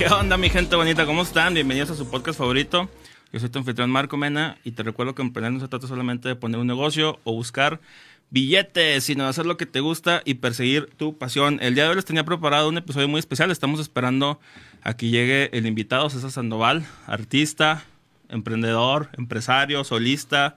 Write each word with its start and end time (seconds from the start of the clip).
¿Qué 0.00 0.06
onda, 0.06 0.38
mi 0.38 0.48
gente 0.48 0.76
bonita? 0.76 1.04
¿Cómo 1.04 1.20
están? 1.20 1.52
Bienvenidos 1.52 1.90
a 1.90 1.94
su 1.94 2.08
podcast 2.08 2.38
favorito. 2.38 2.88
Yo 3.34 3.38
soy 3.38 3.50
tu 3.50 3.58
anfitrión 3.58 3.90
Marco 3.90 4.16
Mena 4.16 4.56
y 4.64 4.70
te 4.70 4.82
recuerdo 4.82 5.14
que 5.14 5.20
emprender 5.20 5.52
no 5.52 5.60
se 5.60 5.68
trata 5.68 5.86
solamente 5.86 6.26
de 6.26 6.36
poner 6.36 6.58
un 6.58 6.66
negocio 6.66 7.20
o 7.24 7.34
buscar 7.34 7.82
billetes, 8.30 9.04
sino 9.04 9.24
de 9.24 9.28
hacer 9.28 9.44
lo 9.44 9.58
que 9.58 9.66
te 9.66 9.80
gusta 9.80 10.22
y 10.24 10.36
perseguir 10.36 10.88
tu 10.96 11.18
pasión. 11.18 11.58
El 11.60 11.74
día 11.74 11.84
de 11.84 11.90
hoy 11.90 11.96
les 11.96 12.06
tenía 12.06 12.24
preparado 12.24 12.70
un 12.70 12.78
episodio 12.78 13.08
muy 13.08 13.18
especial. 13.18 13.50
Estamos 13.50 13.78
esperando 13.78 14.40
a 14.82 14.96
que 14.96 15.10
llegue 15.10 15.50
el 15.52 15.66
invitado, 15.66 16.08
César 16.08 16.30
Sandoval, 16.30 16.86
artista, 17.06 17.84
emprendedor, 18.30 19.10
empresario, 19.18 19.84
solista, 19.84 20.56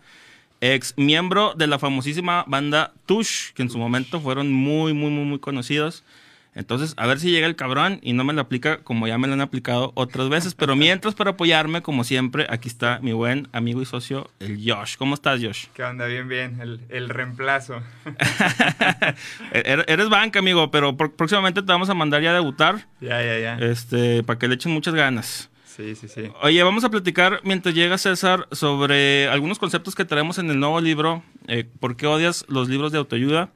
ex 0.61 0.93
miembro 0.95 1.53
de 1.53 1.67
la 1.67 1.79
famosísima 1.79 2.45
banda 2.47 2.93
Tush, 3.07 3.51
que 3.51 3.63
en 3.63 3.69
su 3.69 3.77
momento 3.77 4.21
fueron 4.21 4.53
muy, 4.53 4.93
muy, 4.93 5.11
muy, 5.11 5.25
muy 5.25 5.39
conocidos. 5.39 6.05
Entonces, 6.55 6.93
a 6.97 7.07
ver 7.07 7.19
si 7.19 7.31
llega 7.31 7.47
el 7.47 7.55
cabrón 7.55 7.99
y 8.03 8.13
no 8.13 8.23
me 8.23 8.33
lo 8.33 8.41
aplica 8.41 8.77
como 8.77 9.07
ya 9.07 9.17
me 9.17 9.27
lo 9.27 9.33
han 9.33 9.41
aplicado 9.41 9.91
otras 9.95 10.29
veces. 10.29 10.53
Pero 10.53 10.75
mientras, 10.75 11.15
para 11.15 11.31
apoyarme, 11.31 11.81
como 11.81 12.03
siempre, 12.03 12.45
aquí 12.49 12.67
está 12.67 12.99
mi 13.01 13.11
buen 13.11 13.47
amigo 13.53 13.81
y 13.81 13.85
socio, 13.85 14.29
el 14.39 14.59
Josh. 14.63 14.95
¿Cómo 14.97 15.15
estás, 15.15 15.41
Josh? 15.41 15.65
¿Qué 15.73 15.83
onda? 15.83 16.05
Bien, 16.05 16.27
bien. 16.27 16.61
El, 16.61 16.81
el 16.89 17.09
reemplazo. 17.09 17.81
Er, 19.51 19.85
eres 19.87 20.09
banca, 20.09 20.39
amigo, 20.39 20.71
pero 20.71 20.95
próximamente 20.97 21.61
te 21.61 21.67
vamos 21.67 21.89
a 21.89 21.93
mandar 21.93 22.21
ya 22.21 22.31
a 22.31 22.33
debutar. 22.33 22.87
Ya, 23.01 23.21
ya, 23.23 23.39
ya. 23.39 23.57
Este, 23.57 24.23
para 24.23 24.39
que 24.39 24.47
le 24.47 24.55
echen 24.55 24.71
muchas 24.71 24.93
ganas. 24.93 25.49
Sí, 25.65 25.95
sí, 25.95 26.07
sí. 26.07 26.29
Oye, 26.43 26.61
vamos 26.61 26.83
a 26.83 26.89
platicar 26.89 27.39
mientras 27.43 27.73
llega 27.73 27.97
César 27.97 28.47
sobre 28.51 29.27
algunos 29.29 29.57
conceptos 29.57 29.95
que 29.95 30.05
traemos 30.05 30.37
en 30.37 30.51
el 30.51 30.59
nuevo 30.59 30.79
libro. 30.79 31.23
Eh, 31.47 31.67
¿Por 31.79 31.95
qué 31.95 32.05
odias 32.05 32.45
los 32.47 32.69
libros 32.69 32.91
de 32.91 32.99
autoayuda? 32.99 33.49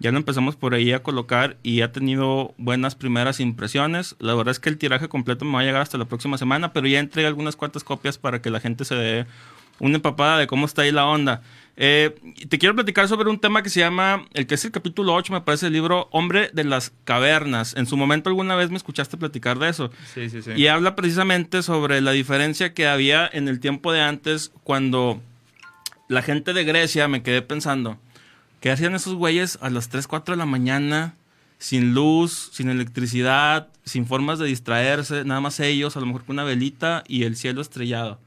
Ya 0.00 0.12
lo 0.12 0.18
empezamos 0.18 0.54
por 0.54 0.74
ahí 0.74 0.92
a 0.92 1.02
colocar 1.02 1.56
y 1.62 1.80
ha 1.80 1.90
tenido 1.90 2.54
buenas 2.56 2.94
primeras 2.94 3.40
impresiones. 3.40 4.14
La 4.20 4.34
verdad 4.34 4.52
es 4.52 4.60
que 4.60 4.68
el 4.68 4.78
tiraje 4.78 5.08
completo 5.08 5.44
me 5.44 5.54
va 5.54 5.60
a 5.60 5.64
llegar 5.64 5.82
hasta 5.82 5.98
la 5.98 6.04
próxima 6.04 6.38
semana, 6.38 6.72
pero 6.72 6.86
ya 6.86 7.00
entregué 7.00 7.26
algunas 7.26 7.56
cuantas 7.56 7.82
copias 7.82 8.16
para 8.16 8.40
que 8.40 8.50
la 8.50 8.60
gente 8.60 8.84
se 8.84 8.94
dé 8.94 9.26
una 9.80 9.96
empapada 9.96 10.38
de 10.38 10.46
cómo 10.46 10.66
está 10.66 10.82
ahí 10.82 10.92
la 10.92 11.06
onda. 11.06 11.42
Eh, 11.76 12.16
te 12.48 12.58
quiero 12.58 12.74
platicar 12.74 13.06
sobre 13.06 13.30
un 13.30 13.38
tema 13.38 13.62
que 13.62 13.70
se 13.70 13.80
llama, 13.80 14.24
el 14.34 14.46
que 14.46 14.56
es 14.56 14.64
el 14.64 14.72
capítulo 14.72 15.14
8, 15.14 15.32
me 15.32 15.40
parece 15.42 15.68
el 15.68 15.72
libro 15.72 16.08
Hombre 16.10 16.50
de 16.52 16.64
las 16.64 16.92
Cavernas. 17.04 17.74
En 17.76 17.86
su 17.86 17.96
momento 17.96 18.28
alguna 18.28 18.56
vez 18.56 18.70
me 18.70 18.76
escuchaste 18.76 19.16
platicar 19.16 19.58
de 19.58 19.68
eso. 19.68 19.90
Sí, 20.12 20.28
sí, 20.28 20.42
sí. 20.42 20.52
Y 20.56 20.66
habla 20.66 20.96
precisamente 20.96 21.62
sobre 21.62 22.00
la 22.00 22.10
diferencia 22.10 22.74
que 22.74 22.88
había 22.88 23.28
en 23.32 23.46
el 23.46 23.60
tiempo 23.60 23.92
de 23.92 24.00
antes 24.00 24.50
cuando 24.64 25.20
la 26.08 26.22
gente 26.22 26.52
de 26.52 26.64
Grecia, 26.64 27.06
me 27.06 27.22
quedé 27.22 27.42
pensando, 27.42 27.98
¿Qué 28.60 28.70
hacían 28.72 28.94
esos 28.94 29.14
güeyes 29.14 29.58
a 29.60 29.70
las 29.70 29.88
3, 29.88 30.06
4 30.08 30.34
de 30.34 30.38
la 30.38 30.46
mañana? 30.46 31.14
Sin 31.58 31.94
luz, 31.94 32.50
sin 32.52 32.68
electricidad, 32.68 33.68
sin 33.84 34.06
formas 34.06 34.38
de 34.38 34.46
distraerse, 34.46 35.24
nada 35.24 35.40
más 35.40 35.60
ellos, 35.60 35.96
a 35.96 36.00
lo 36.00 36.06
mejor 36.06 36.24
con 36.24 36.36
una 36.36 36.44
velita 36.44 37.04
y 37.06 37.24
el 37.24 37.36
cielo 37.36 37.60
estrellado. 37.60 38.18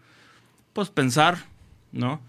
Pues 0.73 0.89
pensar, 0.89 1.45
¿no? 1.91 2.21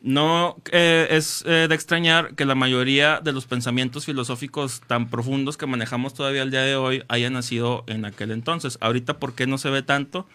No 0.00 0.56
eh, 0.70 1.08
es 1.10 1.42
eh, 1.46 1.66
de 1.68 1.74
extrañar 1.74 2.34
que 2.34 2.44
la 2.44 2.54
mayoría 2.54 3.20
de 3.20 3.32
los 3.32 3.46
pensamientos 3.46 4.06
filosóficos 4.06 4.80
tan 4.86 5.10
profundos 5.10 5.56
que 5.56 5.66
manejamos 5.66 6.14
todavía 6.14 6.42
al 6.42 6.50
día 6.50 6.62
de 6.62 6.76
hoy 6.76 7.02
hayan 7.08 7.32
nacido 7.32 7.84
en 7.88 8.04
aquel 8.04 8.30
entonces. 8.30 8.78
Ahorita, 8.80 9.18
¿por 9.18 9.34
qué 9.34 9.46
no 9.46 9.58
se 9.58 9.70
ve 9.70 9.82
tanto? 9.82 10.26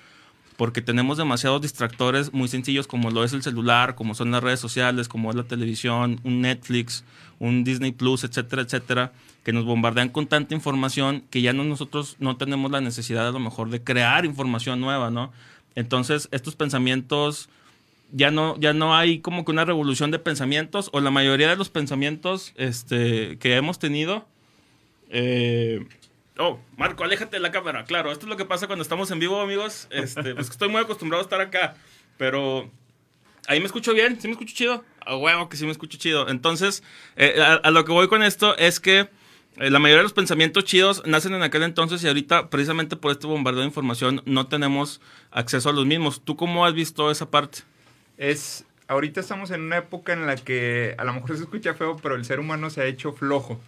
Porque 0.58 0.82
tenemos 0.82 1.18
demasiados 1.18 1.62
distractores 1.62 2.34
muy 2.34 2.48
sencillos 2.48 2.88
como 2.88 3.12
lo 3.12 3.24
es 3.24 3.34
el 3.34 3.44
celular, 3.44 3.96
como 3.96 4.16
son 4.16 4.32
las 4.32 4.44
redes 4.44 4.60
sociales, 4.60 5.08
como 5.08 5.30
es 5.30 5.36
la 5.36 5.44
televisión, 5.44 6.20
un 6.24 6.42
Netflix, 6.42 7.04
un 7.40 7.64
Disney 7.64 7.92
Plus, 7.92 8.24
etcétera, 8.24 8.62
etcétera, 8.62 9.12
que 9.44 9.54
nos 9.54 9.66
bombardean 9.66 10.10
con 10.10 10.28
tanta 10.28 10.54
información 10.54 11.24
que 11.30 11.42
ya 11.42 11.54
no 11.54 11.64
nosotros 11.64 12.16
no 12.20 12.38
tenemos 12.38 12.72
la 12.72 12.82
necesidad 12.82 13.28
a 13.28 13.32
lo 13.32 13.40
mejor 13.40 13.70
de 13.70 13.84
crear 13.84 14.26
información 14.26 14.80
nueva, 14.80 15.12
¿no? 15.12 15.32
Entonces, 15.76 16.30
estos 16.32 16.56
pensamientos 16.56 17.50
ya 18.12 18.30
no, 18.30 18.58
ya 18.60 18.74
no 18.74 18.96
hay 18.96 19.20
como 19.20 19.44
que 19.44 19.52
una 19.52 19.66
revolución 19.66 20.12
de 20.12 20.20
pensamientos, 20.20 20.90
o 20.94 21.02
la 21.02 21.12
mayoría 21.12 21.50
de 21.50 21.56
los 21.56 21.70
pensamientos 21.70 22.54
este, 22.56 23.38
que 23.40 23.56
hemos 23.56 23.80
tenido 23.80 24.26
eh, 25.10 25.86
Oh, 26.38 26.60
Marco, 26.78 27.04
aléjate 27.04 27.36
de 27.36 27.42
la 27.42 27.52
cámara. 27.52 27.86
Claro, 27.86 28.12
esto 28.12 28.26
es 28.26 28.30
lo 28.30 28.38
que 28.38 28.46
pasa 28.46 28.66
cuando 28.66 28.82
estamos 28.82 29.12
en 29.12 29.20
vivo, 29.20 29.40
amigos. 29.40 29.88
Este, 29.92 30.34
pues 30.34 30.50
estoy 30.50 30.70
muy 30.70 30.82
acostumbrado 30.82 31.22
a 31.22 31.26
estar 31.26 31.42
acá, 31.42 31.76
pero 32.18 32.72
ahí 33.48 33.60
me 33.60 33.68
escucho 33.68 33.94
bien, 33.94 34.20
sí 34.20 34.28
me 34.28 34.34
escucho 34.34 34.56
chido. 34.56 34.84
A 35.06 35.16
huevo 35.16 35.48
que 35.50 35.58
sí 35.58 35.66
me 35.66 35.72
escucho 35.72 35.98
chido. 35.98 36.30
Entonces, 36.30 36.82
eh, 37.18 37.40
a, 37.42 37.70
lo 37.70 37.86
que 37.86 37.92
voy 37.92 38.08
con 38.08 38.24
esto 38.24 38.58
es 38.58 38.80
que 38.80 39.10
eh, 39.58 39.70
la 39.70 39.78
mayoría 39.78 39.98
de 39.98 40.04
los 40.04 40.14
pensamientos 40.14 40.64
chidos 40.64 41.04
nacen 41.06 41.34
en 41.34 41.44
aquel 41.44 41.62
entonces 41.62 42.04
y 42.04 42.08
ahorita, 42.08 42.50
precisamente 42.50 42.96
por 42.96 43.12
este 43.12 43.28
bombardeo 43.28 43.62
de 43.62 43.68
información, 43.68 44.24
no 44.26 44.48
tenemos 44.48 45.02
acceso 45.30 45.70
a 45.70 45.74
los 45.74 45.86
mismos. 45.86 46.22
¿Tú 46.24 46.36
cómo 46.36 46.66
has 46.66 46.74
visto 46.74 47.12
esa 47.12 47.30
parte? 47.30 47.60
Es, 48.18 48.66
ahorita 48.88 49.20
estamos 49.20 49.52
en 49.52 49.62
una 49.62 49.78
época 49.78 50.14
en 50.14 50.26
la 50.26 50.36
que 50.36 50.96
a 50.98 51.04
lo 51.04 51.14
mejor 51.14 51.38
se 51.38 51.44
escucha 51.44 51.76
feo, 51.76 51.98
pero 52.02 52.16
el 52.16 52.26
ser 52.26 52.40
humano 52.40 52.72
se 52.72 52.82
ha 52.82 52.86
hecho 52.86 53.12
flojo. 53.14 53.62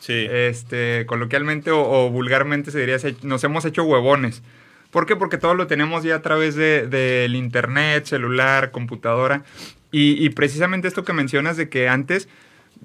Sí. 0.00 0.26
Este, 0.30 1.04
coloquialmente 1.06 1.70
o, 1.70 2.10
vulgarmente 2.10 2.70
se 2.70 2.80
diría, 2.80 2.96
nos 3.22 3.44
hemos 3.44 3.64
hecho 3.64 3.84
huevones. 3.84 4.42
¿Por 4.90 5.06
qué? 5.06 5.16
Porque 5.16 5.36
todo 5.36 5.54
lo 5.54 5.66
tenemos 5.66 6.02
ya 6.02 6.16
a 6.16 6.22
través 6.22 6.54
del 6.54 6.90
de, 6.90 7.28
internet, 7.34 8.06
celular, 8.06 8.70
computadora. 8.70 9.44
Y, 9.90 10.28
precisamente 10.30 10.86
esto 10.86 11.04
que 11.04 11.12
mencionas 11.12 11.56
de 11.56 11.68
que 11.68 11.88
antes, 11.88 12.28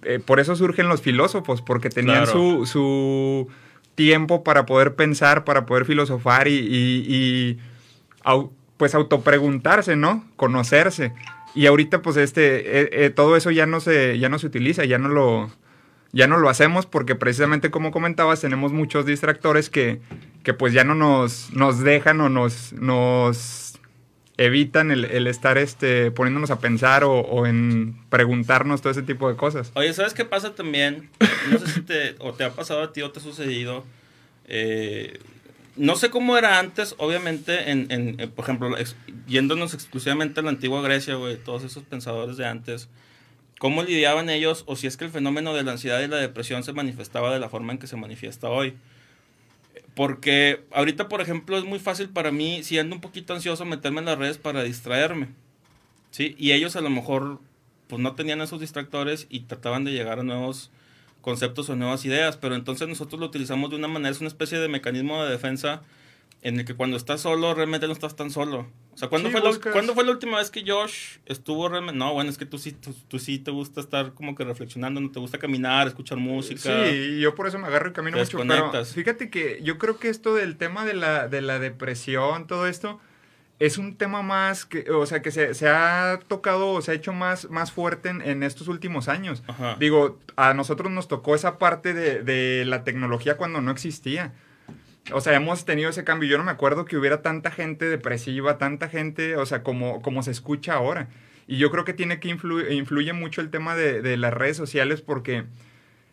eh, 0.04 0.20
por 0.26 0.40
eso 0.40 0.56
surgen 0.56 0.88
los 0.88 1.02
filósofos, 1.02 1.62
porque 1.62 1.90
tenían 1.90 2.28
su, 2.28 2.66
su, 2.66 3.50
tiempo 3.96 4.44
para 4.44 4.66
poder 4.66 4.96
pensar, 4.96 5.44
para 5.44 5.66
poder 5.66 5.86
filosofar 5.86 6.48
y, 6.48 6.56
y, 6.56 7.60
pues 8.78 8.96
autopreguntarse, 8.96 9.96
¿no? 9.96 10.26
Conocerse. 10.36 11.14
Y 11.56 11.68
ahorita 11.68 12.02
pues 12.02 12.18
este, 12.18 12.82
eh, 12.82 12.90
eh, 12.92 13.10
todo 13.12 13.36
eso 13.36 13.52
ya 13.52 13.66
no 13.66 13.80
se, 13.80 14.18
ya 14.18 14.30
no 14.30 14.40
se 14.40 14.48
utiliza, 14.48 14.86
ya 14.86 14.98
no 14.98 15.10
lo, 15.10 15.52
ya 16.14 16.28
no 16.28 16.38
lo 16.38 16.48
hacemos 16.48 16.86
porque 16.86 17.16
precisamente 17.16 17.72
como 17.72 17.92
comentabas 17.92 18.40
tenemos 18.40 18.72
muchos 18.72 19.06
distractores 19.06 19.70
que, 19.70 20.00
que 20.44 20.54
pues 20.54 20.72
ya 20.72 20.84
no 20.84 20.94
nos, 20.96 21.52
nos 21.54 21.80
dejan 21.80 22.22
o 22.22 22.30
nos, 22.30 22.72
nos 22.74 23.80
evitan 24.38 24.92
el, 24.92 25.28
estar 25.28 25.58
este, 25.58 26.12
poniéndonos 26.12 26.52
a 26.52 26.60
pensar 26.60 27.04
o, 27.04 27.46
en 27.48 27.98
preguntarnos 28.10 28.82
todo 28.82 28.92
ese 28.92 29.02
tipo 29.02 29.28
de 29.28 29.36
cosas. 29.36 29.72
Oye, 29.74 29.92
¿sabes 29.94 30.14
qué 30.14 30.24
pasa 30.24 30.54
también? 30.56 31.10
No 31.52 31.60
sé 31.60 31.68
si 31.68 31.82
te, 31.82 32.16
o 32.20 32.34
te 32.34 32.44
ha 32.44 32.52
pasado 32.52 32.84
a 32.84 32.94
ti 32.94 33.02
o 33.02 33.12
te 33.12 33.20
ha 33.20 33.24
sucedido. 33.24 33.84
Eh, 34.46 35.20
no 35.76 35.96
sé 35.96 36.12
cómo 36.12 36.38
era 36.38 36.60
antes, 36.60 36.94
obviamente, 37.00 37.72
en, 37.72 37.92
en, 37.92 38.20
eh, 38.20 38.28
por 38.28 38.46
ejemplo, 38.46 38.76
yéndonos 39.28 39.74
exclusivamente 39.74 40.40
a 40.40 40.44
la 40.44 40.50
antigua 40.50 40.82
Grecia, 40.84 41.16
güey, 41.16 41.38
todos 41.38 41.64
esos 41.64 41.84
pensadores 41.84 42.38
de 42.38 42.46
antes 42.46 42.88
cómo 43.64 43.82
lidiaban 43.82 44.30
ellos 44.30 44.66
o 44.68 44.76
si 44.76 44.88
es 44.88 44.98
que 44.98 45.06
el 45.06 45.10
fenómeno 45.10 45.54
de 45.54 45.64
la 45.64 45.72
ansiedad 45.72 46.02
y 46.02 46.10
la 46.10 46.18
depresión 46.18 46.66
se 46.66 46.74
manifestaba 46.74 47.34
de 47.34 47.40
la 47.40 47.48
forma 47.48 47.72
en 47.72 47.80
que 47.80 47.88
se 47.88 47.96
manifiesta 47.96 48.50
hoy. 48.50 48.74
Porque 49.96 50.66
ahorita, 50.74 51.08
por 51.08 51.22
ejemplo, 51.22 51.58
es 51.58 51.64
muy 51.64 51.80
fácil 51.80 52.10
para 52.10 52.30
mí, 52.30 52.62
si 52.64 52.78
ando 52.78 52.94
un 52.94 53.00
poquito 53.00 53.34
ansioso, 53.34 53.64
meterme 53.64 54.00
en 54.00 54.08
las 54.08 54.18
redes 54.18 54.38
para 54.38 54.64
distraerme. 54.64 55.30
¿sí? 56.12 56.36
Y 56.38 56.52
ellos 56.52 56.76
a 56.76 56.82
lo 56.82 56.90
mejor 56.90 57.40
pues 57.88 58.02
no 58.02 58.16
tenían 58.16 58.42
esos 58.42 58.60
distractores 58.60 59.28
y 59.30 59.40
trataban 59.40 59.86
de 59.86 59.94
llegar 59.94 60.20
a 60.20 60.24
nuevos 60.24 60.70
conceptos 61.22 61.70
o 61.70 61.78
nuevas 61.78 62.04
ideas, 62.04 62.36
pero 62.36 62.56
entonces 62.56 62.90
nosotros 62.90 63.18
lo 63.18 63.28
utilizamos 63.28 63.70
de 63.70 63.78
una 63.78 63.88
manera, 63.88 64.12
es 64.12 64.20
una 64.20 64.28
especie 64.28 64.60
de 64.60 64.68
mecanismo 64.68 65.24
de 65.24 65.32
defensa 65.32 65.84
en 66.44 66.60
el 66.60 66.66
que 66.66 66.76
cuando 66.76 66.98
estás 66.98 67.22
solo 67.22 67.56
realmente 67.56 67.88
no 67.88 67.94
estás 67.94 68.16
tan 68.18 68.30
solo. 68.30 68.68
O 68.94 68.98
sea, 68.98 69.08
¿cuándo, 69.08 69.32
fue, 69.32 69.42
la, 69.42 69.54
fue 69.54 70.04
la 70.04 70.12
última 70.12 70.38
vez 70.38 70.52
que 70.52 70.64
Josh 70.70 71.18
estuvo 71.26 71.70
realmente... 71.70 71.98
No, 71.98 72.14
bueno, 72.14 72.30
es 72.30 72.38
que 72.38 72.46
tú 72.46 72.58
sí, 72.58 72.74
tú, 72.74 73.18
sí 73.18 73.40
te 73.40 73.50
gusta 73.50 73.80
estar 73.80 74.14
como 74.14 74.36
que 74.36 74.44
reflexionando, 74.44 75.00
no 75.00 75.10
te 75.10 75.20
gusta 75.20 75.40
caminar, 75.40 75.88
escuchar 75.88 76.18
música. 76.18 76.86
Sí, 76.90 77.20
yo 77.20 77.34
por 77.34 77.48
eso 77.48 77.58
me 77.60 77.68
agarro 77.68 77.90
y 77.90 77.94
camino 77.94 78.18
mucho. 78.18 78.38
Pero 78.38 78.86
fíjate 78.86 79.30
que 79.30 79.62
yo 79.64 79.78
creo 79.78 79.98
que 79.98 80.10
esto 80.10 80.36
del 80.36 80.58
tema 80.58 80.86
de 80.86 80.94
la, 80.94 81.30
de 81.30 81.42
la 81.42 81.60
depresión, 81.60 82.46
todo 82.46 82.68
esto, 82.68 83.00
es 83.60 83.78
un 83.78 83.96
tema 83.96 84.22
más 84.22 84.66
que, 84.66 84.92
o 84.92 85.06
sea, 85.06 85.22
que 85.22 85.32
se, 85.32 85.54
se 85.54 85.70
ha 85.70 86.20
tocado 86.28 86.72
o 86.72 86.82
se 86.82 86.92
ha 86.92 86.94
hecho 86.94 87.14
más, 87.14 87.50
más 87.50 87.72
fuerte 87.72 88.10
en, 88.10 88.22
en 88.22 88.44
estos 88.44 88.68
últimos 88.68 89.08
años. 89.08 89.44
Digo, 89.80 90.20
a 90.36 90.54
nosotros 90.54 90.92
nos 90.92 91.08
tocó 91.08 91.36
esa 91.36 91.58
parte 91.58 91.94
de, 91.94 92.22
de 92.22 92.66
la 92.66 92.84
tecnología 92.84 93.38
cuando 93.38 93.62
no 93.62 93.72
existía. 93.72 94.34
O 95.12 95.20
sea, 95.20 95.36
hemos 95.36 95.66
tenido 95.66 95.90
ese 95.90 96.04
cambio. 96.04 96.30
Yo 96.30 96.38
no 96.38 96.44
me 96.44 96.52
acuerdo 96.52 96.86
que 96.86 96.98
hubiera 96.98 97.22
tanta 97.22 97.52
gente 97.52 97.86
depresiva, 97.86 98.58
tanta 98.58 98.88
gente, 98.88 99.36
o 99.36 99.46
sea, 99.46 99.64
como, 99.64 100.02
como 100.02 100.24
se 100.24 100.32
escucha 100.32 100.76
ahora. 100.76 101.10
Y 101.48 101.58
yo 101.58 101.72
creo 101.72 101.84
que 101.84 101.94
tiene 101.94 102.20
que 102.20 102.30
influir, 102.30 102.72
influye 102.72 103.14
mucho 103.14 103.42
el 103.42 103.50
tema 103.50 103.76
de, 103.76 104.18
las 104.18 104.34
redes 104.34 104.56
sociales 104.56 105.02
porque 105.02 105.44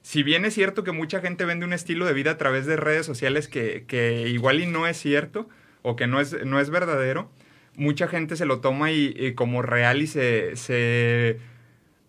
si 0.03 0.23
bien 0.23 0.45
es 0.45 0.55
cierto 0.55 0.83
que 0.83 0.93
mucha 0.93 1.21
gente 1.21 1.45
vende 1.45 1.67
un 1.67 1.73
estilo 1.73 2.07
de 2.07 2.15
vida 2.15 2.33
a 2.33 2.39
través 2.39 2.67
de 2.67 2.77
redes 2.77 3.07
sociales 3.07 3.49
que, 3.49 4.25
igual 4.29 4.61
y 4.61 4.67
no 4.67 4.87
es 4.87 4.97
cierto 4.97 5.49
o 5.83 5.95
que 5.95 6.07
no 6.07 6.21
es, 6.21 6.45
no 6.45 6.59
es 6.59 6.71
verdadero, 6.71 7.31
mucha 7.77 8.09
gente 8.09 8.37
se 8.37 8.47
lo 8.47 8.61
toma 8.61 8.91
y, 8.91 9.35
como 9.35 9.63
real 9.63 10.03
y 10.03 10.07
se, 10.09 10.57
se, 10.57 11.39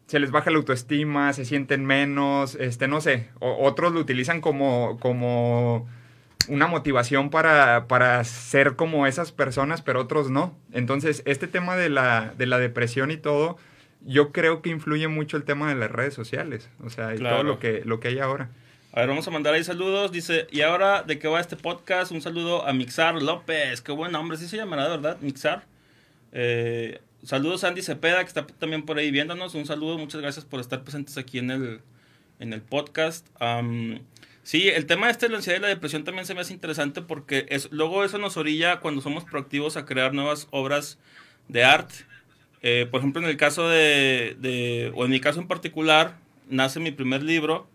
se, 0.07 0.19
les 0.19 0.31
baja 0.31 0.49
la 0.49 0.57
autoestima, 0.57 1.31
se 1.33 1.45
sienten 1.45 1.85
menos, 1.85 2.55
este, 2.55 2.87
no 2.87 3.01
sé, 3.01 3.29
otros 3.39 3.93
lo 3.93 3.99
utilizan 3.99 4.41
como, 4.41 4.97
como 4.99 5.87
una 6.47 6.67
motivación 6.67 7.29
para, 7.29 7.87
para 7.87 8.23
ser 8.23 8.75
como 8.75 9.07
esas 9.07 9.31
personas, 9.31 9.81
pero 9.81 10.01
otros 10.01 10.29
no. 10.29 10.55
Entonces, 10.71 11.23
este 11.25 11.47
tema 11.47 11.75
de 11.75 11.89
la, 11.89 12.33
de 12.37 12.45
la 12.45 12.59
depresión 12.59 13.11
y 13.11 13.17
todo, 13.17 13.57
yo 14.05 14.31
creo 14.31 14.61
que 14.61 14.69
influye 14.69 15.07
mucho 15.07 15.37
el 15.37 15.43
tema 15.43 15.69
de 15.69 15.75
las 15.75 15.91
redes 15.91 16.13
sociales, 16.13 16.69
o 16.83 16.89
sea, 16.89 17.15
y 17.15 17.19
todo 17.19 17.43
lo 17.43 17.59
que, 17.59 17.83
lo 17.85 17.99
que 17.99 18.09
hay 18.09 18.19
ahora. 18.19 18.49
A 18.93 18.99
ver, 18.99 19.09
vamos 19.09 19.25
a 19.25 19.31
mandar 19.31 19.53
ahí 19.53 19.63
saludos. 19.63 20.11
Dice, 20.11 20.47
¿y 20.51 20.61
ahora 20.61 21.03
de 21.03 21.17
qué 21.17 21.29
va 21.29 21.39
este 21.39 21.55
podcast? 21.55 22.11
Un 22.11 22.21
saludo 22.21 22.67
a 22.67 22.73
Mixar 22.73 23.21
López. 23.21 23.79
Qué 23.79 23.93
buen 23.93 24.11
nombre, 24.11 24.37
sí 24.37 24.49
se 24.49 24.57
llamará, 24.57 24.89
¿verdad? 24.89 25.17
Mixar. 25.21 25.63
Eh, 26.33 26.99
saludos 27.23 27.63
a 27.63 27.69
Andy 27.69 27.83
Cepeda, 27.83 28.19
que 28.19 28.27
está 28.27 28.45
también 28.45 28.83
por 28.83 28.97
ahí 28.97 29.09
viéndonos. 29.09 29.55
Un 29.55 29.65
saludo, 29.65 29.97
muchas 29.97 30.19
gracias 30.19 30.43
por 30.43 30.59
estar 30.59 30.83
presentes 30.83 31.17
aquí 31.17 31.39
en 31.39 31.51
el, 31.51 31.79
en 32.39 32.51
el 32.51 32.61
podcast. 32.61 33.25
Sí, 34.43 34.69
el 34.69 34.85
tema 34.85 35.09
este 35.09 35.25
de 35.27 35.31
la 35.31 35.37
ansiedad 35.37 35.59
y 35.59 35.61
la 35.61 35.67
depresión 35.67 36.03
también 36.03 36.25
se 36.25 36.33
me 36.33 36.41
hace 36.41 36.53
interesante 36.53 37.01
porque 37.01 37.45
es, 37.49 37.71
luego 37.71 38.03
eso 38.03 38.17
nos 38.17 38.37
orilla 38.37 38.79
cuando 38.79 39.01
somos 39.01 39.23
proactivos 39.23 39.77
a 39.77 39.85
crear 39.85 40.13
nuevas 40.13 40.47
obras 40.51 40.97
de 41.47 41.63
arte. 41.63 41.95
Eh, 42.61 42.87
por 42.89 42.99
ejemplo, 42.99 43.21
en 43.21 43.27
el 43.27 43.37
caso 43.37 43.67
de, 43.67 44.35
de, 44.39 44.91
o 44.95 45.05
en 45.05 45.11
mi 45.11 45.19
caso 45.19 45.39
en 45.39 45.47
particular, 45.47 46.17
nace 46.47 46.79
mi 46.79 46.91
primer 46.91 47.23
libro 47.23 47.67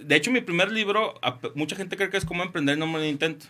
de 0.00 0.16
hecho, 0.16 0.30
mi 0.30 0.40
primer 0.40 0.72
libro, 0.72 1.14
mucha 1.54 1.76
gente 1.76 1.96
cree 1.96 2.10
que 2.10 2.16
es 2.16 2.24
como 2.24 2.42
emprender 2.42 2.78
no 2.78 2.86
me 2.86 2.98
lo 2.98 3.04
intento. 3.04 3.46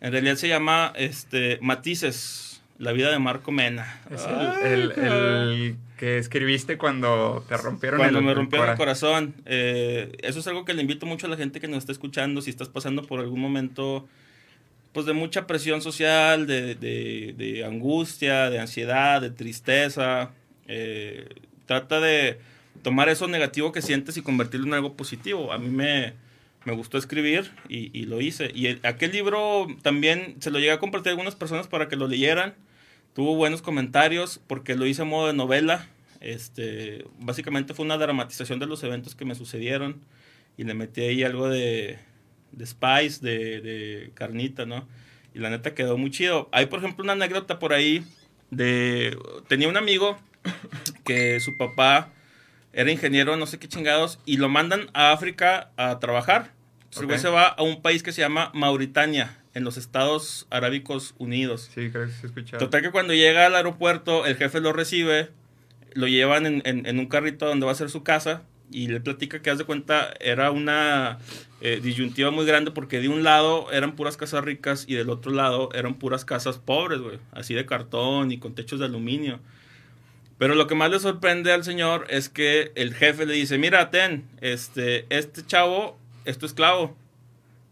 En 0.00 0.12
realidad 0.12 0.36
se 0.36 0.48
llama 0.48 0.92
este, 0.96 1.58
Matices, 1.60 2.62
la 2.78 2.92
vida 2.92 3.10
de 3.10 3.18
Marco 3.18 3.52
Mena. 3.52 4.00
Es 4.10 4.26
el, 4.64 5.76
que 6.00 6.16
escribiste 6.16 6.78
cuando 6.78 7.44
te 7.46 7.58
rompieron 7.58 7.98
cuando 7.98 8.22
me 8.22 8.32
rompieron 8.32 8.70
el 8.70 8.76
corazón. 8.78 9.34
Eh, 9.44 10.16
eso 10.22 10.40
es 10.40 10.46
algo 10.46 10.64
que 10.64 10.72
le 10.72 10.80
invito 10.80 11.04
mucho 11.04 11.26
a 11.26 11.28
la 11.28 11.36
gente 11.36 11.60
que 11.60 11.68
nos 11.68 11.76
está 11.76 11.92
escuchando. 11.92 12.40
Si 12.40 12.48
estás 12.48 12.70
pasando 12.70 13.02
por 13.02 13.20
algún 13.20 13.38
momento 13.38 14.08
pues 14.94 15.04
de 15.04 15.12
mucha 15.12 15.46
presión 15.46 15.82
social, 15.82 16.46
de, 16.46 16.74
de, 16.74 17.64
angustia, 17.66 18.48
de 18.48 18.60
ansiedad, 18.60 19.20
de 19.20 19.28
tristeza, 19.28 20.30
eh, 20.68 21.28
trata 21.66 22.00
de 22.00 22.38
tomar 22.82 23.10
eso 23.10 23.28
negativo 23.28 23.70
que 23.70 23.82
sientes 23.82 24.16
y 24.16 24.22
convertirlo 24.22 24.68
en 24.68 24.72
algo 24.72 24.94
positivo. 24.94 25.52
A 25.52 25.58
mí 25.58 25.68
me, 25.68 26.14
me 26.64 26.72
gustó 26.72 26.96
escribir 26.96 27.50
y, 27.68 27.90
y, 27.92 28.06
lo 28.06 28.22
hice. 28.22 28.50
Y 28.54 28.68
aquel 28.86 29.12
libro 29.12 29.66
también 29.82 30.36
se 30.40 30.50
lo 30.50 30.60
llegué 30.60 30.72
a 30.72 30.78
compartir 30.78 31.10
a 31.10 31.12
algunas 31.12 31.34
personas 31.34 31.66
para 31.66 31.88
que 31.88 31.96
lo 31.96 32.08
leyeran. 32.08 32.54
Tuvo 33.14 33.34
buenos 33.34 33.62
comentarios 33.62 34.40
porque 34.46 34.76
lo 34.76 34.86
hice 34.86 35.02
a 35.02 35.04
modo 35.04 35.26
de 35.26 35.32
novela. 35.32 35.88
Este, 36.20 37.04
básicamente 37.18 37.74
fue 37.74 37.84
una 37.84 37.96
dramatización 37.98 38.58
de 38.58 38.66
los 38.66 38.82
eventos 38.84 39.14
que 39.14 39.24
me 39.24 39.34
sucedieron 39.34 40.00
y 40.56 40.64
le 40.64 40.74
metí 40.74 41.00
ahí 41.00 41.24
algo 41.24 41.48
de, 41.48 41.98
de 42.52 42.66
spice, 42.66 43.24
de, 43.24 43.60
de 43.60 44.10
carnita, 44.14 44.66
¿no? 44.66 44.86
Y 45.34 45.38
la 45.38 45.50
neta 45.50 45.74
quedó 45.74 45.96
muy 45.96 46.10
chido. 46.10 46.48
Hay, 46.52 46.66
por 46.66 46.80
ejemplo, 46.80 47.04
una 47.04 47.14
anécdota 47.14 47.58
por 47.58 47.72
ahí 47.72 48.04
de... 48.50 49.16
Tenía 49.48 49.68
un 49.68 49.76
amigo 49.76 50.18
que 51.04 51.40
su 51.40 51.56
papá 51.56 52.12
era 52.72 52.90
ingeniero, 52.90 53.36
no 53.36 53.46
sé 53.46 53.58
qué 53.58 53.68
chingados, 53.68 54.18
y 54.26 54.36
lo 54.36 54.48
mandan 54.48 54.90
a 54.92 55.12
África 55.12 55.70
a 55.76 55.98
trabajar. 55.98 56.52
se 56.90 57.28
va 57.28 57.46
a 57.46 57.62
un 57.62 57.82
país 57.82 58.02
que 58.02 58.12
se 58.12 58.20
llama 58.20 58.50
Mauritania, 58.54 59.39
en 59.54 59.64
los 59.64 59.76
Estados 59.76 60.46
Arábicos 60.50 61.14
Unidos. 61.18 61.70
Sí, 61.74 61.90
creo 61.90 62.06
que 62.06 62.12
se 62.12 62.26
escucha. 62.26 62.58
Total 62.58 62.82
que 62.82 62.90
cuando 62.90 63.14
llega 63.14 63.46
al 63.46 63.54
aeropuerto, 63.54 64.26
el 64.26 64.36
jefe 64.36 64.60
lo 64.60 64.72
recibe, 64.72 65.30
lo 65.94 66.06
llevan 66.06 66.46
en, 66.46 66.98
un 66.98 67.06
carrito 67.06 67.46
donde 67.46 67.66
va 67.66 67.72
a 67.72 67.74
ser 67.74 67.90
su 67.90 68.02
casa, 68.02 68.42
y 68.72 68.86
le 68.86 69.00
platica 69.00 69.42
que, 69.42 69.50
haz 69.50 69.58
de 69.58 69.64
cuenta, 69.64 70.14
era 70.20 70.52
una 70.52 71.18
eh, 71.60 71.80
disyuntiva 71.82 72.30
muy 72.30 72.46
grande 72.46 72.70
porque 72.70 73.00
de 73.00 73.08
un 73.08 73.24
lado 73.24 73.70
eran 73.72 73.96
puras 73.96 74.16
casas 74.16 74.44
ricas 74.44 74.84
y 74.86 74.94
del 74.94 75.10
otro 75.10 75.32
lado 75.32 75.70
eran 75.74 75.94
puras 75.94 76.24
casas 76.24 76.58
pobres, 76.58 77.00
güey, 77.00 77.18
así 77.32 77.52
de 77.54 77.66
cartón 77.66 78.30
y 78.30 78.38
con 78.38 78.54
techos 78.54 78.78
de 78.78 78.86
aluminio. 78.86 79.40
Pero 80.38 80.54
lo 80.54 80.66
que 80.66 80.74
más 80.74 80.90
le 80.90 81.00
sorprende 81.00 81.52
al 81.52 81.64
señor 81.64 82.06
es 82.08 82.28
que 82.28 82.72
el 82.74 82.94
jefe 82.94 83.26
le 83.26 83.34
dice, 83.34 83.58
mira, 83.58 83.90
ten, 83.90 84.24
este, 84.40 85.04
este 85.10 85.44
chavo 85.44 85.98
es 86.24 86.38
tu 86.38 86.46
esclavo. 86.46 86.96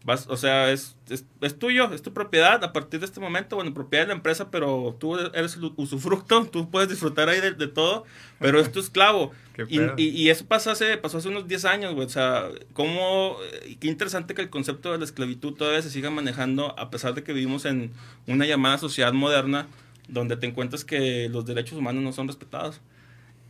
Vas, 0.05 0.27
o 0.29 0.37
sea, 0.37 0.71
es, 0.71 0.95
es, 1.09 1.59
tuyo, 1.59 1.93
es 1.93 2.01
tu 2.01 2.13
propiedad 2.13 2.63
a 2.63 2.71
partir 2.71 3.01
de 3.01 3.05
este 3.05 3.19
momento, 3.19 3.57
bueno, 3.57 3.73
propiedad 3.73 4.03
de 4.03 4.07
la 4.07 4.13
empresa, 4.13 4.49
pero 4.49 4.95
tú 4.97 5.17
eres 5.17 5.55
el 5.55 5.73
usufructo, 5.75 6.45
tú 6.51 6.69
puedes 6.71 6.87
disfrutar 6.87 7.27
ahí 7.27 7.41
de, 7.41 7.67
todo, 7.67 8.05
pero 8.39 8.61
es 8.61 8.71
tu 8.71 8.79
esclavo. 8.79 9.33
y, 9.67 9.81
y, 9.97 10.29
eso 10.29 10.45
pasó 10.45 10.71
hace, 10.71 10.97
pasó 10.97 11.17
hace 11.17 11.27
unos 11.27 11.49
10 11.49 11.65
años, 11.65 11.93
güey. 11.93 12.07
O 12.07 12.09
sea, 12.09 12.47
cómo, 12.71 13.35
qué 13.81 13.87
interesante 13.87 14.33
que 14.33 14.41
el 14.41 14.49
concepto 14.49 14.93
de 14.93 14.99
la 14.99 15.03
esclavitud 15.03 15.53
todavía 15.53 15.81
se 15.81 15.89
siga 15.89 16.09
manejando 16.09 16.79
a 16.79 16.89
pesar 16.89 17.13
de 17.13 17.23
que 17.23 17.33
vivimos 17.33 17.65
en 17.65 17.91
una 18.25 18.45
llamada 18.45 18.77
sociedad 18.77 19.11
moderna 19.11 19.67
donde 20.09 20.37
te 20.37 20.47
encuentras 20.47 20.85
que 20.85 21.29
los 21.29 21.45
derechos 21.45 21.77
humanos 21.77 22.03
no 22.03 22.13
son 22.13 22.27
respetados. 22.27 22.81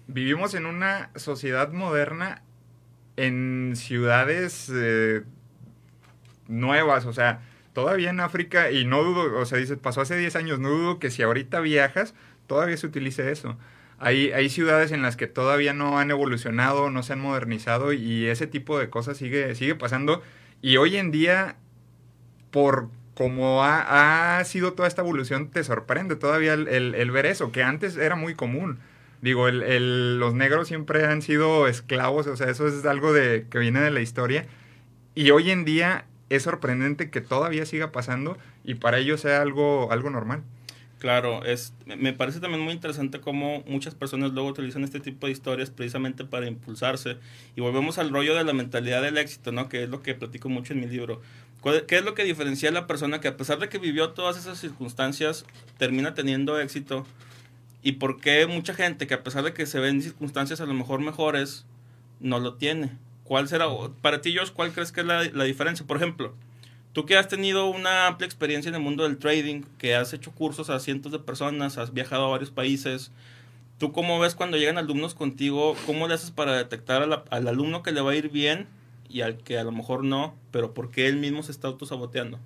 Vivimos 0.08 0.54
en 0.56 0.66
una 0.66 1.12
sociedad 1.16 1.72
moderna 1.72 2.42
en 3.16 3.74
ciudades 3.76 4.72
eh, 4.74 5.24
nuevas, 6.50 7.06
o 7.06 7.14
sea, 7.14 7.42
todavía 7.74 8.10
en 8.10 8.20
África, 8.20 8.72
y 8.72 8.84
no 8.86 9.04
dudo, 9.04 9.40
o 9.40 9.46
sea, 9.46 9.58
dice, 9.58 9.78
pasó 9.78 10.02
hace 10.02 10.18
10 10.18 10.36
años, 10.36 10.60
no 10.60 10.70
dudo 10.70 11.00
que 11.00 11.12
si 11.12 11.22
ahorita 11.24 11.62
viajas, 11.62 12.14
todavía 12.48 12.76
se 12.76 12.88
utilice 12.88 13.32
eso. 13.32 13.58
Hay, 14.00 14.32
hay 14.32 14.50
ciudades 14.50 14.92
en 14.92 15.02
las 15.02 15.16
que 15.16 15.28
todavía 15.28 15.74
no 15.74 16.00
han 16.00 16.12
evolucionado, 16.12 16.90
no 16.90 17.04
se 17.04 17.14
han 17.14 17.20
modernizado 17.22 17.94
y 17.94 18.28
ese 18.28 18.48
tipo 18.48 18.80
de 18.80 18.90
cosas 18.90 19.18
sigue, 19.18 19.56
sigue 19.56 19.76
pasando. 19.76 20.22
Y 20.62 20.78
hoy 20.78 20.98
en 20.98 21.12
día, 21.12 21.58
por 22.52 22.90
como 23.20 23.66
ha, 23.66 24.42
sido 24.46 24.72
toda 24.72 24.88
esta 24.88 25.02
evolución, 25.02 25.50
te 25.52 25.66
sorprende 25.66 26.16
todavía 26.16 26.54
el, 26.54 27.12
ver 27.12 27.26
eso, 27.26 27.52
que 27.52 27.64
antes 27.64 27.98
era 27.98 28.16
muy 28.16 28.34
común. 28.34 28.80
Digo, 29.22 29.52
los 29.52 30.34
negros 30.36 30.70
siempre 30.70 31.06
han 31.06 31.22
sido 31.22 31.68
esclavos, 31.68 32.28
o 32.28 32.38
sea, 32.38 32.50
eso 32.50 32.66
es 32.70 32.86
algo 32.86 33.12
de, 33.12 33.46
que 33.52 33.60
viene 33.60 33.82
de 33.82 33.92
la 33.92 34.00
historia. 34.00 34.46
Y 35.16 35.32
hoy 35.32 35.52
en 35.52 35.66
día 35.66 36.06
es 36.30 36.44
sorprendente 36.44 37.10
que 37.10 37.22
todavía 37.22 37.66
siga 37.66 37.92
pasando 37.92 38.38
y 38.64 38.76
para 38.76 39.00
ellos 39.00 39.22
sea 39.22 39.42
algo, 39.42 39.92
algo 39.92 40.10
normal. 40.10 40.44
Claro, 41.00 41.46
es, 41.46 41.74
me 41.86 42.12
parece 42.12 42.42
también 42.42 42.62
muy 42.62 42.74
interesante 42.74 43.22
cómo 43.22 43.64
muchas 43.66 43.96
personas 43.96 44.34
luego 44.34 44.50
utilizan 44.50 44.84
este 44.84 45.00
tipo 45.00 45.28
de 45.28 45.32
historias 45.32 45.70
precisamente 45.70 46.26
para 46.26 46.46
impulsarse. 46.48 47.18
Y 47.56 47.62
volvemos 47.62 47.98
al 47.98 48.10
rollo 48.10 48.36
de 48.36 48.44
la 48.44 48.52
mentalidad 48.52 49.02
del 49.02 49.18
éxito, 49.18 49.54
¿no? 49.54 49.70
Que 49.70 49.84
es 49.84 49.90
lo 49.90 50.04
que 50.04 50.14
platico 50.14 50.50
mucho 50.50 50.74
en 50.74 50.82
mi 50.82 50.88
libro. 50.88 51.22
¿Qué 51.88 51.98
es 51.98 52.04
lo 52.04 52.16
que 52.16 52.26
diferencia 52.26 52.70
a 52.70 52.74
la 52.74 52.86
persona 52.86 53.22
que 53.22 53.30
a 53.30 53.38
pesar 53.38 53.60
de 53.60 53.70
que 53.70 53.78
vivió 53.78 54.10
todas 54.10 54.38
esas 54.38 54.60
circunstancias, 54.60 55.46
termina 55.78 56.14
teniendo 56.16 56.60
éxito? 56.60 57.06
¿Y 57.82 57.94
por 57.94 58.20
qué 58.20 58.46
mucha 58.46 58.74
gente 58.74 59.08
que 59.08 59.14
a 59.14 59.24
pesar 59.24 59.46
de 59.46 59.54
que 59.54 59.66
se 59.66 59.80
ven 59.80 60.02
circunstancias 60.02 60.60
a 60.60 60.66
lo 60.66 60.74
mejor 60.74 61.00
mejores, 61.00 61.66
no 62.20 62.40
lo 62.40 62.56
tiene? 62.56 62.92
¿Cuál 63.30 63.48
será, 63.48 63.68
para 64.02 64.22
ti, 64.22 64.36
Josh, 64.36 64.50
cuál 64.50 64.72
crees 64.72 64.92
que 64.92 65.02
es 65.02 65.06
la, 65.06 65.44
diferencia? 65.44 65.86
Por 65.86 65.98
ejemplo, 65.98 66.34
Tú 66.94 67.06
que 67.06 67.16
has 67.16 67.28
tenido 67.28 67.68
una 67.68 68.08
amplia 68.08 68.26
experiencia 68.26 68.70
en 68.70 68.74
el 68.74 68.82
mundo 68.82 69.04
del 69.04 69.20
trading, 69.20 69.62
que 69.78 69.94
has 69.94 70.14
hecho 70.14 70.32
cursos 70.32 70.72
a 70.72 70.80
cientos 70.80 71.12
de 71.12 71.20
personas, 71.20 71.78
has 71.78 71.94
viajado 71.94 72.26
a 72.26 72.30
varios 72.30 72.50
países, 72.50 73.12
¿tú 73.78 73.92
cómo 73.92 74.20
ves 74.20 74.34
cuando 74.34 74.58
llegan 74.58 74.80
alumnos 74.80 75.14
contigo? 75.14 75.76
¿Cómo 75.86 76.08
le 76.08 76.16
haces 76.16 76.32
para 76.32 76.58
detectar 76.58 77.04
al 77.30 77.48
alumno 77.48 77.84
que 77.84 77.92
le 77.92 78.02
va 78.02 78.14
a 78.14 78.16
ir 78.16 78.30
bien 78.32 78.66
y 79.08 79.22
al 79.22 79.38
que 79.38 79.60
a 79.60 79.64
lo 79.64 79.72
mejor 79.72 80.04
no, 80.04 80.34
pero 80.50 80.74
por 80.74 80.90
qué 80.90 81.08
él 81.08 81.18
mismo 81.18 81.44
se 81.44 81.52
está 81.52 81.68
autosaboteando? 81.68 82.40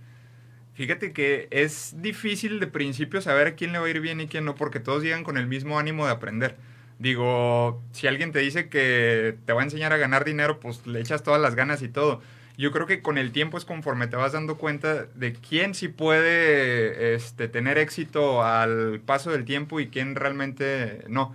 Fíjate 0.73 1.13
que 1.13 1.47
es 1.49 1.95
difícil 2.01 2.59
de 2.59 2.67
principio 2.67 3.21
saber 3.21 3.55
quién 3.55 3.71
le 3.71 3.79
va 3.79 3.85
a 3.85 3.89
ir 3.89 4.01
bien 4.01 4.19
y 4.19 4.27
quién 4.27 4.43
no, 4.43 4.55
porque 4.55 4.81
todos 4.81 5.01
llegan 5.01 5.23
con 5.23 5.37
el 5.37 5.47
mismo 5.47 5.79
ánimo 5.79 6.05
de 6.05 6.11
aprender. 6.11 6.57
Digo, 6.99 7.81
si 7.91 8.07
alguien 8.07 8.31
te 8.31 8.39
dice 8.39 8.69
que 8.69 9.35
te 9.45 9.53
va 9.53 9.61
a 9.61 9.63
enseñar 9.65 9.93
a 9.93 9.97
ganar 9.97 10.25
dinero, 10.25 10.59
pues 10.59 10.85
le 10.87 10.99
echas 10.99 11.23
todas 11.23 11.41
las 11.41 11.55
ganas 11.55 11.81
y 11.81 11.89
todo 11.89 12.21
yo 12.57 12.71
creo 12.71 12.85
que 12.85 13.01
con 13.01 13.17
el 13.17 13.31
tiempo 13.31 13.57
es 13.57 13.65
conforme 13.65 14.07
te 14.07 14.15
vas 14.15 14.33
dando 14.33 14.57
cuenta 14.57 15.05
de 15.15 15.33
quién 15.33 15.73
sí 15.73 15.87
puede 15.87 17.15
este, 17.15 17.47
tener 17.47 17.77
éxito 17.77 18.43
al 18.43 18.99
paso 18.99 19.31
del 19.31 19.45
tiempo 19.45 19.79
y 19.79 19.87
quién 19.87 20.15
realmente 20.15 21.03
no. 21.07 21.33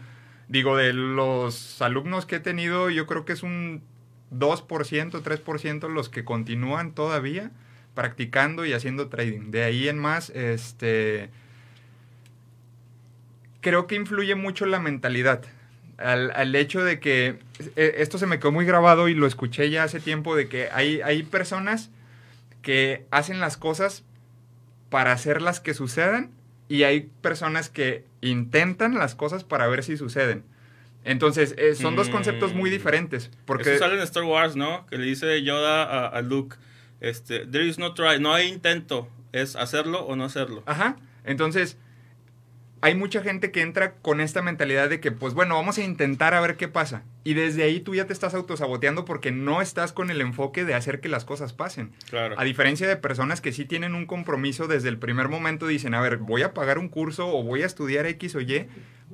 Digo, 0.49 0.77
de 0.77 0.93
los 0.93 1.83
alumnos 1.83 2.25
que 2.25 2.37
he 2.37 2.41
tenido, 2.41 2.88
yo 2.91 3.07
creo 3.07 3.25
que 3.25 3.33
es 3.33 3.43
un 3.43 3.83
2%, 4.33 5.23
3% 5.23 5.88
los 5.88 6.09
que 6.09 6.25
continúan 6.25 6.93
todavía 6.95 7.50
practicando 7.95 8.65
y 8.65 8.73
haciendo 8.73 9.09
trading. 9.09 9.50
De 9.50 9.65
ahí 9.65 9.88
en 9.88 9.99
más, 9.99 10.31
este, 10.31 11.31
creo 13.61 13.87
que 13.87 13.95
influye 13.95 14.35
mucho 14.35 14.67
la 14.67 14.79
mentalidad 14.79 15.43
al, 15.99 16.55
hecho 16.55 16.83
de 16.83 17.00
que 17.00 17.38
e, 17.77 17.95
esto 17.99 18.19
se 18.19 18.27
me 18.27 18.38
quedó 18.38 18.53
muy 18.53 18.65
grabado 18.65 19.09
y 19.09 19.15
lo 19.15 19.27
escuché 19.27 19.69
ya 19.71 19.83
hace 19.83 20.00
tiempo, 20.00 20.37
de 20.37 20.49
que 20.49 20.69
hay, 20.73 21.00
hay 21.00 21.25
personas 21.25 21.91
que 22.62 23.07
hacen 23.11 23.41
las 23.41 23.57
cosas 23.57 24.05
para 24.91 25.12
hacerlas 25.12 25.61
que 25.61 25.75
sucedan 25.75 26.31
y 26.69 26.85
hay 26.85 27.11
personas 27.21 27.69
que 27.69 28.05
intentan 28.21 28.95
las 28.95 29.15
cosas 29.15 29.45
para 29.45 29.67
ver 29.67 29.83
si 29.83 29.97
suceden. 29.97 30.45
Entonces, 31.05 31.55
eh, 31.57 31.75
son 31.75 31.97
dos 31.97 32.11
conceptos 32.11 32.55
muy 32.55 32.71
mm. 32.71 32.73
diferentes. 32.73 33.31
Porque... 33.45 33.75
Eso 33.75 33.85
sale 33.85 33.95
en 33.95 34.03
Star 34.03 34.25
Wars, 34.25 34.57
¿no? 34.57 34.87
Que 34.87 34.99
le 34.99 35.05
dice 35.05 35.43
Yoda 35.43 36.07
a, 36.07 36.23
Luke, 36.23 36.57
Este, 37.00 37.47
there 37.47 37.65
is 37.65 37.79
no 37.79 37.95
try, 37.95 38.21
no 38.21 38.35
hay 38.35 38.49
intento, 38.49 39.09
es 39.33 39.57
hacerlo 39.57 40.00
o 40.00 40.17
no 40.17 40.25
hacerlo. 40.25 40.62
Ajá. 40.67 40.97
Entonces, 41.25 41.79
hay 42.80 42.94
mucha 42.94 43.23
gente 43.23 43.50
que 43.50 43.62
entra 43.62 43.94
con 43.94 44.20
esta 44.20 44.42
mentalidad 44.42 44.88
de 44.88 45.00
que, 45.00 45.11
pues 45.11 45.35
bueno, 45.35 45.56
vamos 45.56 45.78
a 45.78 45.82
intentar 45.82 46.35
a 46.35 46.40
ver 46.40 46.56
qué 46.56 46.68
pasa. 46.68 47.02
Y 47.25 47.35
desde 47.35 47.64
ahí 47.64 47.80
tú 47.80 47.94
ya 47.94 48.06
te 48.06 48.12
estás 48.12 48.35
autosaboteando 48.35 49.04
porque 49.04 49.32
no 49.32 49.61
estás 49.61 49.92
con 49.92 50.11
el 50.11 50.20
enfoque 50.20 50.64
de 50.64 50.75
hacer 50.75 51.00
que 51.00 51.08
las 51.08 51.25
cosas 51.25 51.52
pasen. 51.52 51.92
Claro. 52.08 52.37
A 52.38 52.44
diferencia 52.44 52.87
de 52.87 52.97
personas 52.97 53.40
que 53.40 53.52
sí 53.52 53.64
tienen 53.64 53.94
un 53.94 54.06
compromiso 54.06 54.68
desde 54.68 54.88
el 54.88 54.99
primer 54.99 55.28
momento, 55.28 55.66
dicen, 55.66 55.94
a 55.94 56.00
ver, 56.00 56.18
voy 56.18 56.42
a 56.42 56.54
pagar 56.54 56.78
un 56.78 56.88
curso 56.88 57.28
o 57.28 57.42
voy 57.42 57.62
a 57.62 57.66
estudiar 57.66 58.06
X 58.06 58.37
o 58.37 58.40
Y 58.40 58.68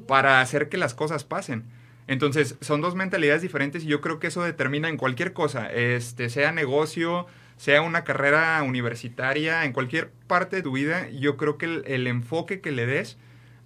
para 0.07 0.41
hacer 0.41 0.69
que 0.69 0.77
las 0.77 0.95
cosas 0.95 1.25
pasen. 1.25 1.65
Entonces, 2.07 2.57
son 2.61 2.83
dos 2.83 2.95
mentalidades 2.95 3.41
diferentes 3.41 3.85
y 3.85 3.87
yo 3.87 4.03
creo 4.03 4.19
que 4.19 4.27
eso 4.27 4.43
determina 4.43 4.91
en 4.91 4.99
cualquier 4.99 5.33
cosa, 5.33 5.73
este, 5.73 6.29
sea 6.29 6.53
negocio, 6.53 7.27
sea 7.57 7.81
una 7.81 8.05
carrera 8.05 8.63
universitaria, 8.63 9.65
en 9.65 9.73
cualquier 9.73 10.11
parte 10.27 10.57
de 10.57 10.63
tu 10.63 10.73
vida, 10.73 11.09
yo 11.09 11.39
creo 11.39 11.57
que 11.57 11.65
el, 11.65 11.85
el 11.87 12.07
enfoque 12.07 12.61
que 12.61 12.73
le 12.73 12.85
des 12.85 13.17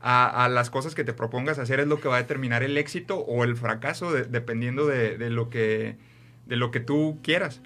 a, 0.00 0.49
las 0.49 0.71
cosas 0.71 0.95
que 0.95 1.05
te 1.05 1.12
propongas 1.12 1.59
hacer 1.59 1.81
es 1.81 1.87
lo 1.87 2.00
que 2.00 2.09
va 2.09 2.17
a 2.17 2.23
determinar 2.23 2.62
el 2.62 2.78
éxito 2.78 3.19
o 3.19 3.45
el 3.45 3.57
fracaso, 3.57 4.12
de, 4.12 4.25
dependiendo 4.25 4.87
de, 4.87 5.19
de, 5.19 5.31
lo 5.31 5.50
que, 5.50 5.97
de 6.47 6.57
lo 6.57 6.71
que 6.71 6.81
tú 6.81 7.19
quieras. 7.23 7.61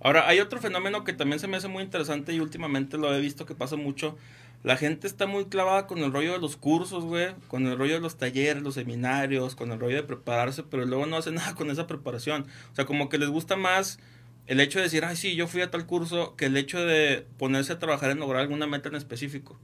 Ahora, 0.00 0.28
hay 0.28 0.40
otro 0.40 0.60
fenómeno 0.60 1.04
que 1.04 1.12
también 1.12 1.40
se 1.40 1.48
me 1.48 1.56
hace 1.56 1.68
muy 1.68 1.82
interesante 1.82 2.32
y 2.32 2.40
últimamente 2.40 2.98
lo 2.98 3.14
he 3.14 3.20
visto 3.20 3.46
que 3.46 3.54
pasa 3.54 3.76
mucho. 3.76 4.16
La 4.62 4.78
gente 4.78 5.06
está 5.06 5.26
muy 5.26 5.46
clavada 5.46 5.86
con 5.86 5.98
el 5.98 6.12
rollo 6.12 6.32
de 6.32 6.38
los 6.38 6.56
cursos, 6.56 7.04
güey, 7.04 7.34
con 7.48 7.66
el 7.66 7.76
rollo 7.76 7.94
de 7.94 8.00
los 8.00 8.16
talleres, 8.16 8.62
los 8.62 8.74
seminarios, 8.74 9.54
con 9.54 9.72
el 9.72 9.78
rollo 9.78 9.96
de 9.96 10.02
prepararse, 10.02 10.62
pero 10.62 10.86
luego 10.86 11.04
no 11.06 11.16
hacen 11.16 11.34
nada 11.36 11.54
con 11.54 11.70
esa 11.70 11.86
preparación. 11.86 12.46
O 12.72 12.74
sea, 12.74 12.86
como 12.86 13.08
que 13.08 13.18
les 13.18 13.28
gusta 13.28 13.56
más 13.56 13.98
el 14.46 14.60
hecho 14.60 14.78
de 14.78 14.84
decir, 14.84 15.04
ay, 15.04 15.16
sí, 15.16 15.36
yo 15.36 15.46
fui 15.46 15.62
a 15.62 15.70
tal 15.70 15.86
curso, 15.86 16.34
que 16.36 16.46
el 16.46 16.56
hecho 16.56 16.84
de 16.84 17.26
ponerse 17.38 17.74
a 17.74 17.78
trabajar 17.78 18.10
en 18.10 18.20
lograr 18.20 18.42
alguna 18.42 18.66
meta 18.66 18.88
en 18.88 18.94
específico. 18.94 19.58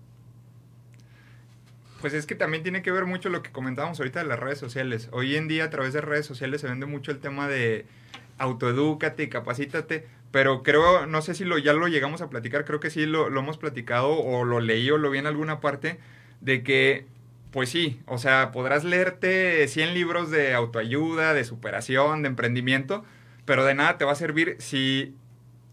Pues 2.01 2.15
es 2.15 2.27
que 2.27 2.35
también 2.35 2.63
tiene 2.63 2.81
que 2.83 2.91
ver 2.91 3.05
mucho 3.05 3.29
lo 3.29 3.43
que 3.43 3.51
comentábamos 3.51 3.99
ahorita 3.99 4.21
de 4.21 4.27
las 4.27 4.39
redes 4.39 4.59
sociales. 4.59 5.11
Hoy 5.13 5.37
en 5.37 5.49
día 5.49 5.65
a 5.65 5.71
través 5.71 5.93
de 5.93 6.01
redes 6.01 6.25
sociales 6.25 6.63
se 6.63 6.69
vende 6.69 6.87
mucho 6.87 7.11
el 7.11 7.19
tema 7.19 7.47
de 7.47 7.85
autoedúcate 8.39 9.25
y 9.25 9.29
capacítate, 9.29 10.07
pero 10.31 10.63
creo, 10.63 11.07
no 11.07 11.21
sé 11.21 11.35
si 11.35 11.45
lo, 11.45 11.59
ya 11.59 11.75
lo 11.75 11.89
llegamos 11.89 12.23
a 12.23 12.31
platicar, 12.31 12.65
creo 12.65 12.81
que 12.81 12.89
sí 12.89 13.05
lo, 13.05 13.29
lo 13.29 13.41
hemos 13.41 13.59
platicado 13.59 14.13
o 14.13 14.45
lo 14.45 14.61
leí 14.61 14.91
o 14.91 14.97
lo 14.97 15.11
vi 15.11 15.19
en 15.19 15.27
alguna 15.27 15.61
parte, 15.61 15.99
de 16.41 16.63
que, 16.63 17.05
pues 17.51 17.69
sí, 17.69 18.01
o 18.07 18.17
sea, 18.17 18.51
podrás 18.51 18.85
leerte 18.85 19.69
100 19.69 19.93
libros 19.93 20.31
de 20.31 20.55
autoayuda, 20.55 21.35
de 21.35 21.45
superación, 21.45 22.23
de 22.23 22.29
emprendimiento, 22.29 23.05
pero 23.45 23.67
de 23.67 23.75
nada 23.75 23.99
te 23.99 24.07
va 24.07 24.13
a 24.13 24.17
servir 24.17 24.57
si 24.59 25.15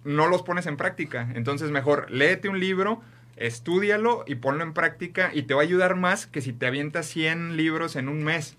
no 0.04 0.28
los 0.28 0.44
pones 0.44 0.66
en 0.66 0.76
práctica. 0.76 1.30
Entonces 1.36 1.72
mejor 1.72 2.12
léete 2.12 2.50
un 2.50 2.60
libro, 2.60 3.02
estudialo 3.38 4.24
y 4.28 4.36
ponlo 4.36 4.64
en 4.64 4.74
práctica 4.74 5.32
y 5.34 5.44
te 5.44 5.54
va 5.54 5.62
a 5.62 5.64
ayudar 5.64 5.96
más 5.96 6.28
que 6.28 6.42
si 6.42 6.54
te 6.54 6.68
avientas 6.68 7.08
100 7.08 7.58
libros 7.58 7.96
en 7.96 8.10
un 8.10 8.24
mes. 8.24 8.58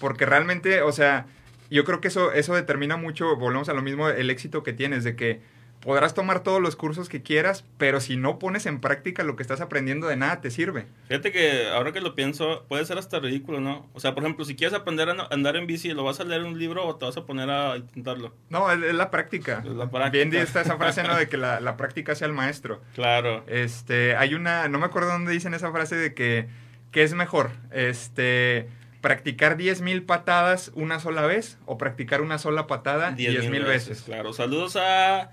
Porque 0.00 0.26
realmente, 0.26 0.82
o 0.82 0.92
sea, 0.92 1.26
yo 1.70 1.84
creo 1.84 2.00
que 2.00 2.08
eso, 2.08 2.32
eso 2.32 2.54
determina 2.54 2.96
mucho, 2.96 3.36
volvemos 3.36 3.68
a 3.68 3.74
lo 3.74 3.82
mismo, 3.82 4.08
el 4.08 4.30
éxito 4.30 4.62
que 4.62 4.72
tienes, 4.72 5.04
de 5.04 5.16
que 5.16 5.40
podrás 5.84 6.14
tomar 6.14 6.42
todos 6.42 6.60
los 6.60 6.76
cursos 6.76 7.08
que 7.08 7.22
quieras, 7.22 7.64
pero 7.78 8.00
si 8.00 8.16
no 8.16 8.38
pones 8.38 8.66
en 8.66 8.80
práctica 8.80 9.22
lo 9.22 9.36
que 9.36 9.42
estás 9.42 9.60
aprendiendo, 9.60 10.08
de 10.08 10.16
nada 10.16 10.40
te 10.40 10.50
sirve. 10.50 10.86
Fíjate 11.08 11.30
que 11.30 11.68
ahora 11.68 11.92
que 11.92 12.00
lo 12.00 12.14
pienso, 12.14 12.64
puede 12.68 12.84
ser 12.86 12.98
hasta 12.98 13.20
ridículo, 13.20 13.60
¿no? 13.60 13.88
O 13.92 14.00
sea, 14.00 14.14
por 14.14 14.24
ejemplo, 14.24 14.44
si 14.44 14.56
quieres 14.56 14.74
aprender 14.74 15.08
a 15.10 15.28
andar 15.30 15.56
en 15.56 15.66
bici, 15.66 15.92
¿lo 15.92 16.02
vas 16.02 16.20
a 16.20 16.24
leer 16.24 16.40
en 16.40 16.48
un 16.48 16.58
libro 16.58 16.86
o 16.86 16.96
te 16.96 17.04
vas 17.04 17.16
a 17.16 17.26
poner 17.26 17.50
a 17.50 17.76
intentarlo? 17.76 18.34
No, 18.48 18.70
es, 18.72 18.82
es 18.82 18.94
la 18.94 19.10
práctica. 19.10 19.62
Es 19.64 19.70
la 19.70 19.90
práctica. 19.90 20.24
Bien 20.24 20.34
está 20.34 20.62
esa 20.62 20.76
frase, 20.76 21.02
¿no? 21.02 21.16
De 21.16 21.28
que 21.28 21.36
la, 21.36 21.60
la, 21.60 21.76
práctica 21.76 22.14
sea 22.14 22.26
el 22.26 22.32
maestro. 22.32 22.82
Claro. 22.94 23.44
Este, 23.48 24.16
hay 24.16 24.34
una, 24.34 24.68
no 24.68 24.78
me 24.78 24.86
acuerdo 24.86 25.10
dónde 25.10 25.32
dicen 25.32 25.52
esa 25.52 25.70
frase 25.72 25.96
de 25.96 26.14
que, 26.14 26.48
¿qué 26.90 27.02
es 27.02 27.12
mejor? 27.12 27.50
Este 27.70 28.68
practicar 29.00 29.58
10.000 29.58 30.06
patadas 30.06 30.70
una 30.74 30.98
sola 30.98 31.26
vez 31.26 31.58
o 31.66 31.76
practicar 31.76 32.22
una 32.22 32.38
sola 32.38 32.66
patada 32.66 33.10
10.000 33.10 33.50
veces. 33.50 33.66
veces. 33.66 34.02
Claro, 34.04 34.32
saludos 34.32 34.76
a 34.76 35.30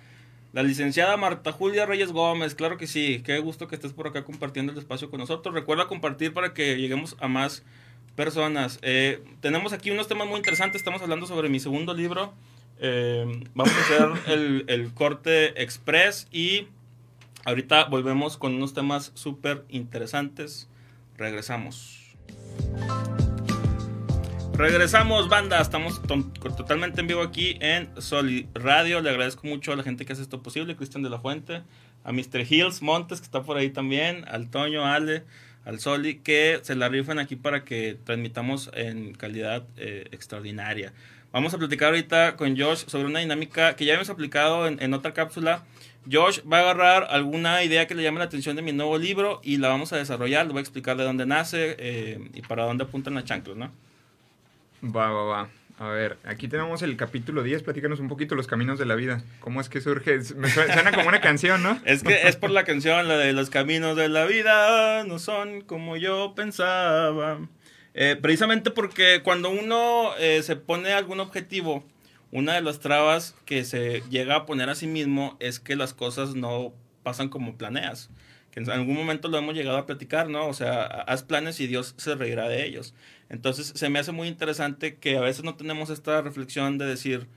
la 0.53 0.63
licenciada 0.63 1.15
Marta 1.17 1.51
Julia 1.51 1.85
Reyes 1.85 2.11
Gómez, 2.11 2.55
claro 2.55 2.77
que 2.77 2.87
sí, 2.87 3.21
qué 3.25 3.39
gusto 3.39 3.67
que 3.67 3.75
estés 3.75 3.93
por 3.93 4.07
acá 4.07 4.23
compartiendo 4.23 4.71
el 4.71 4.77
espacio 4.77 5.09
con 5.09 5.19
nosotros. 5.19 5.55
Recuerda 5.55 5.87
compartir 5.87 6.33
para 6.33 6.53
que 6.53 6.77
lleguemos 6.77 7.15
a 7.19 7.27
más 7.27 7.63
personas. 8.15 8.79
Eh, 8.81 9.23
tenemos 9.39 9.71
aquí 9.71 9.91
unos 9.91 10.07
temas 10.07 10.27
muy 10.27 10.37
interesantes, 10.37 10.81
estamos 10.81 11.01
hablando 11.01 11.25
sobre 11.25 11.49
mi 11.49 11.59
segundo 11.59 11.93
libro. 11.93 12.33
Eh, 12.79 13.43
vamos 13.53 13.73
a 13.73 13.81
hacer 13.81 14.09
el, 14.33 14.65
el 14.67 14.93
corte 14.93 15.61
express 15.61 16.27
y 16.31 16.67
ahorita 17.45 17.85
volvemos 17.85 18.37
con 18.37 18.53
unos 18.55 18.73
temas 18.73 19.11
súper 19.13 19.63
interesantes. 19.69 20.67
Regresamos. 21.17 22.15
Regresamos, 24.61 25.27
banda. 25.27 25.59
Estamos 25.59 25.99
to 26.03 26.23
totalmente 26.55 27.01
en 27.01 27.07
vivo 27.07 27.23
aquí 27.23 27.57
en 27.61 27.89
Soli 27.99 28.47
Radio. 28.53 29.01
Le 29.01 29.09
agradezco 29.09 29.47
mucho 29.47 29.73
a 29.73 29.75
la 29.75 29.81
gente 29.81 30.05
que 30.05 30.13
hace 30.13 30.21
esto 30.21 30.43
posible, 30.43 30.75
Cristian 30.75 31.01
de 31.01 31.09
la 31.09 31.17
Fuente, 31.17 31.63
a 32.03 32.11
Mr. 32.11 32.45
Hills 32.47 32.83
Montes, 32.83 33.21
que 33.21 33.25
está 33.25 33.41
por 33.41 33.57
ahí 33.57 33.71
también, 33.71 34.23
al 34.27 34.51
Toño, 34.51 34.85
Ale, 34.85 35.23
al 35.65 35.79
Soli, 35.79 36.19
que 36.19 36.59
se 36.61 36.75
la 36.75 36.89
rifan 36.89 37.17
aquí 37.17 37.35
para 37.35 37.63
que 37.63 37.97
transmitamos 38.03 38.69
en 38.75 39.15
calidad 39.15 39.65
eh, 39.77 40.05
extraordinaria. 40.11 40.93
Vamos 41.31 41.55
a 41.55 41.57
platicar 41.57 41.87
ahorita 41.87 42.35
con 42.35 42.55
Josh 42.55 42.85
sobre 42.85 43.07
una 43.07 43.17
dinámica 43.17 43.75
que 43.75 43.85
ya 43.85 43.95
hemos 43.95 44.11
aplicado 44.11 44.67
en, 44.67 44.93
otra 44.93 45.15
cápsula. 45.15 45.63
Josh 46.09 46.41
va 46.41 46.59
a 46.59 46.61
agarrar 46.61 47.07
alguna 47.09 47.63
idea 47.63 47.87
que 47.87 47.95
le 47.95 48.03
llame 48.03 48.19
la 48.19 48.25
atención 48.25 48.55
de 48.55 48.61
mi 48.61 48.73
nuevo 48.73 48.99
libro 48.99 49.41
y 49.43 49.57
la 49.57 49.69
vamos 49.69 49.91
a 49.91 49.97
desarrollar. 49.97 50.45
Le 50.45 50.51
voy 50.51 50.59
a 50.59 50.61
explicar 50.61 50.97
de 50.97 51.03
dónde 51.03 51.25
nace 51.25 51.75
eh, 51.79 52.29
y 52.35 52.43
para 52.43 52.65
dónde 52.65 52.83
apuntan 52.83 53.15
las 53.15 53.25
chanclas, 53.25 53.57
¿no? 53.57 53.71
Va, 54.83 55.09
va, 55.11 55.23
va. 55.23 55.49
A 55.81 55.87
ver, 55.87 56.17
aquí 56.25 56.47
tenemos 56.47 56.83
el 56.83 56.95
capítulo 56.95 57.41
10. 57.41 57.63
Platícanos 57.63 57.99
un 57.99 58.07
poquito 58.07 58.35
los 58.35 58.45
caminos 58.45 58.77
de 58.77 58.85
la 58.85 58.93
vida. 58.95 59.23
¿Cómo 59.39 59.61
es 59.61 59.67
que 59.67 59.81
surge? 59.81 60.19
Me 60.35 60.47
suena 60.49 60.91
como 60.91 61.07
una 61.07 61.21
canción, 61.21 61.63
¿no? 61.63 61.79
Es 61.85 62.03
que 62.03 62.27
es 62.27 62.35
por 62.35 62.51
la 62.51 62.65
canción, 62.65 63.07
la 63.07 63.17
de 63.17 63.33
los 63.33 63.49
caminos 63.49 63.97
de 63.97 64.07
la 64.07 64.25
vida 64.25 65.03
no 65.05 65.17
son 65.17 65.61
como 65.61 65.97
yo 65.97 66.33
pensaba. 66.35 67.39
Eh, 67.95 68.15
precisamente 68.21 68.69
porque 68.69 69.21
cuando 69.23 69.49
uno 69.49 70.11
eh, 70.19 70.43
se 70.43 70.55
pone 70.55 70.93
algún 70.93 71.19
objetivo, 71.19 71.83
una 72.31 72.53
de 72.53 72.61
las 72.61 72.79
trabas 72.79 73.35
que 73.45 73.63
se 73.63 74.03
llega 74.09 74.35
a 74.35 74.45
poner 74.45 74.69
a 74.69 74.75
sí 74.75 74.87
mismo 74.87 75.35
es 75.39 75.59
que 75.59 75.75
las 75.75 75.95
cosas 75.95 76.35
no 76.35 76.73
pasan 77.03 77.29
como 77.29 77.57
planeas. 77.57 78.09
Que 78.51 78.59
en 78.59 78.69
algún 78.69 78.95
momento 78.95 79.29
lo 79.29 79.37
hemos 79.37 79.55
llegado 79.55 79.77
a 79.77 79.85
platicar, 79.85 80.29
¿no? 80.29 80.47
O 80.47 80.53
sea, 80.53 80.83
haz 80.83 81.23
planes 81.23 81.59
y 81.59 81.67
Dios 81.67 81.95
se 81.97 82.15
reirá 82.15 82.49
de 82.49 82.65
ellos. 82.65 82.93
Entonces 83.31 83.71
se 83.73 83.89
me 83.89 83.97
hace 83.97 84.11
muy 84.11 84.27
interesante 84.27 84.95
que 84.95 85.17
a 85.17 85.21
veces 85.21 85.45
no 85.45 85.55
tenemos 85.55 85.89
esta 85.89 86.21
reflexión 86.21 86.77
de 86.77 86.85
decir 86.85 87.27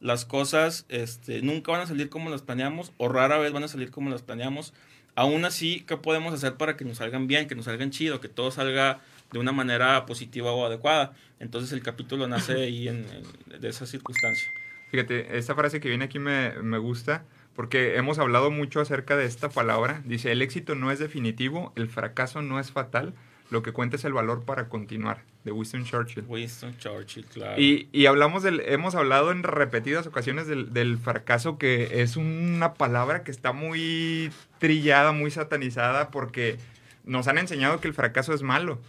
las 0.00 0.24
cosas 0.24 0.84
este, 0.88 1.42
nunca 1.42 1.70
van 1.70 1.80
a 1.80 1.86
salir 1.86 2.08
como 2.08 2.28
las 2.28 2.42
planeamos 2.42 2.92
o 2.98 3.08
rara 3.08 3.38
vez 3.38 3.52
van 3.52 3.62
a 3.62 3.68
salir 3.68 3.92
como 3.92 4.10
las 4.10 4.22
planeamos. 4.22 4.74
Aún 5.14 5.44
así, 5.44 5.84
¿qué 5.86 5.96
podemos 5.96 6.34
hacer 6.34 6.54
para 6.54 6.76
que 6.76 6.84
nos 6.84 6.98
salgan 6.98 7.28
bien, 7.28 7.46
que 7.46 7.54
nos 7.54 7.66
salgan 7.66 7.92
chido, 7.92 8.20
que 8.20 8.28
todo 8.28 8.50
salga 8.50 9.00
de 9.30 9.38
una 9.38 9.52
manera 9.52 10.04
positiva 10.06 10.50
o 10.50 10.66
adecuada? 10.66 11.14
Entonces 11.38 11.70
el 11.70 11.82
capítulo 11.82 12.26
nace 12.26 12.54
ahí 12.54 12.88
en, 12.88 13.06
en, 13.08 13.60
de 13.60 13.68
esa 13.68 13.86
circunstancia. 13.86 14.48
Fíjate, 14.90 15.38
esta 15.38 15.54
frase 15.54 15.78
que 15.78 15.88
viene 15.88 16.06
aquí 16.06 16.18
me, 16.18 16.50
me 16.62 16.78
gusta 16.78 17.24
porque 17.54 17.96
hemos 17.96 18.18
hablado 18.18 18.50
mucho 18.50 18.80
acerca 18.80 19.16
de 19.16 19.26
esta 19.26 19.50
palabra. 19.50 20.02
Dice, 20.04 20.32
el 20.32 20.42
éxito 20.42 20.74
no 20.74 20.90
es 20.90 20.98
definitivo, 20.98 21.72
el 21.76 21.88
fracaso 21.88 22.42
no 22.42 22.58
es 22.58 22.72
fatal, 22.72 23.14
lo 23.50 23.62
que 23.62 23.72
cuenta 23.72 23.96
es 23.96 24.04
el 24.04 24.12
valor 24.12 24.44
para 24.44 24.68
continuar, 24.68 25.22
de 25.44 25.52
Winston 25.52 25.84
Churchill. 25.84 26.24
Winston 26.26 26.76
Churchill, 26.78 27.26
claro. 27.26 27.60
Y, 27.60 27.88
y 27.92 28.06
hablamos 28.06 28.42
del, 28.42 28.60
hemos 28.60 28.94
hablado 28.94 29.30
en 29.30 29.42
repetidas 29.42 30.06
ocasiones 30.06 30.46
del, 30.46 30.72
del, 30.72 30.98
fracaso, 30.98 31.58
que 31.58 32.02
es 32.02 32.16
una 32.16 32.74
palabra 32.74 33.22
que 33.22 33.30
está 33.30 33.52
muy 33.52 34.32
trillada, 34.58 35.12
muy 35.12 35.30
satanizada, 35.30 36.10
porque 36.10 36.58
nos 37.04 37.28
han 37.28 37.38
enseñado 37.38 37.80
que 37.80 37.88
el 37.88 37.94
fracaso 37.94 38.32
es 38.32 38.42
malo. 38.42 38.80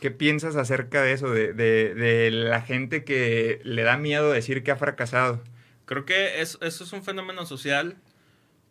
¿Qué 0.00 0.10
piensas 0.10 0.56
acerca 0.56 1.02
de 1.02 1.12
eso, 1.12 1.30
de, 1.30 1.52
de, 1.52 1.94
de 1.94 2.30
la 2.30 2.60
gente 2.60 3.04
que 3.04 3.60
le 3.64 3.82
da 3.82 3.96
miedo 3.96 4.30
decir 4.30 4.62
que 4.62 4.70
ha 4.70 4.76
fracasado? 4.76 5.42
Creo 5.86 6.04
que 6.04 6.40
es, 6.40 6.58
eso 6.60 6.84
es 6.84 6.92
un 6.92 7.02
fenómeno 7.02 7.46
social 7.46 7.96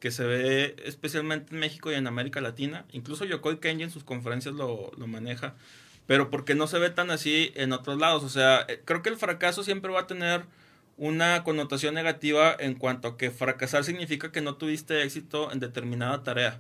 que 0.04 0.12
se 0.12 0.26
ve 0.26 0.76
especialmente 0.84 1.54
en 1.54 1.62
México 1.62 1.90
y 1.90 1.96
en 1.96 2.08
América 2.08 2.42
Latina. 2.42 2.84
Incluso 2.92 3.24
Yokoi 3.24 3.62
Kenji 3.62 3.84
en 3.84 3.90
sus 3.90 4.04
conferencias 4.04 4.54
lo, 4.54 4.92
lo 4.98 5.08
maneja. 5.08 5.56
Pero 6.08 6.30
porque 6.30 6.56
no 6.56 6.68
se 6.68 6.78
ve 6.78 6.90
tan 6.90 7.10
así 7.10 7.54
en 7.56 7.72
otros 7.72 7.98
lados. 7.98 8.22
O 8.26 8.28
sea, 8.28 8.68
creo 8.84 9.02
que 9.02 9.08
el 9.08 9.16
fracaso 9.16 9.64
siempre 9.64 9.94
va 9.94 10.02
a 10.02 10.08
tener 10.08 10.44
una 10.98 11.46
connotación 11.46 11.96
negativa 11.96 12.54
en 12.60 12.76
cuanto 12.76 13.08
a 13.08 13.18
que 13.18 13.32
fracasar 13.32 13.86
significa 13.86 14.34
que 14.34 14.42
no 14.42 14.56
tuviste 14.56 15.04
éxito 15.04 15.54
en 15.54 15.62
determinada 15.62 16.22
tarea. 16.22 16.60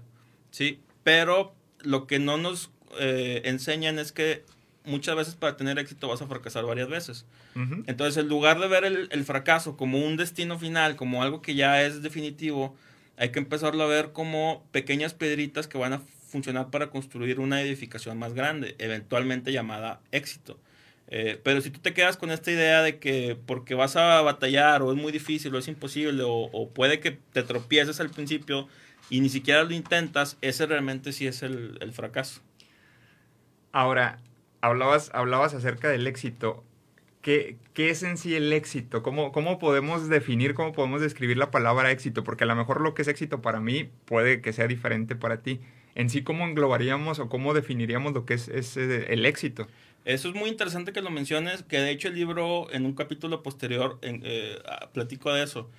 Sí, 0.52 0.80
pero 1.04 1.54
lo 1.82 2.08
que 2.08 2.20
no 2.20 2.38
nos 2.38 2.72
eh, 2.98 3.42
enseñan 3.44 4.00
es 4.00 4.14
que 4.14 4.46
muchas 4.86 5.18
veces 5.18 5.36
para 5.36 5.58
tener 5.58 5.78
éxito 5.80 6.08
vas 6.08 6.22
a 6.22 6.28
fracasar 6.28 6.64
varias 6.64 6.88
veces. 6.88 7.26
Ujú. 7.58 7.84
Entonces, 7.88 8.24
en 8.24 8.30
lugar 8.30 8.62
de 8.62 8.70
ver 8.70 8.86
el, 8.86 9.10
el 9.12 9.26
fracaso 9.26 9.76
como 9.76 10.00
un 10.00 10.16
destino 10.16 10.58
final, 10.58 10.96
como 10.96 11.22
algo 11.22 11.42
que 11.42 11.56
ya 11.56 11.84
es 11.84 12.02
definitivo, 12.02 12.78
hay 13.24 13.30
que 13.30 13.40
empezarlo 13.40 13.82
a 13.84 13.88
ver 13.88 14.12
como 14.12 14.68
pequeñas 14.74 15.14
piedritas 15.14 15.70
que 15.70 15.78
van 15.78 15.94
a 15.94 16.02
funcionar 16.28 16.70
para 16.72 16.90
construir 16.90 17.40
una 17.40 17.62
edificación 17.62 18.20
más 18.20 18.34
grande, 18.34 18.76
eventualmente 18.80 19.54
llamada 19.54 20.02
éxito. 20.12 20.60
Eh, 21.08 21.40
pero 21.42 21.62
si 21.62 21.70
tú 21.70 21.80
te 21.80 21.94
quedas 21.94 22.18
con 22.18 22.32
esta 22.32 22.52
idea 22.52 22.82
de 22.82 23.00
que 23.00 23.38
porque 23.46 23.76
vas 23.76 23.96
a 23.96 24.22
batallar 24.24 24.82
o 24.82 24.92
es 24.92 24.98
muy 24.98 25.14
difícil 25.14 25.56
o 25.56 25.58
es 25.58 25.70
imposible 25.70 26.22
o, 26.26 26.70
puede 26.74 27.00
que 27.00 27.12
te 27.12 27.44
tropieces 27.44 28.02
al 28.02 28.10
principio 28.10 28.68
y 29.10 29.22
ni 29.22 29.30
siquiera 29.30 29.64
lo 29.64 29.74
intentas, 29.74 30.38
ese 30.42 30.66
realmente 30.66 31.14
sí 31.14 31.26
es 31.26 31.44
el, 31.44 31.78
el 31.80 31.94
fracaso. 31.94 32.42
Ahora, 33.72 34.20
hablabas, 34.60 35.12
hablabas 35.14 35.54
acerca 35.54 35.88
del 35.88 36.08
éxito. 36.08 36.66
¿Qué, 37.24 37.56
¿Qué 37.74 37.90
es 37.90 38.04
en 38.04 38.18
sí 38.18 38.36
el 38.36 38.52
éxito? 38.52 39.02
¿Cómo, 39.02 39.32
¿Cómo 39.32 39.58
podemos 39.58 40.10
definir, 40.10 40.54
cómo 40.54 40.74
podemos 40.74 41.00
describir 41.00 41.38
la 41.38 41.52
palabra 41.52 41.90
éxito? 41.90 42.26
Porque 42.26 42.44
a 42.44 42.48
lo 42.48 42.56
mejor 42.56 42.82
lo 42.82 42.94
que 42.94 43.04
es 43.04 43.08
éxito 43.08 43.42
para 43.42 43.62
mí 43.62 43.90
puede 44.04 44.42
que 44.42 44.52
sea 44.52 44.68
diferente 44.68 45.16
para 45.16 45.42
ti. 45.42 45.62
En 45.96 46.10
sí, 46.10 46.24
¿cómo 46.24 46.46
englobaríamos 46.46 47.20
o 47.20 47.30
cómo 47.30 47.54
definiríamos 47.54 48.14
lo 48.14 48.26
que 48.26 48.34
es, 48.34 48.50
es, 48.50 48.76
el 48.76 49.26
éxito? 49.26 49.70
Eso 50.04 50.28
es 50.28 50.36
muy 50.36 50.50
interesante 50.50 50.92
que 50.92 51.02
lo 51.02 51.12
menciones, 51.12 51.64
que 51.64 51.78
de 51.80 51.92
hecho 51.92 52.10
el 52.10 52.16
libro 52.16 52.70
en 52.74 52.86
un 52.86 52.94
capítulo 52.94 53.42
posterior 53.42 54.00
en, 54.02 54.22
eh, 54.26 54.58
platico 54.92 55.32
de 55.32 55.44
eso. 55.44 55.70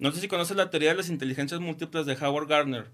No 0.00 0.10
sé 0.10 0.20
si 0.20 0.26
conoces 0.26 0.56
la 0.56 0.70
teoría 0.70 0.90
de 0.90 0.96
las 0.96 1.08
inteligencias 1.08 1.60
múltiples 1.60 2.04
de 2.04 2.14
Howard 2.14 2.48
Gardner. 2.48 2.86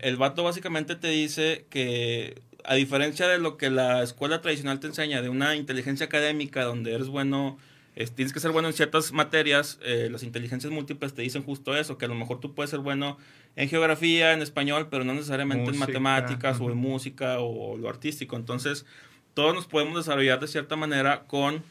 El 0.00 0.16
vato 0.16 0.42
básicamente 0.42 0.96
te 0.96 1.08
dice 1.08 1.64
que 1.70 2.42
a 2.64 2.74
diferencia 2.74 3.28
de 3.28 3.38
lo 3.38 3.56
que 3.56 3.70
la 3.70 4.02
escuela 4.02 4.40
tradicional 4.40 4.80
te 4.80 4.86
enseña, 4.86 5.22
de 5.22 5.28
una 5.28 5.54
inteligencia 5.56 6.06
académica 6.06 6.64
donde 6.64 6.94
eres 6.94 7.08
bueno, 7.08 7.58
es- 7.94 8.12
tienes 8.12 8.32
que 8.32 8.40
ser 8.40 8.50
bueno 8.50 8.68
en 8.68 8.74
ciertas 8.74 9.12
materias, 9.12 9.78
eh, 9.82 10.08
las 10.10 10.22
inteligencias 10.22 10.72
múltiples 10.72 11.14
te 11.14 11.22
dicen 11.22 11.42
justo 11.44 11.76
eso, 11.76 11.98
que 11.98 12.06
a 12.06 12.08
lo 12.08 12.14
mejor 12.14 12.40
tú 12.40 12.54
puedes 12.54 12.70
ser 12.70 12.80
bueno 12.80 13.18
en 13.56 13.68
geografía, 13.68 14.32
en 14.32 14.42
español, 14.42 14.88
pero 14.90 15.04
no 15.04 15.14
necesariamente 15.14 15.62
Música, 15.64 15.74
en 15.74 15.80
matemáticas 15.80 16.60
o 16.60 16.70
en 16.70 16.76
música 16.76 17.38
o, 17.38 17.76
lo 17.76 17.88
artístico. 17.88 18.36
Entonces, 18.36 18.84
todos 19.34 19.54
nos 19.54 19.66
podemos 19.66 19.96
desarrollar 19.96 20.40
de 20.40 20.48
cierta 20.48 20.74
manera 20.76 21.24
con 21.26 21.62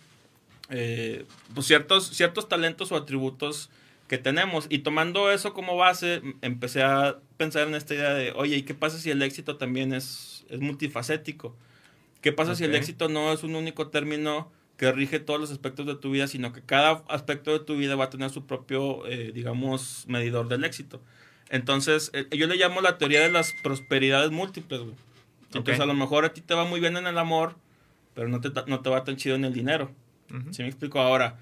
eh, 0.69 1.25
pues 1.53 1.67
ciertos, 1.67 2.07
ciertos 2.07 2.47
talentos 2.47 2.91
o 2.91 2.95
atributos 2.95 3.69
que 4.07 4.17
tenemos. 4.17 4.67
Y 4.69 4.79
tomando 4.79 5.31
eso 5.31 5.53
como 5.53 5.75
base, 5.75 6.21
empecé 6.41 6.83
a 6.83 7.17
pensar 7.43 7.67
en 7.67 7.75
esta 7.75 7.93
idea 7.93 8.13
de, 8.13 8.31
oye, 8.31 8.55
¿y 8.57 8.63
qué 8.63 8.73
pasa 8.73 8.97
si 8.97 9.12
el 9.12 9.21
éxito 9.21 9.57
también 9.57 9.93
es, 9.93 10.45
es 10.50 10.59
multifacético? 10.62 11.55
¿Qué 12.21 12.31
pasa 12.31 12.55
si 12.55 12.63
el 12.63 12.73
éxito 12.73 13.09
no 13.09 13.33
es 13.33 13.43
un 13.43 13.55
único 13.55 13.89
término 13.89 14.50
que 14.77 14.91
rige 14.93 15.19
todos 15.19 15.39
los 15.41 15.51
aspectos 15.51 15.85
de 15.85 15.95
tu 15.95 16.12
vida, 16.12 16.27
sino 16.27 16.53
que 16.53 16.62
cada 16.62 17.03
aspecto 17.09 17.51
de 17.51 17.59
tu 17.59 17.75
vida 17.75 17.95
va 17.95 18.05
a 18.05 18.09
tener 18.09 18.29
su 18.29 18.45
propio, 18.45 19.05
eh, 19.07 19.31
digamos, 19.33 20.05
medidor 20.07 20.47
del 20.47 20.63
éxito? 20.63 21.01
Entonces, 21.50 22.12
eh, 22.13 22.25
yo 22.31 22.47
le 22.47 22.55
llamo 22.55 22.79
la 22.79 22.97
teoría 22.97 23.19
de 23.19 23.29
las 23.29 23.53
prosperidades 23.62 24.31
múltiples, 24.31 24.79
güey. 24.79 24.95
Entonces, 25.43 25.79
Ok. 25.79 25.83
a 25.83 25.85
lo 25.85 25.93
mejor 25.93 26.23
a 26.23 26.33
ti 26.33 26.39
te 26.39 26.53
va 26.53 26.63
muy 26.63 26.79
bien 26.79 26.95
en 26.95 27.07
el 27.07 27.17
amor, 27.17 27.55
pero 28.15 28.29
no 28.29 28.39
te, 28.39 28.50
no 28.67 28.79
te 28.79 28.89
va 28.89 29.03
tan 29.03 29.17
chido 29.17 29.35
en 29.35 29.43
el 29.43 29.53
dinero. 29.53 29.91
Ujú. 30.29 30.53
¿Sí 30.53 30.62
me 30.63 30.69
explico? 30.69 31.01
Ahora, 31.01 31.38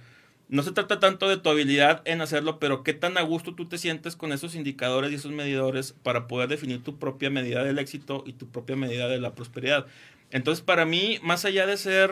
no 0.51 0.63
se 0.63 0.73
trata 0.73 0.99
tanto 0.99 1.29
de 1.29 1.37
tu 1.37 1.49
habilidad 1.49 2.01
en 2.03 2.19
hacerlo, 2.19 2.59
pero 2.59 2.83
qué 2.83 2.91
tan 2.91 3.17
a 3.17 3.21
gusto 3.21 3.55
tú 3.55 3.69
te 3.69 3.77
sientes 3.77 4.17
con 4.17 4.33
esos 4.33 4.53
indicadores 4.53 5.09
y 5.09 5.15
esos 5.15 5.31
medidores 5.31 5.93
para 6.03 6.27
poder 6.27 6.49
definir 6.49 6.83
tu 6.83 6.99
propia 6.99 7.29
medida 7.29 7.63
del 7.63 7.79
éxito 7.79 8.25
y 8.27 8.33
tu 8.33 8.47
propia 8.49 8.75
medida 8.75 9.07
de 9.07 9.21
la 9.21 9.33
prosperidad. 9.33 9.85
Entonces, 10.29 10.61
para 10.61 10.85
mí, 10.85 11.19
más 11.23 11.45
allá 11.45 11.65
de 11.65 11.77
ser 11.77 12.11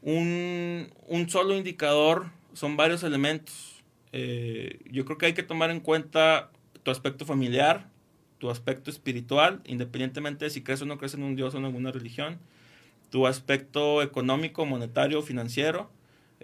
un, 0.00 0.88
solo 1.28 1.54
indicador, 1.54 2.30
son 2.54 2.78
varios 2.78 3.02
elementos. 3.02 3.82
Eh, 4.12 4.80
yo 4.90 5.04
creo 5.04 5.18
que 5.18 5.26
hay 5.26 5.34
que 5.34 5.42
tomar 5.42 5.70
en 5.70 5.80
cuenta 5.80 6.50
tu 6.82 6.90
aspecto 6.90 7.26
familiar, 7.26 7.90
tu 8.38 8.48
aspecto 8.48 8.90
espiritual, 8.90 9.60
independientemente 9.66 10.46
de 10.46 10.50
si 10.50 10.62
crees 10.62 10.80
o 10.80 10.86
no 10.86 10.96
crees 10.96 11.12
en 11.12 11.22
un 11.22 11.36
Dios 11.36 11.54
o 11.54 11.58
en 11.58 11.66
alguna 11.66 11.92
religión, 11.92 12.38
tu 13.10 13.26
aspecto 13.26 14.00
económico, 14.00 14.64
monetario, 14.64 15.20
financiero, 15.20 15.90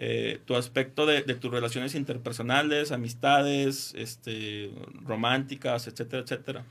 eh, 0.03 0.39
tu 0.45 0.55
aspecto 0.55 1.05
de, 1.05 1.21
de 1.21 1.35
tus 1.35 1.51
relaciones 1.51 1.93
interpersonales, 1.93 2.91
amistades, 2.91 3.93
este, 3.95 4.71
románticas, 5.05 5.85
etcétera, 5.87 6.23
etcétera. 6.23 6.65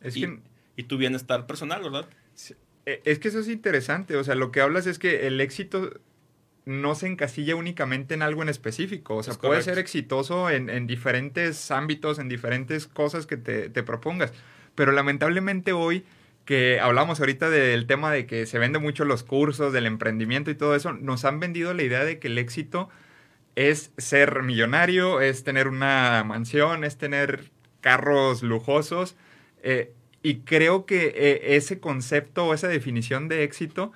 Es 0.00 0.16
y, 0.16 0.20
que 0.20 0.38
y 0.76 0.84
tu 0.84 0.96
bienestar 0.96 1.46
personal, 1.46 1.82
¿verdad? 1.82 2.06
Eh, 2.86 3.02
Es 3.04 3.18
que 3.18 3.28
eso 3.28 3.40
es 3.40 3.48
interesante, 3.48 4.16
o 4.16 4.22
sea, 4.24 4.36
lo 4.36 4.52
que 4.52 4.60
hablas 4.60 4.86
es 4.86 4.98
que 5.00 5.26
el 5.26 5.40
éxito 5.40 5.90
no 6.64 6.94
se 6.94 7.08
encasilla 7.08 7.56
únicamente 7.56 8.14
en 8.14 8.22
algo 8.22 8.42
en 8.42 8.48
específico, 8.48 9.16
o 9.16 9.22
sea, 9.24 9.32
Es 9.32 9.38
puede 9.38 9.54
correcto. 9.54 9.70
ser 9.70 9.78
exitoso 9.80 10.48
en, 10.48 10.70
en 10.70 10.86
diferentes 10.86 11.72
ámbitos, 11.72 12.20
en 12.20 12.28
diferentes 12.28 12.86
cosas 12.86 13.26
que 13.26 13.36
te, 13.36 13.68
te 13.70 13.82
propongas, 13.82 14.32
pero 14.76 14.92
lamentablemente 14.92 15.72
hoy 15.72 16.04
que 16.44 16.80
hablamos 16.80 17.20
ahorita 17.20 17.50
del 17.50 17.86
tema 17.86 18.10
de 18.12 18.26
que 18.26 18.46
se 18.46 18.58
vende 18.58 18.78
mucho 18.78 19.04
los 19.04 19.22
cursos, 19.22 19.72
del 19.72 19.86
emprendimiento 19.86 20.50
y 20.50 20.54
todo 20.54 20.74
eso, 20.74 20.92
nos 20.92 21.24
han 21.24 21.40
vendido 21.40 21.74
la 21.74 21.82
idea 21.82 22.04
de 22.04 22.18
que 22.18 22.28
el 22.28 22.38
éxito 22.38 22.88
es 23.54 23.92
ser 23.98 24.42
millonario, 24.42 25.20
es 25.20 25.44
tener 25.44 25.68
una 25.68 26.24
mansión, 26.24 26.84
es 26.84 26.98
tener 26.98 27.50
carros 27.80 28.42
lujosos. 28.42 29.16
eh, 29.62 29.92
y 30.22 30.40
creo 30.40 30.86
que 30.86 31.12
eh, 31.16 31.56
ese 31.56 31.80
concepto 31.80 32.46
o 32.46 32.54
esa 32.54 32.68
definición 32.68 33.28
de 33.28 33.42
éxito 33.42 33.92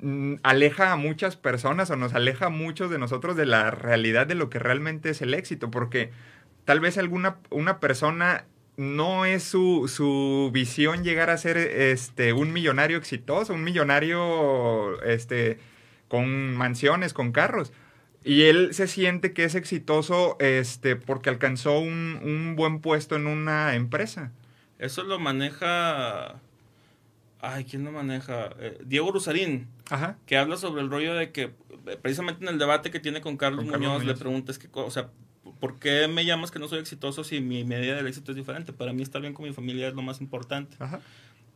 mm, 0.00 0.36
aleja 0.42 0.92
a 0.92 0.96
muchas 0.96 1.36
personas 1.36 1.90
o 1.90 1.96
nos 1.96 2.14
aleja 2.14 2.46
a 2.46 2.50
muchos 2.50 2.90
de 2.90 2.98
nosotros 2.98 3.36
de 3.36 3.46
la 3.46 3.70
realidad 3.70 4.26
de 4.26 4.36
lo 4.36 4.48
que 4.50 4.58
realmente 4.60 5.10
es 5.10 5.22
el 5.22 5.34
éxito, 5.34 5.70
porque 5.70 6.10
tal 6.64 6.80
vez 6.80 6.98
alguna 6.98 7.38
una 7.50 7.80
persona 7.80 8.44
no 8.76 9.24
es 9.24 9.42
su, 9.42 9.88
su 9.88 10.50
visión 10.52 11.02
llegar 11.04 11.30
a 11.30 11.38
ser 11.38 11.56
este, 11.56 12.32
un 12.32 12.52
millonario 12.52 12.98
exitoso, 12.98 13.54
un 13.54 13.64
millonario 13.64 15.00
este, 15.02 15.58
con 16.08 16.54
mansiones, 16.54 17.12
con 17.12 17.32
carros. 17.32 17.72
Y 18.24 18.42
él 18.42 18.74
se 18.74 18.88
siente 18.88 19.32
que 19.32 19.44
es 19.44 19.54
exitoso 19.54 20.36
este, 20.40 20.96
porque 20.96 21.30
alcanzó 21.30 21.78
un, 21.78 22.20
un 22.22 22.56
buen 22.56 22.80
puesto 22.80 23.14
en 23.16 23.26
una 23.28 23.74
empresa. 23.76 24.32
Eso 24.78 25.04
lo 25.04 25.18
maneja... 25.18 26.40
Ay, 27.40 27.64
¿quién 27.64 27.84
lo 27.84 27.92
maneja? 27.92 28.50
Eh, 28.58 28.78
Diego 28.84 29.12
Rusarín, 29.12 29.68
Ajá. 29.90 30.16
que 30.26 30.36
habla 30.36 30.56
sobre 30.56 30.82
el 30.82 30.90
rollo 30.90 31.14
de 31.14 31.30
que, 31.30 31.52
eh, 31.86 31.96
precisamente 32.00 32.42
en 32.44 32.48
el 32.50 32.58
debate 32.58 32.90
que 32.90 32.98
tiene 32.98 33.20
con 33.20 33.36
Carlos, 33.36 33.60
Con 33.64 33.70
Carlos 33.72 33.86
Muñoz, 33.88 34.00
le 34.00 34.06
Muñoz. 34.06 34.18
preguntas 34.20 34.58
que, 34.58 34.68
o 34.72 34.90
sea, 34.90 35.10
¿por 35.60 35.78
qué 35.78 36.08
me 36.08 36.24
llamas 36.24 36.50
que 36.50 36.58
no 36.58 36.68
soy 36.68 36.80
exitoso 36.80 37.24
si 37.24 37.40
mi 37.40 37.64
medida 37.64 37.94
del 37.94 38.06
éxito 38.06 38.32
es 38.32 38.36
diferente? 38.36 38.72
Para 38.72 38.92
mí 38.92 39.02
estar 39.02 39.20
bien 39.20 39.34
con 39.34 39.46
mi 39.46 39.52
familia 39.52 39.88
es 39.88 39.94
lo 39.94 40.02
más 40.02 40.20
importante. 40.20 40.76
Ajá. 40.78 41.00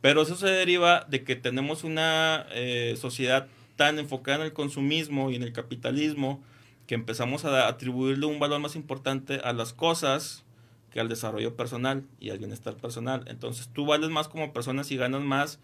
Pero 0.01 0.23
eso 0.23 0.35
se 0.35 0.47
deriva 0.47 1.05
de 1.09 1.23
que 1.23 1.35
tenemos 1.35 1.83
una 1.83 2.47
eh, 2.51 2.95
sociedad 2.99 3.47
tan 3.75 3.99
enfocada 3.99 4.39
en 4.39 4.43
el 4.43 4.53
consumismo 4.53 5.29
y 5.31 5.35
en 5.35 5.43
el 5.43 5.53
capitalismo 5.53 6.43
que 6.87 6.95
empezamos 6.95 7.45
a 7.45 7.67
atribuirle 7.67 8.25
un 8.25 8.39
valor 8.39 8.59
más 8.59 8.75
importante 8.75 9.39
a 9.43 9.53
las 9.53 9.73
cosas 9.73 10.43
que 10.91 10.99
al 10.99 11.07
desarrollo 11.07 11.55
personal 11.55 12.03
y 12.19 12.31
al 12.31 12.39
bienestar 12.39 12.75
personal. 12.75 13.23
Entonces 13.27 13.69
tú 13.71 13.85
vales 13.85 14.09
más 14.09 14.27
como 14.27 14.51
persona 14.53 14.83
si 14.83 14.97
ganas 14.97 15.21
más 15.21 15.59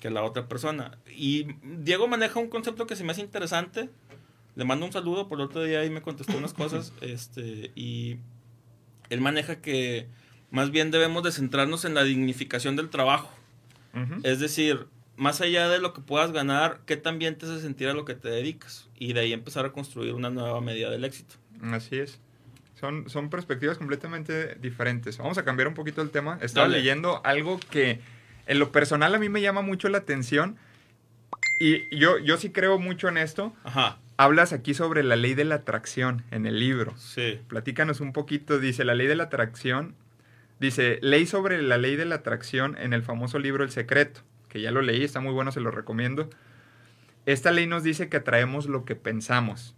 que 0.00 0.10
la 0.10 0.24
otra 0.24 0.48
persona. 0.48 0.98
Y 1.14 1.46
Diego 1.62 2.08
maneja 2.08 2.40
un 2.40 2.48
concepto 2.48 2.86
que 2.86 2.96
se 2.96 3.04
me 3.04 3.12
hace 3.12 3.20
interesante. 3.20 3.90
Le 4.54 4.64
mando 4.64 4.86
un 4.86 4.92
saludo, 4.92 5.28
por 5.28 5.38
el 5.38 5.46
otro 5.46 5.62
día 5.64 5.80
ahí 5.80 5.90
me 5.90 6.02
contestó 6.02 6.36
unas 6.36 6.52
cosas. 6.52 6.92
este 7.00 7.72
Y 7.74 8.18
él 9.10 9.20
maneja 9.20 9.60
que 9.60 10.08
más 10.50 10.70
bien 10.70 10.90
debemos 10.90 11.22
de 11.22 11.32
centrarnos 11.32 11.84
en 11.84 11.94
la 11.94 12.04
dignificación 12.04 12.76
del 12.76 12.90
trabajo. 12.90 13.30
Es 14.22 14.40
decir, 14.40 14.86
más 15.16 15.42
allá 15.42 15.68
de 15.68 15.78
lo 15.78 15.92
que 15.92 16.00
puedas 16.00 16.32
ganar, 16.32 16.80
¿qué 16.86 16.96
también 16.96 17.36
te 17.36 17.44
hace 17.44 17.60
sentir 17.60 17.88
a 17.88 17.92
lo 17.92 18.06
que 18.06 18.14
te 18.14 18.28
dedicas? 18.28 18.88
Y 18.98 19.12
de 19.12 19.20
ahí 19.20 19.32
empezar 19.34 19.66
a 19.66 19.72
construir 19.72 20.14
una 20.14 20.30
nueva 20.30 20.60
medida 20.62 20.90
del 20.90 21.04
éxito. 21.04 21.34
Así 21.62 21.98
es. 21.98 22.18
Son, 22.80 23.08
son 23.10 23.28
perspectivas 23.28 23.76
completamente 23.78 24.54
diferentes. 24.56 25.18
Vamos 25.18 25.36
a 25.36 25.44
cambiar 25.44 25.68
un 25.68 25.74
poquito 25.74 26.00
el 26.00 26.10
tema. 26.10 26.38
Estaba 26.40 26.66
Dale. 26.66 26.78
leyendo 26.78 27.20
algo 27.24 27.60
que 27.70 28.00
en 28.46 28.58
lo 28.58 28.72
personal 28.72 29.14
a 29.14 29.18
mí 29.18 29.28
me 29.28 29.40
llama 29.40 29.62
mucho 29.62 29.88
la 29.88 29.98
atención. 29.98 30.56
Y 31.64 31.96
yo, 31.96 32.18
yo 32.18 32.38
sí 32.38 32.50
creo 32.50 32.80
mucho 32.80 33.06
en 33.08 33.16
esto. 33.18 33.52
Ajá, 33.62 33.98
Hablas 34.16 34.52
aquí 34.52 34.74
sobre 34.74 35.04
la 35.04 35.14
ley 35.14 35.34
de 35.34 35.44
la 35.44 35.56
atracción 35.56 36.24
en 36.32 36.44
el 36.44 36.58
libro. 36.58 36.92
sí. 36.98 37.38
Platícanos 37.46 38.00
un 38.00 38.12
poquito. 38.12 38.58
Dice, 38.58 38.84
la 38.84 38.96
ley 38.96 39.06
de 39.06 39.14
la 39.14 39.24
atracción. 39.24 39.94
Dice, 40.58 40.98
ley 41.02 41.24
sobre 41.24 41.62
la 41.62 41.78
ley 41.78 41.94
de 41.94 42.04
la 42.04 42.16
atracción 42.16 42.76
en 42.78 42.92
el 42.92 43.04
famoso 43.04 43.38
libro 43.38 43.62
El 43.62 43.70
Secreto, 43.70 44.22
que 44.48 44.60
ya 44.60 44.72
lo 44.72 44.82
leí, 44.82 45.04
está 45.04 45.20
muy 45.20 45.32
bueno, 45.32 45.52
se 45.52 45.60
lo 45.60 45.70
recomiendo. 45.70 46.28
Esta 47.26 47.52
ley 47.52 47.68
nos 47.68 47.84
dice 47.84 48.08
que 48.08 48.16
atraemos 48.16 48.66
lo 48.66 48.84
que 48.84 48.96
pensamos. 48.96 49.76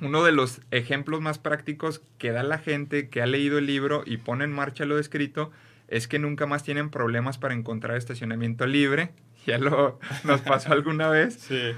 Uno 0.00 0.24
de 0.24 0.32
los 0.32 0.62
ejemplos 0.70 1.20
más 1.20 1.38
prácticos 1.38 2.00
que 2.16 2.32
da 2.32 2.42
la 2.42 2.58
gente 2.58 3.10
que 3.10 3.20
ha 3.20 3.26
leído 3.26 3.58
el 3.58 3.66
libro 3.66 4.04
y 4.06 4.16
pone 4.16 4.44
en 4.44 4.52
marcha 4.52 4.86
lo 4.86 4.98
escrito 4.98 5.50
es 5.88 6.08
que 6.08 6.18
nunca 6.18 6.46
más 6.46 6.62
tienen 6.64 6.88
problemas 6.88 7.36
para 7.36 7.52
encontrar 7.52 7.98
estacionamiento 7.98 8.66
libre 8.66 9.10
ya 9.48 9.58
lo 9.58 9.98
nos 10.24 10.40
pasó 10.42 10.72
alguna 10.72 11.08
vez. 11.08 11.38
Sí. 11.48 11.72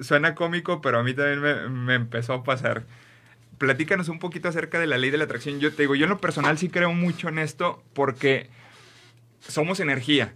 Suena 0.00 0.34
cómico, 0.34 0.80
pero 0.80 0.98
a 0.98 1.02
mí 1.02 1.14
también 1.14 1.40
me, 1.40 1.68
me 1.68 1.94
empezó 1.94 2.32
a 2.32 2.42
pasar. 2.42 2.84
Platícanos 3.58 4.08
un 4.08 4.18
poquito 4.18 4.48
acerca 4.48 4.78
de 4.80 4.86
la 4.86 4.98
ley 4.98 5.10
de 5.10 5.18
la 5.18 5.24
atracción. 5.24 5.60
Yo 5.60 5.72
te 5.72 5.82
digo, 5.82 5.94
yo 5.94 6.04
en 6.04 6.10
lo 6.10 6.18
personal 6.18 6.56
sí 6.58 6.70
creo 6.70 6.92
mucho 6.92 7.28
en 7.28 7.38
esto 7.38 7.82
porque 7.92 8.48
somos 9.40 9.80
energía. 9.80 10.34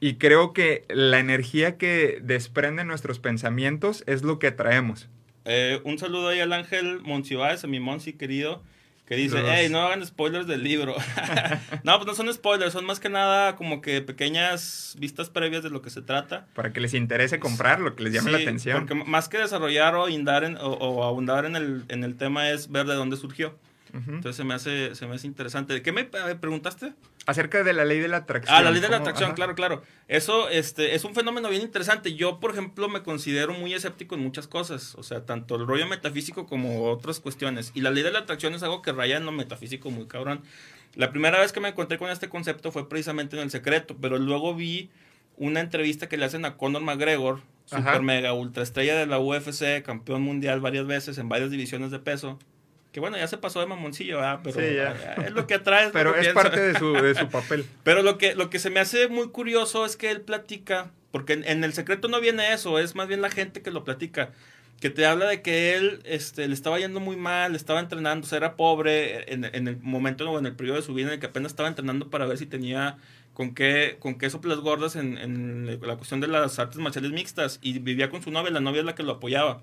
Y 0.00 0.14
creo 0.14 0.52
que 0.52 0.84
la 0.88 1.18
energía 1.18 1.76
que 1.76 2.20
desprenden 2.22 2.86
nuestros 2.86 3.18
pensamientos 3.18 4.04
es 4.06 4.22
lo 4.22 4.38
que 4.38 4.48
atraemos. 4.48 5.08
Eh, 5.44 5.80
un 5.84 5.98
saludo 5.98 6.28
ahí 6.28 6.40
al 6.40 6.52
Ángel 6.52 7.00
Monsiváis, 7.00 7.64
a 7.64 7.66
mi 7.66 7.80
Monsi 7.80 8.12
querido, 8.14 8.62
que 9.10 9.16
dice, 9.16 9.42
Los- 9.42 9.50
hey, 9.52 9.66
no 9.68 9.80
hagan 9.82 10.06
spoilers 10.06 10.46
del 10.46 10.62
libro. 10.62 10.94
no, 11.82 11.96
pues 11.98 12.06
no 12.06 12.14
son 12.14 12.32
spoilers, 12.32 12.72
son 12.72 12.84
más 12.86 13.00
que 13.00 13.08
nada 13.08 13.56
como 13.56 13.80
que 13.80 14.00
pequeñas 14.02 14.94
vistas 15.00 15.28
previas 15.30 15.64
de 15.64 15.70
lo 15.70 15.82
que 15.82 15.90
se 15.90 16.00
trata. 16.00 16.46
Para 16.54 16.72
que 16.72 16.80
les 16.80 16.94
interese 16.94 17.40
comprar, 17.40 17.80
lo 17.80 17.96
que 17.96 18.04
les 18.04 18.12
llame 18.12 18.30
la 18.30 18.38
atención. 18.38 18.86
Porque 18.86 18.94
más 18.94 19.28
que 19.28 19.38
desarrollar 19.38 19.96
o, 19.96 20.08
indar 20.08 20.44
en- 20.44 20.56
o, 20.58 20.68
o 20.74 21.02
ahondar 21.02 21.44
en 21.44 21.56
el, 21.56 21.82
en 21.88 22.04
el 22.04 22.16
tema 22.16 22.50
es 22.50 22.70
ver 22.70 22.86
de 22.86 22.94
dónde 22.94 23.16
surgió. 23.16 23.58
Entonces 23.92 24.36
se 24.36 24.44
me 24.44 24.54
hace, 24.54 24.94
se 24.94 25.06
me 25.06 25.14
hace 25.14 25.26
interesante. 25.26 25.74
¿De 25.74 25.82
qué 25.82 25.92
me 25.92 26.04
preguntaste? 26.04 26.92
Acerca 27.26 27.62
de 27.62 27.72
la 27.72 27.84
ley 27.84 27.98
de 27.98 28.08
la 28.08 28.18
atracción. 28.18 28.56
Ah, 28.56 28.62
la 28.62 28.70
ley 28.70 28.80
de 28.80 28.88
la 28.88 28.98
atracción, 28.98 29.28
Ajá. 29.28 29.34
claro, 29.34 29.54
claro. 29.54 29.82
Eso 30.08 30.48
este, 30.48 30.94
es 30.94 31.04
un 31.04 31.14
fenómeno 31.14 31.48
bien 31.48 31.62
interesante. 31.62 32.14
Yo, 32.14 32.40
por 32.40 32.52
ejemplo, 32.52 32.88
me 32.88 33.02
considero 33.02 33.52
muy 33.52 33.74
escéptico 33.74 34.14
en 34.14 34.22
muchas 34.22 34.48
cosas. 34.48 34.94
O 34.96 35.02
sea, 35.02 35.24
tanto 35.26 35.56
el 35.56 35.66
rollo 35.66 35.86
metafísico 35.86 36.46
como 36.46 36.90
otras 36.90 37.20
cuestiones. 37.20 37.72
Y 37.74 37.80
la 37.82 37.90
ley 37.90 38.02
de 38.02 38.10
la 38.10 38.20
atracción 38.20 38.54
es 38.54 38.62
algo 38.62 38.82
que 38.82 38.92
raya 38.92 39.16
en 39.16 39.26
lo 39.26 39.32
metafísico 39.32 39.90
muy 39.90 40.06
cabrón. 40.06 40.42
La 40.94 41.10
primera 41.10 41.38
vez 41.38 41.52
que 41.52 41.60
me 41.60 41.68
encontré 41.68 41.98
con 41.98 42.10
este 42.10 42.28
concepto 42.28 42.72
fue 42.72 42.88
precisamente 42.88 43.36
en 43.36 43.42
El 43.42 43.50
Secreto, 43.50 43.96
pero 44.00 44.18
luego 44.18 44.54
vi 44.54 44.90
una 45.36 45.60
entrevista 45.60 46.08
que 46.08 46.16
le 46.16 46.24
hacen 46.24 46.44
a 46.44 46.56
Conor 46.56 46.82
McGregor, 46.82 47.40
Ajá. 47.70 47.78
super 47.84 48.02
mega 48.02 48.32
ultra 48.32 48.62
estrella 48.62 48.96
de 48.96 49.06
la 49.06 49.18
UFC, 49.20 49.82
campeón 49.84 50.22
mundial 50.22 50.60
varias 50.60 50.86
veces 50.86 51.16
en 51.18 51.28
varias 51.28 51.50
divisiones 51.50 51.90
de 51.90 51.98
peso. 52.00 52.38
Que 52.92 53.00
bueno, 53.00 53.16
ya 53.16 53.28
se 53.28 53.38
pasó 53.38 53.60
de 53.60 53.66
mamoncillo, 53.66 54.16
¿verdad? 54.16 54.40
Pero 54.42 54.60
Sí, 54.60 54.74
ya. 54.74 54.92
es 55.26 55.32
lo 55.32 55.46
que 55.46 55.54
atrae. 55.54 55.90
Pero 55.90 56.14
es 56.16 56.28
parte 56.28 56.60
de 56.60 56.78
su, 56.78 56.92
de 56.92 57.14
su 57.14 57.28
papel. 57.28 57.64
Pero 57.84 58.02
lo 58.02 58.18
que, 58.18 58.34
lo 58.34 58.50
que 58.50 58.58
se 58.58 58.70
me 58.70 58.80
hace 58.80 59.08
muy 59.08 59.28
curioso 59.28 59.84
es 59.86 59.96
que 59.96 60.10
él 60.10 60.22
platica, 60.22 60.90
porque 61.12 61.34
en, 61.34 61.44
en 61.44 61.62
el 61.62 61.72
secreto 61.72 62.08
no 62.08 62.20
viene 62.20 62.52
eso, 62.52 62.78
es 62.78 62.94
más 62.94 63.06
bien 63.06 63.22
la 63.22 63.30
gente 63.30 63.62
que 63.62 63.70
lo 63.70 63.84
platica, 63.84 64.30
que 64.80 64.90
te 64.90 65.06
habla 65.06 65.26
de 65.26 65.42
que 65.42 65.76
él 65.76 66.00
este, 66.04 66.48
le 66.48 66.54
estaba 66.54 66.78
yendo 66.78 67.00
muy 67.00 67.16
mal, 67.16 67.54
estaba 67.54 67.80
entrenando, 67.80 68.26
o 68.26 68.28
sea, 68.28 68.38
era 68.38 68.56
pobre 68.56 69.32
en, 69.32 69.44
en 69.44 69.68
el 69.68 69.76
momento 69.76 70.28
o 70.28 70.38
en 70.38 70.46
el 70.46 70.56
periodo 70.56 70.76
de 70.76 70.82
su 70.82 70.94
vida 70.94 71.08
en 71.08 71.14
el 71.14 71.20
que 71.20 71.26
apenas 71.26 71.52
estaba 71.52 71.68
entrenando 71.68 72.08
para 72.08 72.26
ver 72.26 72.38
si 72.38 72.46
tenía 72.46 72.96
con 73.34 73.54
qué, 73.54 73.96
con 74.00 74.18
qué 74.18 74.30
soplas 74.30 74.58
gordas 74.58 74.96
en, 74.96 75.16
en 75.16 75.80
la 75.80 75.96
cuestión 75.96 76.20
de 76.20 76.26
las 76.28 76.58
artes 76.58 76.78
marciales 76.78 77.12
mixtas 77.12 77.58
y 77.62 77.78
vivía 77.78 78.10
con 78.10 78.22
su 78.22 78.30
novia, 78.30 78.50
la 78.50 78.60
novia 78.60 78.80
es 78.80 78.86
la 78.86 78.94
que 78.94 79.02
lo 79.02 79.12
apoyaba. 79.12 79.62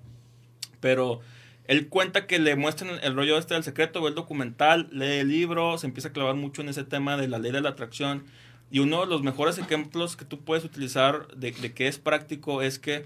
Pero 0.80 1.22
él 1.68 1.88
cuenta 1.90 2.28
que 2.28 2.40
le 2.40 2.56
muestran 2.56 3.00
el 3.04 3.16
rollo 3.16 3.38
este 3.38 3.54
del 3.54 3.64
secreto, 3.64 4.02
ve 4.02 4.10
el 4.10 4.16
documental, 4.16 4.88
lee 4.92 5.20
el 5.20 5.28
libro, 5.28 5.78
se 5.78 5.88
empieza 5.88 6.10
a 6.10 6.14
clavar 6.14 6.36
mucho 6.36 6.62
en 6.62 6.70
ese 6.70 6.84
tema 6.84 7.18
de 7.18 7.28
la 7.28 7.40
ley 7.40 7.52
de 7.52 7.62
la 7.62 7.70
atracción. 7.70 8.24
Y 8.72 8.80
uno 8.80 9.02
de 9.02 9.08
los 9.08 9.24
mejores 9.24 9.58
ejemplos 9.58 10.16
que 10.18 10.26
tú 10.26 10.40
puedes 10.42 10.66
utilizar 10.66 11.28
de, 11.36 11.52
de 11.52 11.74
que 11.74 11.88
es 11.88 12.00
práctico 12.00 12.62
es 12.62 12.80
que 12.80 13.06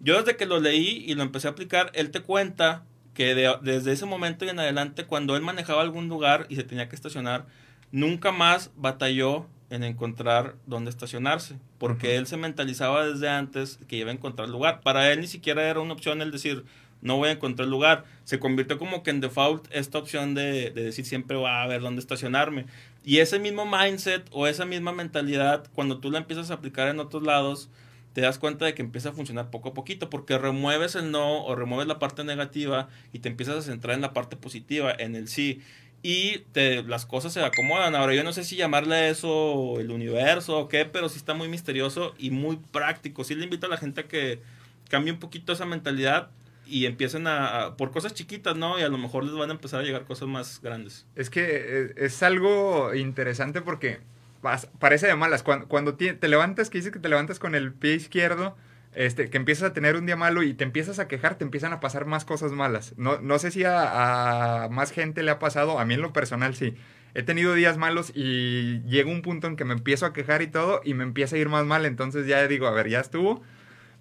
yo 0.00 0.16
desde 0.18 0.36
que 0.36 0.46
lo 0.46 0.60
leí 0.60 1.04
y 1.06 1.14
lo 1.14 1.22
empecé 1.22 1.48
a 1.48 1.50
aplicar, 1.50 1.90
él 1.94 2.10
te 2.10 2.20
cuenta 2.20 2.84
que 3.14 3.34
de- 3.34 3.56
desde 3.62 3.92
ese 3.92 4.06
momento 4.06 4.44
y 4.44 4.48
en 4.48 4.58
adelante, 4.60 5.04
cuando 5.04 5.36
él 5.36 5.42
manejaba 5.42 5.82
algún 5.82 6.08
lugar 6.08 6.46
y 6.48 6.56
se 6.56 6.62
tenía 6.64 6.88
que 6.88 6.94
estacionar, 6.96 7.46
nunca 7.92 8.32
más 8.32 8.70
batalló 8.76 9.46
en 9.68 9.84
encontrar 9.84 10.56
dónde 10.66 10.90
estacionarse, 10.90 11.56
porque 11.78 12.16
él 12.16 12.26
se 12.26 12.36
mentalizaba 12.36 13.06
desde 13.06 13.28
antes 13.28 13.78
que 13.88 13.96
iba 13.96 14.10
a 14.10 14.14
encontrar 14.14 14.48
lugar. 14.48 14.80
Para 14.80 15.12
él 15.12 15.20
ni 15.20 15.26
siquiera 15.26 15.68
era 15.68 15.80
una 15.80 15.92
opción 15.92 16.22
el 16.22 16.30
decir, 16.30 16.64
no 17.02 17.16
voy 17.16 17.30
a 17.30 17.32
encontrar 17.32 17.68
lugar. 17.68 18.04
Se 18.24 18.38
convirtió 18.38 18.78
como 18.78 19.02
que 19.02 19.10
en 19.10 19.20
default 19.20 19.66
esta 19.70 19.98
opción 19.98 20.34
de, 20.34 20.70
de 20.70 20.84
decir 20.84 21.04
siempre 21.04 21.36
va 21.36 21.62
a 21.62 21.66
ver 21.66 21.80
dónde 21.80 22.00
estacionarme. 22.00 22.66
Y 23.04 23.18
ese 23.18 23.38
mismo 23.38 23.64
mindset 23.64 24.26
o 24.32 24.46
esa 24.46 24.66
misma 24.66 24.92
mentalidad, 24.92 25.64
cuando 25.74 25.98
tú 25.98 26.10
la 26.10 26.18
empiezas 26.18 26.50
a 26.50 26.54
aplicar 26.54 26.88
en 26.88 27.00
otros 27.00 27.22
lados, 27.22 27.70
te 28.12 28.20
das 28.20 28.38
cuenta 28.38 28.64
de 28.64 28.74
que 28.74 28.82
empieza 28.82 29.10
a 29.10 29.12
funcionar 29.12 29.50
poco 29.50 29.70
a 29.70 29.74
poquito, 29.74 30.10
porque 30.10 30.36
remueves 30.38 30.94
el 30.96 31.10
no 31.10 31.44
o 31.44 31.54
remueves 31.54 31.86
la 31.86 31.98
parte 31.98 32.24
negativa 32.24 32.88
y 33.12 33.20
te 33.20 33.28
empiezas 33.28 33.56
a 33.56 33.62
centrar 33.62 33.94
en 33.94 34.00
la 34.00 34.12
parte 34.12 34.36
positiva, 34.36 34.92
en 34.98 35.14
el 35.14 35.28
sí. 35.28 35.60
Y 36.02 36.38
te, 36.52 36.82
las 36.82 37.06
cosas 37.06 37.32
se 37.32 37.42
acomodan. 37.44 37.94
Ahora, 37.94 38.14
yo 38.14 38.24
no 38.24 38.32
sé 38.32 38.42
si 38.42 38.56
llamarle 38.56 39.10
eso 39.10 39.78
el 39.78 39.90
universo 39.90 40.58
o 40.58 40.68
qué, 40.68 40.86
pero 40.86 41.08
sí 41.08 41.18
está 41.18 41.34
muy 41.34 41.48
misterioso 41.48 42.14
y 42.18 42.30
muy 42.30 42.56
práctico. 42.56 43.22
Sí 43.22 43.34
le 43.34 43.44
invito 43.44 43.66
a 43.66 43.70
la 43.70 43.76
gente 43.76 44.00
a 44.00 44.08
que 44.08 44.40
cambie 44.88 45.12
un 45.12 45.20
poquito 45.20 45.52
esa 45.52 45.66
mentalidad 45.66 46.30
y 46.70 46.86
empiecen 46.86 47.26
a, 47.26 47.76
por 47.76 47.90
cosas 47.90 48.14
chiquitas, 48.14 48.56
¿no? 48.56 48.78
Y 48.78 48.82
a 48.82 48.88
lo 48.88 48.98
mejor 48.98 49.24
les 49.24 49.34
van 49.34 49.50
a 49.50 49.52
empezar 49.54 49.80
a 49.80 49.82
llegar 49.82 50.04
cosas 50.04 50.28
más 50.28 50.60
grandes. 50.62 51.06
Es 51.16 51.28
que 51.30 51.42
eh, 51.46 51.94
es 51.96 52.22
algo 52.22 52.94
interesante 52.94 53.60
porque 53.60 54.00
vas- 54.42 54.68
parece 54.78 55.06
de 55.06 55.16
malas. 55.16 55.42
Cuando, 55.42 55.66
cuando 55.68 55.94
te 55.96 56.28
levantas, 56.28 56.70
que 56.70 56.78
dices 56.78 56.92
que 56.92 56.98
te 57.00 57.08
levantas 57.08 57.38
con 57.38 57.54
el 57.54 57.72
pie 57.72 57.94
izquierdo, 57.94 58.56
este, 58.94 59.30
que 59.30 59.36
empiezas 59.36 59.70
a 59.70 59.72
tener 59.72 59.96
un 59.96 60.06
día 60.06 60.16
malo 60.16 60.42
y 60.42 60.54
te 60.54 60.64
empiezas 60.64 60.98
a 60.98 61.06
quejar, 61.08 61.36
te 61.36 61.44
empiezan 61.44 61.72
a 61.72 61.80
pasar 61.80 62.06
más 62.06 62.24
cosas 62.24 62.52
malas. 62.52 62.94
No, 62.96 63.20
no 63.20 63.38
sé 63.38 63.50
si 63.50 63.64
a, 63.64 64.64
a 64.64 64.68
más 64.68 64.90
gente 64.92 65.22
le 65.22 65.30
ha 65.30 65.38
pasado, 65.38 65.78
a 65.78 65.84
mí 65.84 65.94
en 65.94 66.02
lo 66.02 66.12
personal 66.12 66.54
sí. 66.54 66.74
He 67.14 67.22
tenido 67.24 67.54
días 67.54 67.76
malos 67.76 68.12
y 68.14 68.82
llega 68.82 69.10
un 69.10 69.22
punto 69.22 69.48
en 69.48 69.56
que 69.56 69.64
me 69.64 69.74
empiezo 69.74 70.06
a 70.06 70.12
quejar 70.12 70.42
y 70.42 70.46
todo 70.46 70.80
y 70.84 70.94
me 70.94 71.02
empieza 71.02 71.34
a 71.36 71.38
ir 71.40 71.48
más 71.48 71.66
mal, 71.66 71.84
entonces 71.84 72.26
ya 72.26 72.46
digo, 72.46 72.66
a 72.68 72.70
ver, 72.72 72.88
ya 72.88 73.00
estuvo. 73.00 73.42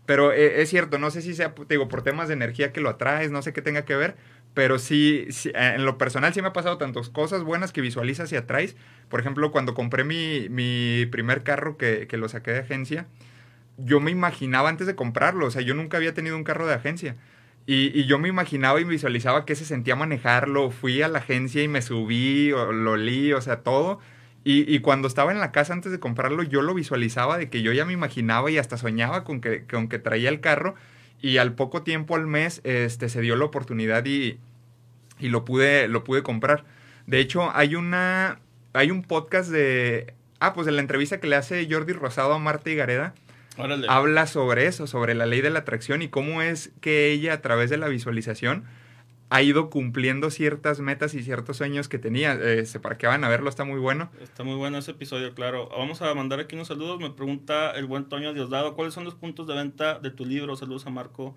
Pero 0.09 0.33
eh, 0.33 0.63
es 0.63 0.69
cierto, 0.71 0.97
no 0.97 1.11
sé 1.11 1.21
si 1.21 1.35
sea, 1.35 1.53
te 1.53 1.75
digo, 1.75 1.87
por 1.87 2.01
temas 2.01 2.29
de 2.29 2.33
energía 2.33 2.73
que 2.73 2.81
lo 2.81 2.89
atraes, 2.89 3.29
no 3.29 3.43
sé 3.43 3.53
qué 3.53 3.61
tenga 3.61 3.85
que 3.85 3.95
ver, 3.95 4.15
pero 4.55 4.79
sí, 4.79 5.27
eh, 5.53 5.73
en 5.75 5.85
lo 5.85 5.99
personal 5.99 6.33
sí 6.33 6.41
me 6.41 6.47
ha 6.47 6.51
pasado 6.51 6.79
tantas 6.79 7.09
cosas 7.09 7.43
buenas 7.43 7.71
que 7.71 7.81
visualizas 7.81 8.31
y 8.31 8.35
atraes. 8.35 8.75
Por 9.07 9.19
ejemplo, 9.19 9.51
cuando 9.51 9.75
compré 9.75 10.03
mi, 10.03 10.49
mi 10.49 11.05
primer 11.11 11.43
carro 11.43 11.77
que, 11.77 12.07
que 12.07 12.17
lo 12.17 12.27
saqué 12.27 12.49
de 12.49 12.57
agencia, 12.61 13.05
yo 13.77 13.99
me 13.99 14.09
imaginaba 14.09 14.69
antes 14.69 14.87
de 14.87 14.95
comprarlo, 14.95 15.45
o 15.45 15.51
sea, 15.51 15.61
yo 15.61 15.75
nunca 15.75 15.97
había 15.97 16.15
tenido 16.15 16.35
un 16.37 16.43
carro 16.43 16.65
de 16.65 16.73
agencia. 16.73 17.15
Y, 17.67 17.91
y 17.93 18.07
yo 18.07 18.17
me 18.17 18.29
imaginaba 18.29 18.81
y 18.81 18.85
visualizaba 18.85 19.45
que 19.45 19.53
se 19.53 19.63
sentía 19.63 19.95
manejarlo. 19.95 20.71
Fui 20.71 21.03
a 21.03 21.07
la 21.07 21.19
agencia 21.19 21.61
y 21.61 21.67
me 21.67 21.83
subí, 21.83 22.51
o 22.51 22.71
lo 22.71 22.93
olí, 22.93 23.31
o 23.33 23.41
sea, 23.41 23.57
todo. 23.57 23.99
Y, 24.43 24.73
y 24.73 24.79
cuando 24.79 25.07
estaba 25.07 25.31
en 25.31 25.39
la 25.39 25.51
casa 25.51 25.73
antes 25.73 25.91
de 25.91 25.99
comprarlo, 25.99 26.43
yo 26.43 26.61
lo 26.61 26.73
visualizaba 26.73 27.37
de 27.37 27.49
que 27.49 27.61
yo 27.61 27.73
ya 27.73 27.85
me 27.85 27.93
imaginaba 27.93 28.49
y 28.49 28.57
hasta 28.57 28.77
soñaba 28.77 29.23
con 29.23 29.41
que, 29.41 29.65
con 29.65 29.89
que 29.89 29.99
traía 29.99 30.29
el 30.29 30.39
carro. 30.39 30.75
Y 31.21 31.37
al 31.37 31.53
poco 31.53 31.83
tiempo, 31.83 32.15
al 32.15 32.27
mes, 32.27 32.61
este, 32.63 33.09
se 33.09 33.19
dio 33.21 33.35
la 33.35 33.45
oportunidad 33.45 34.05
y, 34.05 34.39
y 35.19 35.27
lo 35.27 35.43
pude, 35.43 35.87
lo 35.89 36.03
pude 36.03 36.23
comprar. 36.23 36.63
De 37.07 37.19
hecho, 37.19 37.51
hay 37.53 37.75
una. 37.75 38.39
Hay 38.73 38.91
un 38.91 39.03
podcast 39.03 39.49
de. 39.49 40.13
Ah, 40.39 40.53
pues 40.53 40.65
de 40.65 40.71
la 40.71 40.79
entrevista 40.81 41.19
que 41.19 41.27
le 41.27 41.35
hace 41.35 41.67
Jordi 41.69 41.91
Rosado 41.91 42.33
a 42.33 42.39
Marta 42.39 42.69
Gareda 42.69 43.13
Órale. 43.57 43.87
habla 43.89 44.25
sobre 44.25 44.67
eso, 44.67 44.87
sobre 44.87 45.15
la 45.15 45.25
ley 45.25 45.41
de 45.41 45.49
la 45.49 45.59
atracción 45.59 46.01
y 46.01 46.07
cómo 46.07 46.41
es 46.41 46.71
que 46.79 47.11
ella 47.11 47.33
a 47.33 47.41
través 47.41 47.69
de 47.69 47.75
la 47.75 47.89
visualización 47.89 48.63
ha 49.29 49.41
ido 49.43 49.69
cumpliendo 49.69 50.31
ciertas 50.31 50.79
metas 50.79 51.13
y 51.13 51.23
ciertos 51.23 51.57
sueños 51.57 51.87
que 51.87 51.99
tenía. 51.99 52.33
Eh, 52.33 52.65
se 52.65 52.79
para 52.79 52.97
que 52.97 53.05
van 53.05 53.23
a 53.23 53.29
verlo, 53.29 53.49
está 53.49 53.63
muy 53.63 53.79
bueno. 53.79 54.09
Está 54.21 54.43
muy 54.43 54.55
bueno 54.55 54.79
ese 54.79 54.91
episodio, 54.91 55.33
claro. 55.35 55.69
Vamos 55.69 56.01
a 56.01 56.13
mandar 56.15 56.39
aquí 56.39 56.55
unos 56.55 56.67
saludos. 56.67 56.99
Me 56.99 57.11
pregunta 57.11 57.71
el 57.71 57.85
buen 57.85 58.05
Toño 58.05 58.33
Diosdado, 58.33 58.75
¿cuáles 58.75 58.93
son 58.93 59.03
los 59.03 59.13
puntos 59.13 59.45
de 59.47 59.53
venta 59.53 59.99
de 59.99 60.09
tu 60.09 60.25
libro? 60.25 60.55
Saludos 60.55 60.87
a 60.87 60.89
Marco 60.89 61.35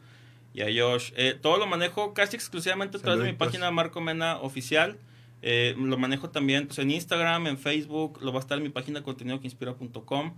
y 0.55 0.63
a 0.63 0.67
Josh. 0.67 1.13
Eh, 1.17 1.37
todo 1.41 1.59
lo 1.59 1.67
manejo 1.67 2.15
casi 2.15 2.37
exclusivamente 2.37 2.97
a 2.97 3.01
través 3.01 3.21
de 3.21 3.31
mi 3.31 3.37
página 3.37 3.71
Marco 3.71 4.01
Mena 4.01 4.39
Oficial. 4.39 4.99
Eh, 5.43 5.75
lo 5.77 5.99
manejo 5.99 6.31
también 6.31 6.69
pues, 6.69 6.79
en 6.79 6.91
Instagram, 6.91 7.47
en 7.49 7.59
Facebook, 7.59 8.21
lo 8.23 8.33
va 8.33 8.39
a 8.39 8.41
estar 8.41 8.57
en 8.57 8.65
mi 8.65 8.71
página 8.71 9.03
contenidoqueinspira.com. 9.03 10.35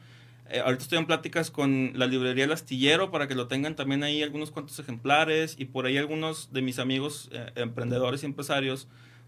Eh, 0.50 0.60
ahorita 0.60 0.82
estoy 0.82 0.98
en 0.98 1.06
pláticas 1.06 1.50
con 1.50 1.92
la 1.94 2.06
librería 2.06 2.44
El 2.44 2.52
Astillero 2.52 3.10
para 3.10 3.28
que 3.28 3.34
lo 3.34 3.48
tengan 3.48 3.76
también 3.76 4.02
ahí 4.02 4.22
algunos 4.22 4.50
cuantos 4.50 4.78
ejemplares 4.78 5.56
y 5.58 5.64
por 5.64 5.86
ahí 5.86 5.96
algunos 5.96 6.52
de 6.52 6.60
mis 6.60 6.78
amigos 6.78 7.30
eh, 7.32 7.50
emprendedores 7.56 8.22
y 8.22 8.26
empresarios 8.26 8.86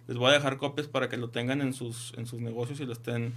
les 0.08 0.18
voy 0.18 0.30
a 0.30 0.34
dejar 0.34 0.58
copias 0.58 0.86
para 0.86 1.08
que 1.08 1.16
lo 1.16 1.30
tengan 1.30 1.60
en 1.62 1.72
sus, 1.72 2.12
en 2.16 2.26
sus 2.26 2.40
negocios 2.40 2.80
y 2.80 2.86
lo 2.86 2.92
estén 2.92 3.32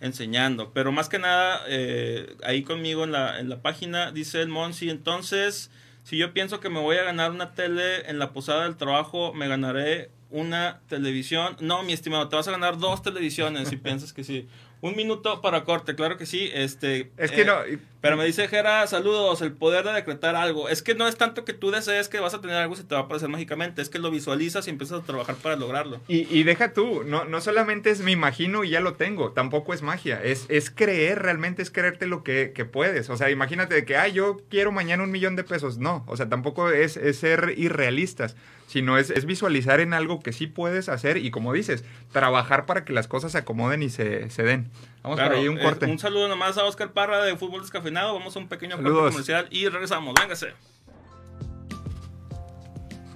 enseñando. 0.00 0.72
Pero 0.72 0.92
más 0.92 1.08
que 1.08 1.18
nada, 1.18 1.62
eh, 1.68 2.36
ahí 2.44 2.62
conmigo 2.62 3.04
en 3.04 3.12
la, 3.12 3.40
en 3.40 3.48
la 3.48 3.62
página 3.62 4.12
dice 4.12 4.42
el 4.42 4.48
Monsi, 4.48 4.90
entonces, 4.90 5.70
si 6.04 6.18
yo 6.18 6.32
pienso 6.32 6.60
que 6.60 6.68
me 6.68 6.80
voy 6.80 6.96
a 6.96 7.04
ganar 7.04 7.30
una 7.30 7.54
tele 7.54 8.08
en 8.10 8.18
la 8.18 8.32
posada 8.32 8.64
del 8.64 8.76
trabajo, 8.76 9.32
me 9.32 9.48
ganaré 9.48 10.10
una 10.30 10.80
televisión. 10.88 11.56
No, 11.60 11.82
mi 11.82 11.92
estimado, 11.92 12.28
te 12.28 12.36
vas 12.36 12.48
a 12.48 12.52
ganar 12.52 12.78
dos 12.78 13.02
televisiones 13.02 13.68
si 13.68 13.76
piensas 13.78 14.12
que 14.12 14.24
sí. 14.24 14.48
Un 14.82 14.96
minuto 14.96 15.40
para 15.40 15.62
corte, 15.62 15.94
claro 15.94 16.16
que 16.18 16.26
sí. 16.26 16.50
Este, 16.52 17.12
Es 17.16 17.30
que 17.30 17.42
eh, 17.42 17.44
no. 17.44 17.54
Pero 18.00 18.16
me 18.16 18.24
dice 18.24 18.48
Jera, 18.48 18.84
saludos, 18.88 19.40
el 19.40 19.52
poder 19.52 19.84
de 19.84 19.92
decretar 19.92 20.34
algo. 20.34 20.68
Es 20.68 20.82
que 20.82 20.96
no 20.96 21.06
es 21.06 21.16
tanto 21.16 21.44
que 21.44 21.52
tú 21.52 21.70
desees 21.70 22.08
que 22.08 22.18
vas 22.18 22.34
a 22.34 22.40
tener 22.40 22.56
algo 22.56 22.74
y 22.74 22.78
se 22.78 22.82
te 22.82 22.96
va 22.96 23.02
a 23.02 23.04
aparecer 23.04 23.28
mágicamente, 23.28 23.80
es 23.80 23.88
que 23.88 24.00
lo 24.00 24.10
visualizas 24.10 24.66
y 24.66 24.70
empiezas 24.70 25.00
a 25.00 25.04
trabajar 25.04 25.36
para 25.36 25.54
lograrlo. 25.54 26.00
Y, 26.08 26.26
y 26.36 26.42
deja 26.42 26.72
tú, 26.72 27.04
no, 27.04 27.24
no 27.24 27.40
solamente 27.40 27.90
es 27.90 28.00
me 28.00 28.10
imagino 28.10 28.64
y 28.64 28.70
ya 28.70 28.80
lo 28.80 28.94
tengo, 28.94 29.30
tampoco 29.30 29.72
es 29.72 29.82
magia, 29.82 30.20
es, 30.20 30.46
es 30.48 30.68
creer, 30.72 31.22
realmente 31.22 31.62
es 31.62 31.70
creerte 31.70 32.08
lo 32.08 32.24
que, 32.24 32.50
que 32.52 32.64
puedes. 32.64 33.08
O 33.08 33.16
sea, 33.16 33.30
imagínate 33.30 33.76
de 33.76 33.84
que, 33.84 33.96
ay, 33.96 34.10
yo 34.10 34.38
quiero 34.50 34.72
mañana 34.72 35.04
un 35.04 35.12
millón 35.12 35.36
de 35.36 35.44
pesos. 35.44 35.78
No, 35.78 36.02
o 36.08 36.16
sea, 36.16 36.28
tampoco 36.28 36.70
es, 36.70 36.96
es 36.96 37.18
ser 37.18 37.54
irrealistas, 37.56 38.34
sino 38.72 38.96
es, 38.96 39.10
es 39.10 39.26
visualizar 39.26 39.80
en 39.80 39.92
algo 39.92 40.20
que 40.20 40.32
sí 40.32 40.46
puedes 40.46 40.88
hacer 40.88 41.18
y 41.18 41.30
como 41.30 41.52
dices, 41.52 41.84
trabajar 42.10 42.64
para 42.64 42.86
que 42.86 42.94
las 42.94 43.06
cosas 43.06 43.32
se 43.32 43.38
acomoden 43.38 43.82
y 43.82 43.90
se, 43.90 44.30
se 44.30 44.44
den. 44.44 44.70
Vamos 45.02 45.18
Claro, 45.18 45.32
por 45.32 45.40
ahí 45.40 45.48
un 45.48 45.58
eh, 45.58 45.62
corte. 45.62 45.84
un 45.84 45.98
saludo 45.98 46.26
nomás 46.26 46.56
a 46.56 46.64
Oscar 46.64 46.92
Parra 46.92 47.22
de 47.22 47.36
Fútbol 47.36 47.60
Descafeinado. 47.60 48.14
Vamos 48.14 48.34
a 48.34 48.38
un 48.38 48.48
pequeño 48.48 48.76
corte 48.76 48.90
comercial 48.90 49.46
y 49.50 49.68
regresamos. 49.68 50.14
Véngase. 50.18 50.54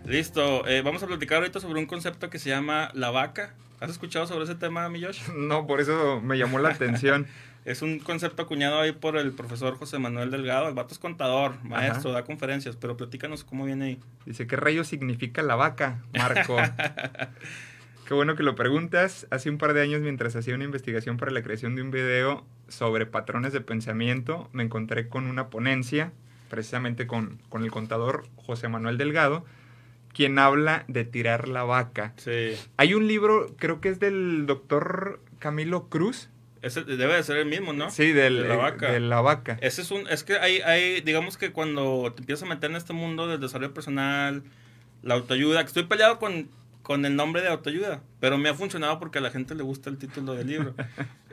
Listo. 0.05 0.66
eh, 0.69 0.83
vamos 0.83 1.03
a 1.03 1.07
platicar 1.07 1.38
ahorita 1.38 1.59
sobre 1.59 1.81
un 1.81 1.87
concepto 1.87 2.29
que 2.29 2.38
se 2.38 2.51
llama 2.51 2.90
la 2.92 3.11
vaca. 3.11 3.55
¿Has 3.81 3.90
escuchado 3.90 4.27
sobre 4.27 4.45
ese 4.45 4.57
tema, 4.57 4.87
mi 4.90 5.03
Josh? 5.03 5.23
No, 5.35 5.66
por 5.66 5.81
eso 5.81 6.21
me 6.21 6.37
llamó 6.37 6.59
la 6.59 6.69
atención. 6.69 7.27
Es 7.66 7.83
un 7.83 7.98
concepto 7.98 8.42
acuñado 8.42 8.79
ahí 8.79 8.92
por 8.92 9.16
el 9.16 9.33
profesor 9.33 9.76
José 9.76 9.98
Manuel 9.98 10.31
Delgado. 10.31 10.68
El 10.68 10.74
vato 10.74 10.94
es 10.94 11.00
contador, 11.00 11.57
maestro, 11.64 12.12
da 12.12 12.22
conferencias, 12.22 12.76
pero 12.76 12.96
platícanos 12.96 13.42
cómo 13.42 13.64
viene 13.64 13.85
ahí. 13.85 14.00
Dice, 14.24 14.46
¿qué 14.46 14.55
rayos 14.55 14.87
significa 14.87 15.42
la 15.42 15.57
vaca, 15.57 16.05
Marco? 16.16 16.57
Qué 18.07 18.14
bueno 18.14 18.37
que 18.37 18.44
lo 18.44 18.55
preguntas. 18.55 19.26
Hace 19.31 19.50
un 19.50 19.59
par 19.59 19.74
de 19.74 19.83
años, 19.83 20.00
mientras 20.00 20.37
hacía 20.37 20.55
una 20.55 20.62
investigación 20.62 21.16
para 21.16 21.33
la 21.33 21.42
creación 21.42 21.74
de 21.74 21.83
un 21.83 21.90
video 21.90 22.46
sobre 22.68 23.05
patrones 23.05 23.52
de 23.52 23.61
pensamiento, 23.61 24.48
me 24.52 24.62
encontré 24.62 25.09
con 25.09 25.26
una 25.26 25.50
ponencia, 25.50 26.12
precisamente 26.48 27.09
con, 27.09 27.40
con 27.48 27.64
el 27.64 27.72
contador 27.72 28.29
José 28.37 28.68
Manuel 28.68 28.96
Delgado, 28.96 29.44
quien 30.14 30.38
habla 30.38 30.85
de 30.87 31.05
tirar 31.05 31.48
la 31.48 31.64
vaca. 31.64 32.14
Sí. 32.16 32.52
Hay 32.76 32.94
un 32.94 33.09
libro, 33.09 33.57
creo 33.59 33.81
que 33.81 33.88
es 33.88 33.98
del 33.98 34.46
doctor 34.46 35.18
Camilo 35.40 35.88
Cruz. 35.88 36.31
Ese 36.62 36.85
debe 36.85 37.14
de 37.14 37.23
ser 37.23 37.37
el 37.37 37.47
mismo, 37.47 37.73
¿no? 37.73 37.90
Sí, 37.90 38.12
del, 38.12 38.42
De 38.42 38.49
la 38.49 38.57
vaca. 38.57 38.92
de 38.92 39.01
la 39.01 39.21
vaca. 39.21 39.59
Ese 39.61 39.83
es 39.83 39.90
un, 39.90 40.09
es 40.09 40.25
que 40.25 40.38
hay, 40.38 40.61
hay, 40.61 41.01
digamos 41.01 41.37
que 41.37 41.53
cuando 41.53 42.12
te 42.14 42.23
empiezas 42.23 42.45
a 42.45 42.47
meter 42.47 42.71
en 42.71 42.77
este 42.77 42.92
mundo 42.92 43.29
del 43.29 43.40
desarrollo 43.40 43.75
personal, 43.75 44.42
la 45.03 45.14
autoayuda, 45.14 45.61
que 45.62 45.69
estoy 45.69 45.85
peleado 45.85 46.19
con, 46.19 46.49
con 46.87 47.05
el 47.05 47.16
nombre 47.16 47.42
de 47.42 47.49
autoayuda, 47.49 48.01
pero 48.20 48.38
me 48.38 48.49
ha 48.49 48.55
funcionado 48.55 49.01
porque 49.01 49.18
a 49.18 49.20
la 49.20 49.33
gente 49.33 49.57
le 49.57 49.64
gusta 49.64 49.90
el 49.90 49.99
título 49.99 50.35
del 50.35 50.46
libro. 50.46 50.75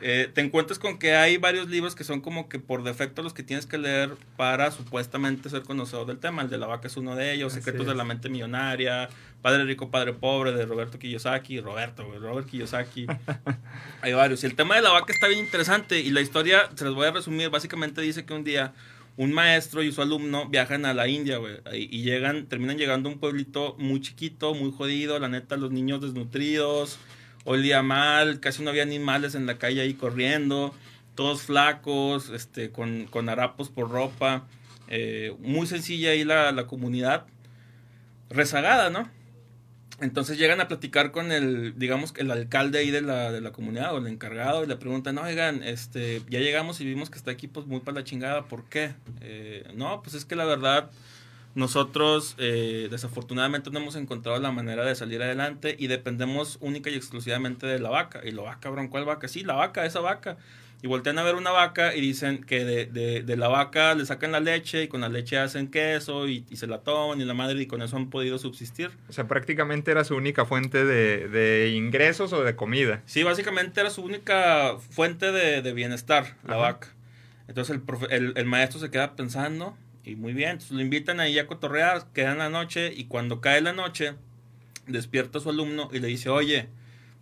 Eh, 0.06 0.30
te 0.34 0.42
encuentras 0.42 0.80
con 0.80 1.00
que 1.00 1.16
hay 1.16 1.38
varios 1.38 1.70
libros 1.70 1.96
que 1.96 2.04
son 2.04 2.20
como 2.20 2.50
que 2.50 2.60
por 2.60 2.84
defecto 2.84 3.24
los 3.24 3.34
que 3.34 3.42
tienes 3.42 3.66
que 3.66 3.78
leer 3.78 4.18
para 4.36 4.70
supuestamente 4.70 5.50
ser 5.50 5.64
conocedor 5.64 6.06
del 6.06 6.20
tema. 6.20 6.42
El 6.42 6.50
de 6.50 6.58
la 6.58 6.68
vaca 6.68 6.88
es 6.88 6.98
uno 6.98 7.16
de 7.16 7.32
ellos, 7.32 7.54
Así 7.54 7.62
Secretos 7.62 7.84
es. 7.84 7.88
de 7.88 7.96
la 7.96 8.04
mente 8.04 8.28
millonaria, 8.28 9.08
Padre 9.42 9.64
rico, 9.64 9.92
Padre 9.92 10.12
pobre 10.12 10.52
de 10.52 10.66
Roberto 10.66 11.00
Kiyosaki, 11.00 11.62
Roberto, 11.62 12.04
Robert 12.20 12.50
Kiyosaki. 12.50 13.08
Hay 14.02 14.12
varios. 14.12 14.44
Y 14.44 14.48
el 14.48 14.56
tema 14.56 14.76
de 14.76 14.82
la 14.82 14.92
vaca 14.92 15.14
está 15.14 15.30
bien 15.30 15.40
interesante 15.40 16.02
y 16.02 16.10
la 16.10 16.20
historia, 16.20 16.70
se 16.76 16.84
los 16.84 16.96
voy 16.96 17.08
a 17.08 17.12
resumir, 17.12 17.50
básicamente 17.50 18.02
dice 18.02 18.26
que 18.26 18.34
un 18.34 18.44
día 18.44 18.74
un 19.16 19.32
maestro 19.32 19.84
y 19.84 19.92
su 19.92 20.02
alumno 20.02 20.48
viajan 20.50 20.86
a 20.86 20.94
la 20.94 21.08
India, 21.08 21.38
güey, 21.38 21.58
y 21.74 22.02
llegan, 22.02 22.48
terminan 22.48 22.78
llegando 22.78 23.10
a 23.10 23.14
un 23.14 23.20
pueblito 23.20 23.76
muy 23.78 24.02
chiquito, 24.02 24.54
muy 24.56 24.72
jodido, 24.72 25.20
la 25.20 25.30
neta, 25.30 25.56
los 25.56 25.72
niños 25.72 26.02
desnutridos, 26.02 26.98
olía 27.46 27.84
mal, 27.84 28.40
casi 28.40 28.64
no 28.64 28.72
había 28.72 28.84
animales 28.84 29.36
en 29.36 29.46
la 29.46 29.58
calle 29.58 29.82
ahí 29.82 29.94
corriendo, 29.94 30.74
todos 31.16 31.44
flacos, 31.44 32.30
este, 32.30 32.72
con, 32.72 33.06
con 33.06 33.30
harapos 33.30 33.70
por 33.70 33.92
ropa, 33.92 34.48
eh, 34.88 35.36
muy 35.40 35.68
sencilla 35.68 36.12
ahí 36.12 36.24
la, 36.24 36.52
la 36.52 36.66
comunidad, 36.66 37.26
rezagada, 38.30 38.90
¿no? 38.90 39.08
Entonces 40.04 40.38
llegan 40.38 40.60
a 40.60 40.68
platicar 40.68 41.12
con 41.12 41.32
el, 41.32 41.80
digamos, 41.80 42.14
el 42.18 42.30
alcalde 42.30 42.80
ahí 42.80 42.92
de 42.92 43.02
la, 43.02 43.32
de 43.32 43.40
la 43.40 43.54
comunidad 43.54 43.96
o 43.96 44.00
el 44.00 44.08
encargado 44.08 44.64
y 44.64 44.68
le 44.68 44.76
preguntan, 44.76 45.18
oigan, 45.18 45.64
este, 45.64 46.22
ya 46.30 46.40
llegamos 46.40 46.82
y 46.82 46.86
vimos 46.86 47.10
que 47.10 47.18
está 47.18 47.32
aquí 47.32 47.48
pues 47.48 47.66
muy 47.68 47.80
para 47.80 48.00
la 48.00 48.04
chingada, 48.04 48.50
¿por 48.50 48.66
qué? 48.66 48.96
Eh, 49.22 49.66
no, 49.76 50.02
pues 50.04 50.16
es 50.16 50.26
que 50.26 50.36
la 50.36 50.44
verdad, 50.44 50.92
nosotros 51.56 52.36
eh, 52.38 52.90
desafortunadamente 52.92 53.70
no 53.70 53.80
hemos 53.80 53.96
encontrado 53.96 54.38
la 54.40 54.52
manera 54.52 54.84
de 54.84 54.94
salir 54.94 55.24
adelante 55.24 55.76
y 55.80 55.88
dependemos 55.88 56.58
única 56.60 56.90
y 56.90 56.96
exclusivamente 56.96 57.66
de 57.66 57.80
la 57.80 57.90
vaca. 57.90 58.20
Y 58.26 58.32
lo 58.32 58.44
va, 58.44 58.60
cabrón, 58.60 58.90
¿cuál 58.90 59.06
vaca? 59.06 59.30
Sí, 59.30 59.44
la 59.44 59.54
vaca, 59.54 59.86
esa 59.86 60.02
vaca. 60.02 60.38
Y 60.84 60.88
voltean 60.88 61.18
a 61.18 61.24
ver 61.24 61.36
una 61.36 61.52
vaca 61.52 61.96
y 61.96 62.02
dicen 62.02 62.44
que 62.44 62.66
de, 62.66 62.86
de, 62.88 63.24
de 63.24 63.38
la 63.38 63.48
vaca 63.48 63.96
le 63.96 64.06
sacan 64.06 64.34
la 64.34 64.42
leche 64.42 64.84
y 64.84 64.88
con 64.90 65.00
la 65.00 65.08
leche 65.08 65.38
hacen 65.38 65.70
queso 65.70 66.28
y, 66.28 66.46
y 66.50 66.58
se 66.58 66.68
la 66.68 66.80
toman 66.80 67.22
y 67.22 67.24
la 67.26 67.34
madre 67.34 67.62
y 67.62 67.68
con 67.68 67.82
eso 67.82 67.96
han 67.96 68.10
podido 68.10 68.38
subsistir. 68.38 68.92
O 69.08 69.14
sea, 69.14 69.26
prácticamente 69.26 69.92
era 69.92 70.04
su 70.04 70.14
única 70.16 70.44
fuente 70.44 70.84
de, 70.84 71.30
de 71.30 71.70
ingresos 71.70 72.34
o 72.34 72.44
de 72.44 72.58
comida. 72.58 73.02
Sí, 73.06 73.24
básicamente 73.24 73.80
era 73.80 73.90
su 73.92 74.02
única 74.04 74.76
fuente 74.90 75.32
de, 75.32 75.62
de 75.62 75.72
bienestar, 75.74 76.36
la 76.46 76.56
Ajá. 76.56 76.62
vaca. 76.64 76.88
Entonces 77.48 77.74
el, 77.76 77.86
profe- 77.86 78.08
el, 78.12 78.34
el 78.36 78.46
maestro 78.46 78.80
se 78.82 78.92
queda 78.92 79.16
pensando 79.16 79.78
y 80.04 80.16
muy 80.18 80.34
bien, 80.34 80.50
entonces 80.50 80.74
lo 80.76 80.82
invitan 80.82 81.22
ahí 81.22 81.40
a 81.40 81.48
cotorrear, 81.48 82.08
quedan 82.14 82.40
la 82.40 82.50
noche 82.50 82.92
y 82.94 83.06
cuando 83.06 83.40
cae 83.40 83.62
la 83.62 83.72
noche 83.72 84.16
despierta 84.88 85.38
a 85.38 85.42
su 85.42 85.50
alumno 85.50 85.90
y 85.94 86.00
le 86.00 86.10
dice, 86.10 86.28
oye, 86.28 86.68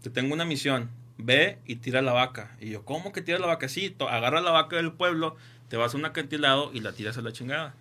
te 0.01 0.09
tengo 0.09 0.33
una 0.33 0.45
misión, 0.45 0.89
ve 1.17 1.59
y 1.65 1.77
tira 1.77 2.01
la 2.01 2.13
vaca. 2.13 2.55
Y 2.59 2.69
yo, 2.69 2.83
¿cómo 2.85 3.11
que 3.11 3.21
tira 3.21 3.39
la 3.39 3.47
vaca? 3.47 3.69
Sí, 3.69 3.95
agarra 4.09 4.41
la 4.41 4.51
vaca 4.51 4.75
del 4.75 4.91
pueblo, 4.93 5.35
te 5.69 5.77
vas 5.77 5.93
a 5.93 5.97
un 5.97 6.05
acantilado 6.05 6.71
y 6.73 6.81
la 6.81 6.93
tiras 6.93 7.17
a 7.17 7.21
la 7.21 7.31
chingada. 7.31 7.75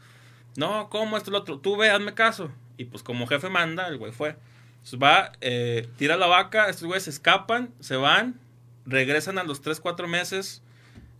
No, 0.56 0.88
¿cómo 0.90 1.16
esto 1.16 1.30
lo 1.30 1.38
otro? 1.38 1.58
Tú 1.58 1.76
ve, 1.76 1.90
hazme 1.90 2.14
caso. 2.14 2.50
Y 2.76 2.86
pues 2.86 3.02
como 3.02 3.26
jefe 3.26 3.48
manda, 3.48 3.88
el 3.88 3.98
güey 3.98 4.12
fue. 4.12 4.36
Entonces 4.74 4.98
va, 5.00 5.32
eh, 5.40 5.88
tira 5.96 6.16
la 6.16 6.26
vaca, 6.26 6.68
estos 6.68 6.86
güeyes 6.86 7.04
se 7.04 7.10
escapan, 7.10 7.72
se 7.80 7.96
van, 7.96 8.40
regresan 8.86 9.38
a 9.38 9.44
los 9.44 9.60
3, 9.60 9.80
4 9.80 10.08
meses. 10.08 10.62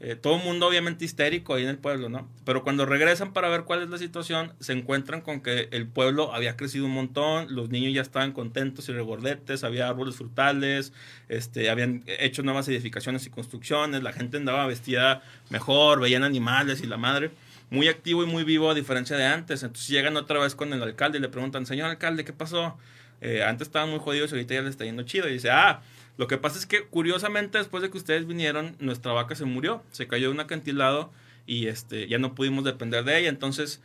Eh, 0.00 0.16
todo 0.16 0.36
el 0.36 0.42
mundo 0.42 0.66
obviamente 0.66 1.04
histérico 1.04 1.54
ahí 1.54 1.62
en 1.62 1.68
el 1.68 1.78
pueblo, 1.78 2.08
¿no? 2.08 2.26
Pero 2.44 2.64
cuando 2.64 2.86
regresan 2.86 3.34
para 3.34 3.48
ver 3.48 3.64
cuál 3.64 3.82
es 3.82 3.90
la 3.90 3.98
situación, 3.98 4.54
se 4.58 4.72
encuentran 4.72 5.20
con 5.20 5.42
que 5.42 5.68
el 5.72 5.86
pueblo 5.86 6.34
había 6.34 6.56
crecido 6.56 6.86
un 6.86 6.92
montón, 6.92 7.54
los 7.54 7.68
niños 7.68 7.92
ya 7.92 8.00
estaban 8.00 8.32
contentos 8.32 8.88
y 8.88 8.92
regordetes, 8.92 9.62
había 9.62 9.88
árboles 9.88 10.16
frutales, 10.16 10.94
este, 11.28 11.68
habían 11.68 12.02
hecho 12.06 12.42
nuevas 12.42 12.66
edificaciones 12.68 13.26
y 13.26 13.30
construcciones, 13.30 14.02
la 14.02 14.12
gente 14.12 14.38
andaba 14.38 14.66
vestida 14.66 15.22
mejor, 15.50 16.00
veían 16.00 16.24
animales 16.24 16.82
y 16.82 16.86
la 16.86 16.96
madre 16.96 17.30
muy 17.70 17.88
activo 17.88 18.22
y 18.24 18.26
muy 18.26 18.44
vivo 18.44 18.70
a 18.70 18.74
diferencia 18.74 19.16
de 19.16 19.24
antes. 19.24 19.62
Entonces 19.62 19.88
llegan 19.88 20.16
otra 20.16 20.40
vez 20.40 20.54
con 20.54 20.72
el 20.72 20.82
alcalde 20.82 21.18
y 21.18 21.20
le 21.20 21.28
preguntan, 21.28 21.66
señor 21.66 21.88
alcalde, 21.88 22.24
¿qué 22.24 22.32
pasó? 22.32 22.76
Eh, 23.20 23.44
antes 23.44 23.68
estaban 23.68 23.90
muy 23.90 24.00
jodidos 24.00 24.32
y 24.32 24.34
ahorita 24.34 24.54
ya 24.54 24.62
les 24.62 24.70
está 24.70 24.84
yendo 24.84 25.04
chido. 25.04 25.28
Y 25.28 25.34
dice, 25.34 25.50
ah, 25.50 25.82
lo 26.16 26.26
que 26.26 26.38
pasa 26.38 26.58
es 26.58 26.66
que 26.66 26.84
curiosamente 26.84 27.58
después 27.58 27.82
de 27.82 27.90
que 27.90 27.98
ustedes 27.98 28.26
vinieron, 28.26 28.76
nuestra 28.78 29.12
vaca 29.12 29.34
se 29.34 29.44
murió, 29.44 29.82
se 29.90 30.06
cayó 30.06 30.28
de 30.28 30.34
un 30.34 30.40
acantilado 30.40 31.10
y 31.46 31.66
este, 31.66 32.08
ya 32.08 32.18
no 32.18 32.34
pudimos 32.34 32.64
depender 32.64 33.04
de 33.04 33.18
ella. 33.18 33.28
Entonces, 33.28 33.80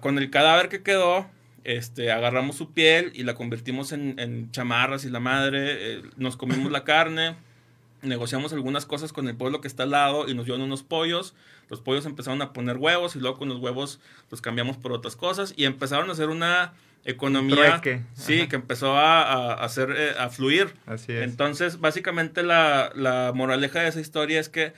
con 0.00 0.18
el 0.18 0.30
cadáver 0.30 0.68
que 0.68 0.82
quedó, 0.82 1.26
este, 1.64 2.10
agarramos 2.10 2.56
su 2.56 2.72
piel 2.72 3.12
y 3.14 3.22
la 3.22 3.34
convertimos 3.34 3.92
en, 3.92 4.18
en 4.18 4.50
chamarras 4.50 5.04
y 5.04 5.10
la 5.10 5.20
madre, 5.20 5.98
eh, 5.98 6.02
nos 6.16 6.36
comimos 6.36 6.72
la 6.72 6.84
carne, 6.84 7.36
negociamos 8.02 8.52
algunas 8.52 8.86
cosas 8.86 9.12
con 9.12 9.28
el 9.28 9.36
pueblo 9.36 9.60
que 9.60 9.68
está 9.68 9.82
al 9.82 9.90
lado 9.90 10.28
y 10.28 10.34
nos 10.34 10.46
dieron 10.46 10.62
unos 10.62 10.82
pollos. 10.82 11.34
Los 11.68 11.80
pollos 11.80 12.06
empezaron 12.06 12.40
a 12.42 12.52
poner 12.52 12.78
huevos 12.78 13.14
y 13.14 13.20
luego 13.20 13.38
con 13.38 13.48
los 13.48 13.58
huevos 13.58 14.00
los 14.30 14.40
cambiamos 14.40 14.76
por 14.76 14.92
otras 14.92 15.16
cosas 15.16 15.52
y 15.56 15.66
empezaron 15.66 16.08
a 16.08 16.12
hacer 16.12 16.30
una 16.30 16.72
economía 17.04 17.80
sí 18.14 18.46
que 18.48 18.56
empezó 18.56 18.96
a, 18.96 19.22
a, 19.22 19.52
a 19.54 19.64
hacer 19.64 19.90
eh, 19.96 20.12
a 20.18 20.28
fluir 20.30 20.74
Así 20.86 21.12
es. 21.12 21.22
entonces 21.22 21.80
básicamente 21.80 22.42
la, 22.42 22.92
la 22.94 23.32
moraleja 23.34 23.80
de 23.80 23.88
esa 23.88 24.00
historia 24.00 24.38
es 24.40 24.48
que 24.48 24.72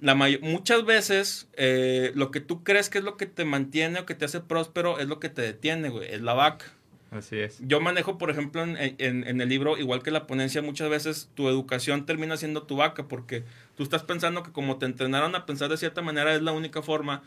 la 0.00 0.14
muchas 0.14 0.84
veces 0.84 1.48
eh, 1.56 2.12
lo 2.14 2.30
que 2.30 2.40
tú 2.40 2.62
crees 2.64 2.88
que 2.88 2.98
es 2.98 3.04
lo 3.04 3.16
que 3.16 3.26
te 3.26 3.44
mantiene 3.44 4.00
o 4.00 4.06
que 4.06 4.14
te 4.14 4.24
hace 4.24 4.40
próspero 4.40 4.98
es 4.98 5.08
lo 5.08 5.18
que 5.20 5.28
te 5.28 5.42
detiene 5.42 5.88
güey 5.88 6.08
es 6.12 6.20
la 6.22 6.34
vaca 6.34 6.66
Así 7.10 7.38
es. 7.38 7.56
yo 7.66 7.80
manejo, 7.80 8.18
por 8.18 8.28
ejemplo, 8.30 8.62
en, 8.62 8.76
en- 8.78 9.26
en 9.26 9.40
el 9.40 9.48
libro, 9.48 9.78
igual 9.78 10.02
que 10.02 10.10
la 10.10 10.26
ponencia, 10.26 10.60
muchas 10.60 10.90
veces 10.90 11.30
tu 11.34 11.48
educación 11.48 12.04
termina 12.04 12.36
siendo 12.36 12.64
tu 12.64 12.76
vaca, 12.76 13.08
porque 13.08 13.44
tú 13.78 13.82
estás 13.82 14.02
pensando 14.02 14.42
que 14.42 14.52
como 14.52 14.76
te 14.76 14.84
entrenaron 14.84 15.34
a 15.34 15.46
pensar 15.46 15.70
de 15.70 15.78
cierta 15.78 16.02
manera 16.02 16.34
es 16.34 16.42
la 16.42 16.52
única 16.52 16.82
forma, 16.82 17.22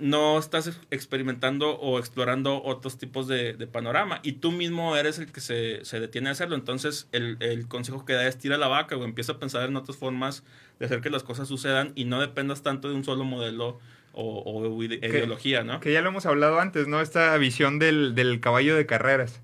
no 0.00 0.38
estás 0.38 0.66
ex- 0.66 0.80
experimentando 0.90 1.78
o 1.78 1.98
explorando 1.98 2.62
otros 2.62 2.98
tipos 2.98 3.28
de, 3.28 3.52
de 3.52 3.66
panorama, 3.66 4.20
y 4.22 4.32
tú 4.32 4.50
mismo 4.50 4.96
eres 4.96 5.18
el 5.18 5.30
que 5.30 5.40
se, 5.40 5.84
se 5.84 6.00
detiene 6.00 6.30
a 6.30 6.32
hacerlo. 6.32 6.56
Entonces, 6.56 7.08
el, 7.12 7.36
el 7.40 7.68
consejo 7.68 8.04
que 8.04 8.14
da 8.14 8.26
es 8.26 8.38
tira 8.38 8.56
la 8.58 8.66
vaca 8.68 8.96
o 8.96 9.04
empieza 9.04 9.32
a 9.32 9.38
pensar 9.38 9.68
en 9.68 9.76
otras 9.76 9.96
formas 9.98 10.42
de 10.78 10.86
hacer 10.86 11.00
que 11.02 11.10
las 11.10 11.22
cosas 11.22 11.46
sucedan 11.46 11.92
y 11.94 12.06
no 12.06 12.20
dependas 12.20 12.62
tanto 12.62 12.88
de 12.88 12.94
un 12.94 13.04
solo 13.04 13.24
modelo 13.24 13.78
o, 14.12 14.42
o 14.44 14.82
ide- 14.82 14.98
ideología, 15.06 15.62
¿no? 15.62 15.78
Que 15.80 15.92
ya 15.92 16.00
lo 16.00 16.08
hemos 16.08 16.26
hablado 16.26 16.58
antes, 16.58 16.88
¿no? 16.88 17.00
Esta 17.00 17.36
visión 17.36 17.78
del, 17.78 18.14
del 18.14 18.40
caballo 18.40 18.74
de 18.74 18.86
carreras, 18.86 19.40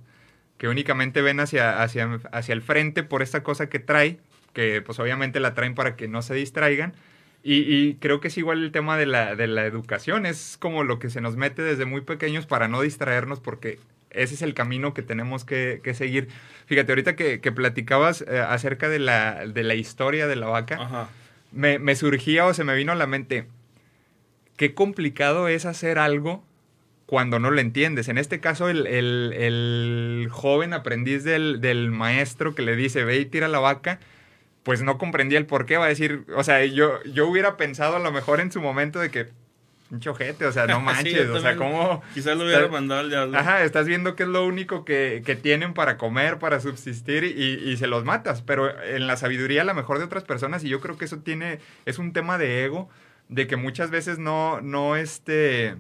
que 0.59 0.69
únicamente 0.69 1.21
ven 1.23 1.39
hacia, 1.39 1.83
hacia, 1.83 2.19
hacia 2.33 2.53
el 2.53 2.63
frente 2.63 3.03
por 3.03 3.23
esta 3.23 3.43
cosa 3.43 3.69
que 3.69 3.79
trae, 3.79 4.19
que 4.55 4.81
pues 4.81 4.99
obviamente 4.99 5.39
la 5.39 5.53
traen 5.53 5.75
para 5.75 5.97
que 5.97 6.09
no 6.09 6.23
se 6.23 6.35
distraigan. 6.35 6.95
Y, 7.49 7.95
creo 8.01 8.19
que 8.19 8.27
es 8.27 8.37
igual 8.39 8.65
el 8.65 8.73
tema 8.73 8.97
de 8.97 9.07
la, 9.07 9.37
de 9.37 9.47
la 9.47 9.67
educación, 9.67 10.27
es 10.27 10.57
como 10.59 10.83
lo 10.83 10.99
que 10.99 11.11
se 11.11 11.21
nos 11.21 11.37
mete 11.37 11.63
desde 11.63 11.85
muy 11.85 12.01
pequeños 12.01 12.45
para 12.45 12.67
no 12.67 12.81
distraernos 12.81 13.39
porque 13.39 13.79
ese 14.11 14.35
es 14.35 14.43
el 14.43 14.53
camino 14.53 14.95
que 14.95 15.03
tenemos 15.03 15.45
que, 15.45 15.81
seguir. 15.95 16.27
Fíjate, 16.67 16.91
ahorita 16.91 17.15
que, 17.15 17.53
platicabas 17.53 18.23
eh, 18.23 18.41
acerca 18.41 18.89
de 18.89 18.99
la, 18.99 19.47
de 19.47 19.63
la 19.63 19.77
historia 19.77 20.27
de 20.27 20.37
la 20.37 20.47
vaca, 20.49 21.09
Me, 21.53 21.79
me 21.79 21.95
surgía 21.95 22.47
o 22.47 22.53
se 22.53 22.65
me 22.65 22.75
vino 22.75 22.91
a 22.91 22.97
la 22.97 23.07
mente, 23.07 23.47
qué 24.57 24.75
complicado 24.75 25.47
es 25.47 25.65
hacer 25.67 25.99
algo 25.99 26.43
cuando 27.07 27.39
no 27.39 27.51
lo 27.51 27.61
entiendes. 27.61 28.09
En 28.09 28.19
este 28.19 28.41
caso, 28.41 28.69
el, 28.69 30.29
joven 30.31 30.73
aprendiz 30.73 31.25
del, 31.25 31.91
maestro 31.91 32.55
que 32.55 32.63
le 32.63 32.77
dice, 32.77 33.05
ve 33.05 33.19
y 33.19 33.25
tira 33.25 33.49
la 33.49 33.61
vaca, 33.61 34.01
pues 34.67 34.83
no 34.83 34.99
comprendía 34.99 35.39
el 35.39 35.47
por 35.47 35.65
qué. 35.65 35.77
Va 35.77 35.85
a 35.85 35.89
decir, 35.89 36.25
o 36.35 36.43
sea, 36.43 36.65
yo, 36.65 37.01
yo 37.05 37.29
hubiera 37.29 37.57
pensado 37.57 37.95
a 37.95 37.99
lo 38.01 38.11
mejor 38.11 38.41
en 38.41 38.51
su 38.51 38.61
momento 38.61 38.99
de 38.99 39.13
que, 39.13 39.29
un 39.93 40.01
chojete, 40.01 40.45
o 40.45 40.51
sea, 40.51 40.67
no 40.67 40.81
manches, 40.83 41.29
o 41.29 41.41
sea, 41.41 41.55
¿cómo? 41.55 42.03
Quizás 42.15 42.37
lo 42.37 42.47
hubiera 42.47 42.67
mandado 42.67 43.03
al 43.03 43.09
diablo. 43.09 43.39
Ajá, 43.39 43.63
estás 43.63 43.87
viendo 43.87 44.17
que 44.17 44.25
es 44.25 44.29
lo 44.29 44.45
único 44.45 44.85
que, 44.85 45.39
tienen 45.41 45.73
para 45.73 45.97
comer, 45.97 46.41
para 46.41 46.59
subsistir 46.59 47.23
y, 47.23 47.71
y, 47.71 47.77
se 47.77 47.87
los 47.87 48.05
matas. 48.05 48.43
Pero 48.43 48.69
en 48.83 49.07
la 49.07 49.17
sabiduría, 49.17 49.63
a 49.63 49.65
lo 49.65 49.75
mejor 49.75 49.99
de 49.99 50.05
otras 50.05 50.25
personas, 50.25 50.65
y 50.65 50.69
yo 50.69 50.81
creo 50.81 50.99
que 50.99 51.05
eso 51.05 51.19
tiene, 51.19 51.61
es 51.85 52.01
un 52.01 52.13
tema 52.13 52.37
de 52.37 52.65
ego, 52.65 52.89
de 53.29 53.47
que 53.47 53.55
muchas 53.55 53.93
veces 53.93 54.19
no, 54.19 54.61
no, 54.63 54.97
este 54.97 55.77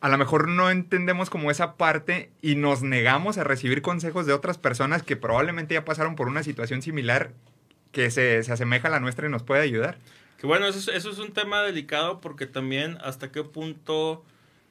a 0.00 0.08
lo 0.08 0.18
mejor 0.18 0.48
no 0.48 0.70
entendemos 0.70 1.28
como 1.30 1.50
esa 1.50 1.76
parte 1.76 2.30
y 2.40 2.54
nos 2.54 2.82
negamos 2.82 3.38
a 3.38 3.44
recibir 3.44 3.82
consejos 3.82 4.26
de 4.26 4.32
otras 4.32 4.58
personas 4.58 5.02
que 5.02 5.16
probablemente 5.16 5.74
ya 5.74 5.84
pasaron 5.84 6.14
por 6.14 6.28
una 6.28 6.42
situación 6.42 6.82
similar 6.82 7.32
que 7.90 8.10
se, 8.10 8.38
asemeja 8.38 8.88
a 8.88 8.90
la 8.92 9.00
nuestra 9.00 9.26
y 9.26 9.30
nos 9.30 9.42
puede 9.42 9.62
ayudar. 9.62 9.98
Que 10.38 10.46
bueno, 10.46 10.66
eso 10.66 10.78
es, 10.78 10.88
eso 10.88 11.10
es 11.10 11.18
un 11.18 11.32
tema 11.32 11.62
delicado 11.62 12.20
porque 12.20 12.46
también 12.46 12.96
hasta 13.02 13.32
qué 13.32 13.42
punto 13.42 14.24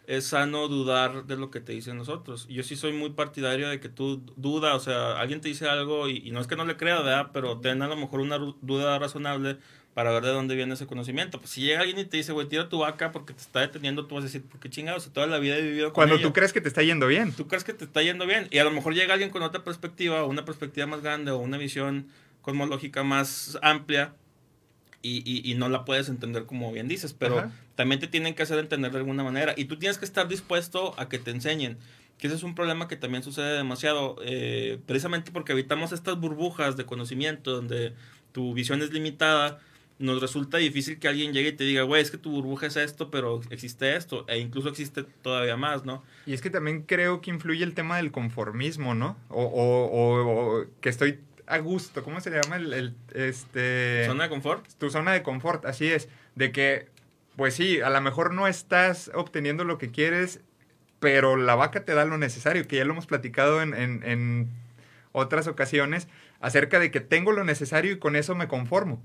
es 0.06 0.28
sano 0.28 0.70
dudar 0.70 1.26
de 1.26 1.36
lo 1.36 1.52
que 1.52 1.60
te 1.60 1.74
dicen 1.74 1.98
nosotros. 1.98 2.48
Yo 2.48 2.64
sí 2.64 2.78
soy 2.78 2.94
muy 2.94 3.10
partidario 3.10 3.68
de 3.68 3.82
que 3.82 3.90
tú 3.90 4.24
duda, 4.38 4.76
o 4.76 4.80
sea, 4.80 5.20
alguien 5.20 5.42
te 5.42 5.50
dice 5.50 5.68
algo 5.68 6.08
y, 6.08 6.22
y 6.26 6.32
no 6.32 6.40
es 6.40 6.48
que 6.48 6.56
no 6.56 6.64
le 6.64 6.78
crea, 6.78 7.02
¿verdad? 7.02 7.32
Pero 7.34 7.60
ten 7.60 7.82
a 7.82 7.88
lo 7.90 7.98
mejor 7.98 8.22
una 8.22 8.38
duda 8.38 8.98
razonable 8.98 9.58
para 9.98 10.12
ver 10.12 10.26
de 10.26 10.30
dónde 10.30 10.56
viene 10.56 10.76
ese 10.76 10.86
conocimiento. 10.86 11.40
Pues 11.40 11.50
si 11.50 11.62
llega 11.62 11.80
alguien 11.80 11.98
y 11.98 12.06
te 12.06 12.18
dice, 12.18 12.32
güey, 12.32 12.48
tira 12.48 12.70
tu 12.70 12.78
vaca 12.78 13.12
porque 13.12 13.34
te 13.34 13.42
está 13.42 13.62
deteniendo, 13.62 14.06
tú 14.06 14.14
vas 14.14 14.26
a 14.26 14.28
decir, 14.28 14.44
¿por 14.44 14.60
qué 14.60 14.70
chingados? 14.70 15.12
Toda 15.12 15.26
la 15.26 15.40
vida 15.40 15.58
he 15.58 15.62
vivido 15.64 15.92
con 15.92 16.08
Cuando 16.08 16.22
tú 16.22 16.34
crees 16.34 16.54
que 16.54 16.62
te 16.62 16.68
está 16.68 16.84
yendo 16.84 17.08
bien. 17.08 17.34
Tú 17.34 17.48
crees 17.48 17.64
que 17.64 17.74
te 17.74 17.86
está 17.86 18.04
yendo 18.04 18.28
bien. 18.28 18.48
Y 18.52 18.60
a 18.60 18.64
lo 18.64 18.70
mejor 18.70 18.94
llega 18.94 19.16
alguien 19.16 19.32
con 19.32 19.42
otra 19.42 19.64
perspectiva, 19.64 20.24
o 20.24 20.28
una 20.28 20.46
perspectiva 20.46 20.86
más 20.86 21.02
grande, 21.02 21.32
o 21.32 21.40
una 21.40 21.58
visión 21.58 22.10
cosmológica 22.44 23.02
más 23.02 23.58
amplia, 23.64 24.14
y, 25.02 25.42
y, 25.52 25.56
no 25.56 25.68
la 25.68 25.84
puedes 25.84 26.10
entender 26.10 26.46
como 26.46 26.72
bien 26.72 26.88
dices, 26.88 27.14
pero 27.14 27.52
también 27.74 28.00
te 28.00 28.06
tienen 28.06 28.36
que 28.36 28.44
hacer 28.44 28.60
entender 28.60 28.92
de 28.92 29.00
alguna 29.00 29.24
manera. 29.24 29.56
Y 29.58 29.66
tú 29.66 29.80
tienes 29.80 29.98
que 29.98 30.06
estar 30.06 30.28
dispuesto 30.28 30.94
a 31.00 31.10
que 31.10 31.18
te 31.18 31.32
enseñen. 31.32 31.80
Que 32.20 32.28
ese 32.28 32.36
es 32.36 32.44
un 32.44 32.54
problema 32.54 32.88
que 32.88 32.98
también 32.98 33.24
sucede 33.24 33.58
demasiado, 33.58 34.18
eh, 34.24 34.78
precisamente 34.86 35.32
porque 35.32 35.54
habitamos 35.54 35.92
estas 35.92 36.20
burbujas 36.20 36.78
de 36.78 36.86
conocimiento 36.86 37.52
donde 37.52 37.94
tu 38.32 38.54
visión 38.54 38.84
es 38.84 38.94
limitada 38.94 39.60
nos 40.00 40.22
resulta 40.22 40.58
difícil 40.58 41.00
que 41.00 41.08
alguien 41.08 41.34
llegue 41.34 41.50
y 41.50 41.54
te 41.54 41.64
diga, 41.64 41.84
güey, 41.84 42.02
es 42.02 42.12
que 42.12 42.18
tu 42.18 42.32
burbuja 42.32 42.68
es 42.68 42.76
esto, 42.78 43.10
pero 43.10 43.42
existe 43.50 43.96
esto, 43.96 44.26
e 44.28 44.38
incluso 44.38 44.70
existe 44.70 45.04
todavía 45.04 45.58
más, 45.58 45.86
¿no? 45.86 46.04
Y 46.26 46.34
es 46.34 46.42
que 46.42 46.50
también 46.50 46.84
creo 46.84 47.22
que 47.22 47.32
influye 47.32 47.64
el 47.64 47.74
tema 47.74 47.98
del 47.98 48.12
conformismo, 48.12 48.94
¿no? 48.94 49.18
O, 49.30 49.44
o, 49.44 50.66
que 50.82 50.90
estoy 50.90 51.20
a 51.48 51.58
gusto, 51.60 52.04
¿cómo 52.04 52.22
se 52.22 52.30
le 52.30 52.42
llama? 52.42 52.58
El, 52.58 52.96
este... 53.14 54.06
¿Zona 54.06 54.26
de 54.26 54.30
confort? 54.30 54.68
Tu 54.78 54.90
zona 54.90 55.14
de 55.14 55.24
confort, 55.24 55.66
así 55.66 55.88
es, 55.88 56.10
de 56.36 56.52
que, 56.52 56.90
pues 57.36 57.56
sí, 57.56 57.82
a 57.82 57.90
lo 57.90 58.02
mejor 58.02 58.34
no 58.34 58.48
estás 58.48 59.10
obteniendo 59.16 59.64
lo 59.64 59.78
que 59.78 59.90
quieres, 59.90 60.42
pero 61.00 61.38
la 61.38 61.56
vaca 61.56 61.86
te 61.86 61.94
da 61.94 62.06
lo 62.06 62.18
necesario, 62.18 62.68
que 62.68 62.76
ya 62.76 62.86
lo 62.86 62.92
hemos 62.92 63.08
platicado 63.08 63.62
en, 63.62 63.74
en, 63.74 64.04
en 64.04 64.50
otras 65.12 65.48
ocasiones, 65.48 66.08
acerca 66.40 66.80
de 66.80 66.92
que 66.92 67.00
tengo 67.00 67.32
lo 67.32 67.44
necesario 67.44 67.94
y 67.94 68.00
con 68.00 68.16
eso 68.16 68.36
me 68.36 68.48
conformo. 68.48 69.02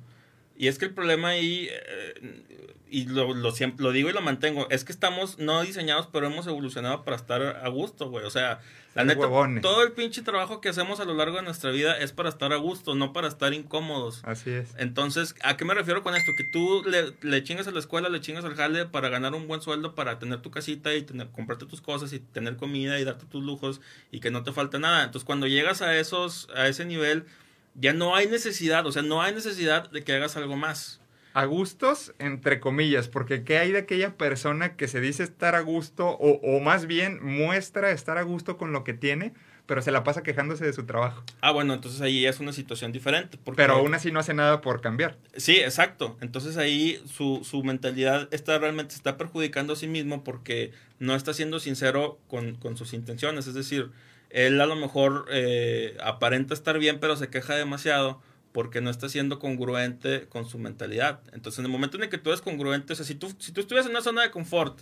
Y 0.62 0.68
es 0.68 0.78
que 0.78 0.84
el 0.84 0.94
problema 0.94 1.30
ahí, 1.30 1.68
eh, 1.72 2.44
y 2.88 3.06
lo, 3.06 3.34
lo, 3.34 3.50
siempre, 3.50 3.82
lo 3.82 3.90
digo 3.90 4.10
y 4.10 4.12
lo 4.12 4.22
mantengo, 4.22 4.68
es 4.70 4.84
que 4.84 4.92
estamos 4.92 5.40
no 5.40 5.60
diseñados, 5.60 6.06
pero 6.12 6.28
hemos 6.28 6.46
evolucionado 6.46 7.02
para 7.02 7.16
estar 7.16 7.42
a 7.42 7.68
gusto, 7.68 8.10
güey. 8.10 8.24
O 8.24 8.30
sea, 8.30 8.60
la 8.94 9.02
neta, 9.02 9.22
todo 9.60 9.82
el 9.82 9.90
pinche 9.90 10.22
trabajo 10.22 10.60
que 10.60 10.68
hacemos 10.68 11.00
a 11.00 11.04
lo 11.04 11.14
largo 11.14 11.38
de 11.38 11.42
nuestra 11.42 11.72
vida 11.72 11.98
es 11.98 12.12
para 12.12 12.28
estar 12.28 12.52
a 12.52 12.58
gusto, 12.58 12.94
no 12.94 13.12
para 13.12 13.26
estar 13.26 13.52
incómodos. 13.52 14.22
Así 14.22 14.50
es. 14.50 14.72
Entonces, 14.78 15.34
¿a 15.42 15.56
qué 15.56 15.64
me 15.64 15.74
refiero 15.74 16.04
con 16.04 16.14
esto? 16.14 16.30
Que 16.36 16.44
tú 16.44 16.84
le, 16.86 17.12
le 17.28 17.42
chingas 17.42 17.66
a 17.66 17.72
la 17.72 17.80
escuela, 17.80 18.08
le 18.08 18.20
chingas 18.20 18.44
al 18.44 18.54
jale 18.54 18.86
para 18.86 19.08
ganar 19.08 19.34
un 19.34 19.48
buen 19.48 19.62
sueldo, 19.62 19.96
para 19.96 20.20
tener 20.20 20.42
tu 20.42 20.52
casita 20.52 20.94
y 20.94 21.02
tener, 21.02 21.28
comprarte 21.30 21.66
tus 21.66 21.80
cosas 21.80 22.12
y 22.12 22.20
tener 22.20 22.56
comida 22.56 23.00
y 23.00 23.04
darte 23.04 23.26
tus 23.26 23.42
lujos 23.42 23.80
y 24.12 24.20
que 24.20 24.30
no 24.30 24.44
te 24.44 24.52
falte 24.52 24.78
nada. 24.78 25.02
Entonces, 25.02 25.24
cuando 25.24 25.48
llegas 25.48 25.82
a 25.82 25.96
esos, 25.96 26.48
a 26.54 26.68
ese 26.68 26.84
nivel 26.84 27.26
ya 27.74 27.92
no 27.92 28.14
hay 28.14 28.26
necesidad, 28.26 28.86
o 28.86 28.92
sea, 28.92 29.02
no 29.02 29.22
hay 29.22 29.34
necesidad 29.34 29.90
de 29.90 30.02
que 30.02 30.12
hagas 30.12 30.36
algo 30.36 30.56
más. 30.56 31.00
A 31.34 31.46
gustos, 31.46 32.12
entre 32.18 32.60
comillas, 32.60 33.08
porque 33.08 33.42
¿qué 33.42 33.56
hay 33.56 33.72
de 33.72 33.78
aquella 33.78 34.16
persona 34.18 34.76
que 34.76 34.86
se 34.86 35.00
dice 35.00 35.22
estar 35.22 35.54
a 35.54 35.60
gusto 35.60 36.08
o, 36.08 36.40
o 36.42 36.60
más 36.60 36.86
bien 36.86 37.24
muestra 37.24 37.90
estar 37.90 38.18
a 38.18 38.22
gusto 38.22 38.58
con 38.58 38.72
lo 38.72 38.84
que 38.84 38.92
tiene, 38.92 39.32
pero 39.64 39.80
se 39.80 39.92
la 39.92 40.04
pasa 40.04 40.22
quejándose 40.22 40.66
de 40.66 40.74
su 40.74 40.84
trabajo? 40.84 41.22
Ah, 41.40 41.52
bueno, 41.52 41.72
entonces 41.72 42.02
ahí 42.02 42.26
es 42.26 42.40
una 42.40 42.52
situación 42.52 42.92
diferente. 42.92 43.38
pero 43.56 43.74
aún 43.74 43.94
así 43.94 44.12
no 44.12 44.20
hace 44.20 44.34
nada 44.34 44.60
por 44.60 44.82
cambiar. 44.82 45.16
Sí, 45.34 45.56
exacto. 45.56 46.18
Entonces 46.20 46.58
ahí 46.58 47.02
su, 47.06 47.40
su 47.44 47.64
mentalidad 47.64 48.28
está 48.32 48.58
realmente 48.58 48.94
está 48.94 49.16
perjudicando 49.16 49.72
a 49.72 49.76
sí 49.76 49.86
mismo 49.86 50.24
porque 50.24 50.72
no 50.98 51.14
está 51.14 51.32
siendo 51.32 51.60
sincero 51.60 52.18
con, 52.28 52.56
con 52.56 52.76
sus 52.76 52.92
intenciones. 52.92 53.46
Es 53.46 53.54
decir, 53.54 53.90
él 54.32 54.60
a 54.60 54.66
lo 54.66 54.76
mejor 54.76 55.26
eh, 55.30 55.96
aparenta 56.02 56.54
estar 56.54 56.78
bien, 56.78 56.98
pero 57.00 57.16
se 57.16 57.28
queja 57.28 57.54
demasiado 57.54 58.20
porque 58.52 58.80
no 58.80 58.90
está 58.90 59.08
siendo 59.08 59.38
congruente 59.38 60.26
con 60.28 60.46
su 60.48 60.58
mentalidad. 60.58 61.20
Entonces, 61.32 61.58
en 61.60 61.66
el 61.66 61.70
momento 61.70 61.96
en 61.96 62.04
el 62.04 62.08
que 62.08 62.18
tú 62.18 62.30
eres 62.30 62.42
congruente, 62.42 62.92
o 62.92 62.96
sea, 62.96 63.04
si 63.04 63.14
tú, 63.14 63.34
si 63.38 63.52
tú 63.52 63.60
estuvieras 63.60 63.86
en 63.86 63.92
una 63.92 64.02
zona 64.02 64.22
de 64.22 64.30
confort 64.30 64.80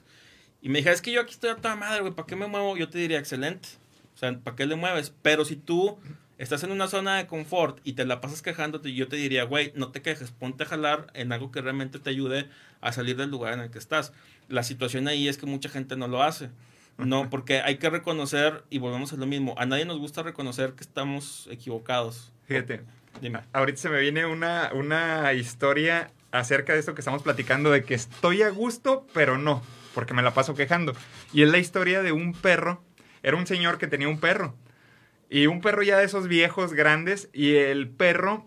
y 0.63 0.69
me 0.69 0.79
dijeras, 0.79 0.97
es 0.97 1.03
que 1.03 1.13
yo 1.13 1.21
aquí 1.21 1.33
estoy 1.33 1.51
a 1.51 1.57
toda 1.57 1.77
madre, 1.77 2.01
güey, 2.01 2.13
¿para 2.13 2.27
qué 2.27 2.37
me 2.37 2.47
muevo? 2.47 2.77
Yo 2.77 2.89
te 2.89 2.99
diría, 2.99 3.19
excelente. 3.19 3.69
O 4.15 4.19
sea, 4.19 4.39
¿para 4.39 4.57
qué 4.57 4.67
le 4.67 4.77
mueves? 4.77 5.13
Pero 5.23 5.45
si 5.45 5.57
tú 5.57 5.99
estás 6.39 6.63
en 6.65 6.73
una 6.73 6.89
zona 6.89 7.17
de 7.17 7.27
confort 7.27 7.79
y 7.85 7.95
te 7.95 8.05
la 8.05 8.21
pasas 8.21 8.43
quejándote, 8.43 8.93
yo 8.93 9.09
te 9.09 9.17
diría, 9.17 9.45
güey, 9.45 9.73
no 9.77 9.93
te 9.93 10.03
quejes, 10.03 10.31
ponte 10.31 10.65
a 10.65 10.67
jalar 10.67 11.09
en 11.15 11.33
algo 11.33 11.51
que 11.51 11.61
realmente 11.61 11.99
te 11.99 12.11
ayude 12.11 12.49
a 12.81 12.93
salir 12.93 13.17
del 13.17 13.31
lugar 13.31 13.55
en 13.55 13.61
el 13.61 13.71
que 13.71 13.79
estás. 13.79 14.13
La 14.49 14.63
situación 14.63 15.07
ahí 15.07 15.29
es 15.29 15.39
que 15.39 15.47
mucha 15.47 15.69
gente 15.69 15.97
no 15.97 16.09
lo 16.09 16.23
hace. 16.23 16.51
No, 16.99 17.31
porque 17.31 17.61
hay 17.61 17.79
que 17.79 17.89
reconocer, 17.89 18.65
y 18.69 18.79
volvemos 18.79 19.13
a 19.13 19.17
lo 19.17 19.27
mismo, 19.27 19.55
a 19.59 19.67
nadie 19.67 19.85
nos 19.85 19.99
gusta 19.99 20.23
reconocer 20.23 20.75
que 20.75 20.83
estamos 20.83 21.49
equivocados. 21.51 22.33
Fíjate, 22.45 22.83
Dime. 23.21 23.41
ahorita 23.53 23.81
se 23.81 23.89
me 23.89 24.01
viene 24.01 24.27
una, 24.27 24.71
una 24.75 25.33
historia 25.33 26.11
acerca 26.31 26.75
de 26.75 26.81
esto 26.81 26.95
que 26.95 27.01
estamos 27.01 27.23
platicando, 27.23 27.71
de 27.71 27.85
que 27.85 27.95
estoy 27.95 28.43
a 28.43 28.51
gusto, 28.51 29.07
pero 29.15 29.39
no, 29.39 29.63
porque 29.95 30.15
me 30.15 30.23
la 30.23 30.35
paso 30.35 30.55
quejando. 30.55 30.93
Y 31.33 31.43
es 31.43 31.51
la 31.51 31.59
historia 31.59 32.03
de 32.03 32.13
un 32.13 32.35
perro, 32.35 32.83
era 33.23 33.37
un 33.37 33.47
señor 33.47 33.79
que 33.79 33.87
tenía 33.87 34.09
un 34.09 34.21
perro, 34.21 34.55
y 35.31 35.47
un 35.47 35.61
perro 35.61 35.83
ya 35.83 35.97
de 35.97 36.05
esos 36.05 36.29
viejos 36.29 36.75
grandes, 36.75 37.31
y 37.33 37.55
el 37.55 37.89
perro 37.89 38.47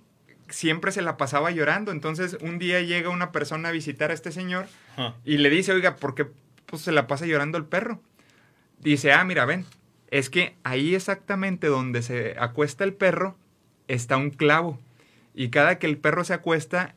siempre 0.49 0.91
se 0.91 1.01
la 1.01 1.17
pasaba 1.17 1.51
llorando. 1.51 1.91
Entonces 1.91 2.37
un 2.41 2.59
día 2.59 2.81
llega 2.81 3.09
una 3.09 3.31
persona 3.31 3.69
a 3.69 3.71
visitar 3.71 4.11
a 4.11 4.13
este 4.13 4.31
señor 4.31 4.67
y 5.25 5.37
le 5.37 5.49
dice, 5.49 5.73
oiga, 5.73 5.95
¿por 5.95 6.15
qué 6.15 6.27
pues, 6.65 6.81
se 6.83 6.91
la 6.91 7.07
pasa 7.07 7.25
llorando 7.25 7.57
el 7.57 7.65
perro? 7.65 8.01
Dice, 8.83 9.11
ah, 9.13 9.23
mira, 9.23 9.45
ven, 9.45 9.65
es 10.11 10.29
que 10.29 10.55
ahí 10.63 10.93
exactamente 10.93 11.67
donde 11.67 12.01
se 12.01 12.35
acuesta 12.37 12.83
el 12.83 12.93
perro 12.93 13.35
está 13.87 14.17
un 14.17 14.29
clavo. 14.29 14.79
Y 15.33 15.49
cada 15.49 15.79
que 15.79 15.87
el 15.87 15.97
perro 15.97 16.23
se 16.23 16.33
acuesta, 16.33 16.93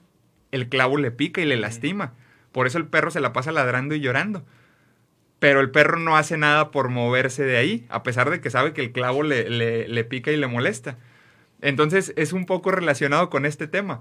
el 0.52 0.68
clavo 0.68 0.98
le 0.98 1.10
pica 1.10 1.40
y 1.40 1.46
le 1.46 1.56
lastima. 1.56 2.12
Por 2.52 2.66
eso 2.66 2.78
el 2.78 2.86
perro 2.86 3.10
se 3.10 3.20
la 3.20 3.32
pasa 3.32 3.52
ladrando 3.52 3.94
y 3.94 4.00
llorando. 4.00 4.44
Pero 5.38 5.60
el 5.60 5.70
perro 5.70 5.98
no 5.98 6.16
hace 6.16 6.36
nada 6.36 6.70
por 6.70 6.88
moverse 6.88 7.44
de 7.44 7.56
ahí, 7.56 7.86
a 7.88 8.02
pesar 8.02 8.30
de 8.30 8.40
que 8.40 8.50
sabe 8.50 8.72
que 8.72 8.82
el 8.82 8.92
clavo 8.92 9.22
le, 9.22 9.48
le, 9.48 10.04
pica 10.04 10.30
y 10.30 10.36
le 10.36 10.46
molesta. 10.46 10.98
Entonces 11.60 12.12
es 12.16 12.32
un 12.32 12.46
poco 12.46 12.70
relacionado 12.70 13.30
con 13.30 13.46
este 13.46 13.66
tema. 13.66 14.00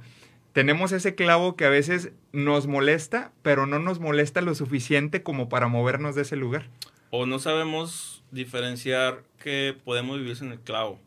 Tenemos 0.54 0.93
ese 0.93 1.15
clavo 1.15 1.58
que 1.58 1.65
a 1.65 1.69
veces 1.69 2.12
nos 2.32 2.67
molesta, 2.67 3.32
pero 3.41 3.65
no 3.65 3.80
nos 3.80 4.00
molesta 4.00 4.41
lo 4.41 4.56
suficiente 4.56 5.24
como 5.24 5.50
para 5.50 5.67
movernos 5.67 6.15
de 6.15 6.21
ese 6.21 6.38
lugar 6.38 6.69
o 7.15 7.25
no 7.25 7.39
sabemos 7.39 8.23
diferenciar 8.32 9.23
que 9.39 9.75
podemos 9.84 10.17
vivir 10.19 10.36
sin 10.36 10.51
el 10.51 10.60
clavo. 10.60 10.99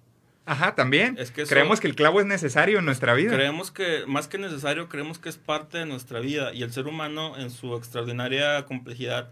Ajá, 0.47 0.75
también. 0.75 1.17
Es 1.19 1.31
que 1.31 1.45
creemos 1.45 1.79
que 1.79 1.89
el 1.89 1.95
clavo 1.95 2.21
es 2.21 2.27
necesario 2.27 2.79
en 2.79 2.87
nuestra 2.87 3.13
vida. 3.13 3.33
Creemos 3.33 3.71
que, 3.71 4.05
más 4.07 4.29
que 4.29 4.39
necesario, 4.39 4.89
creemos 4.89 5.19
que 5.19 5.29
es 5.29 5.37
parte 5.37 5.77
de 5.79 5.85
nuestra 5.87 6.21
vida. 6.21 6.55
Y 6.55 6.63
el 6.63 6.73
ser 6.73 6.87
humano, 6.87 7.37
en 7.37 7.51
su 7.51 7.77
extraordinaria 7.77 8.65
complejidad, 8.65 9.29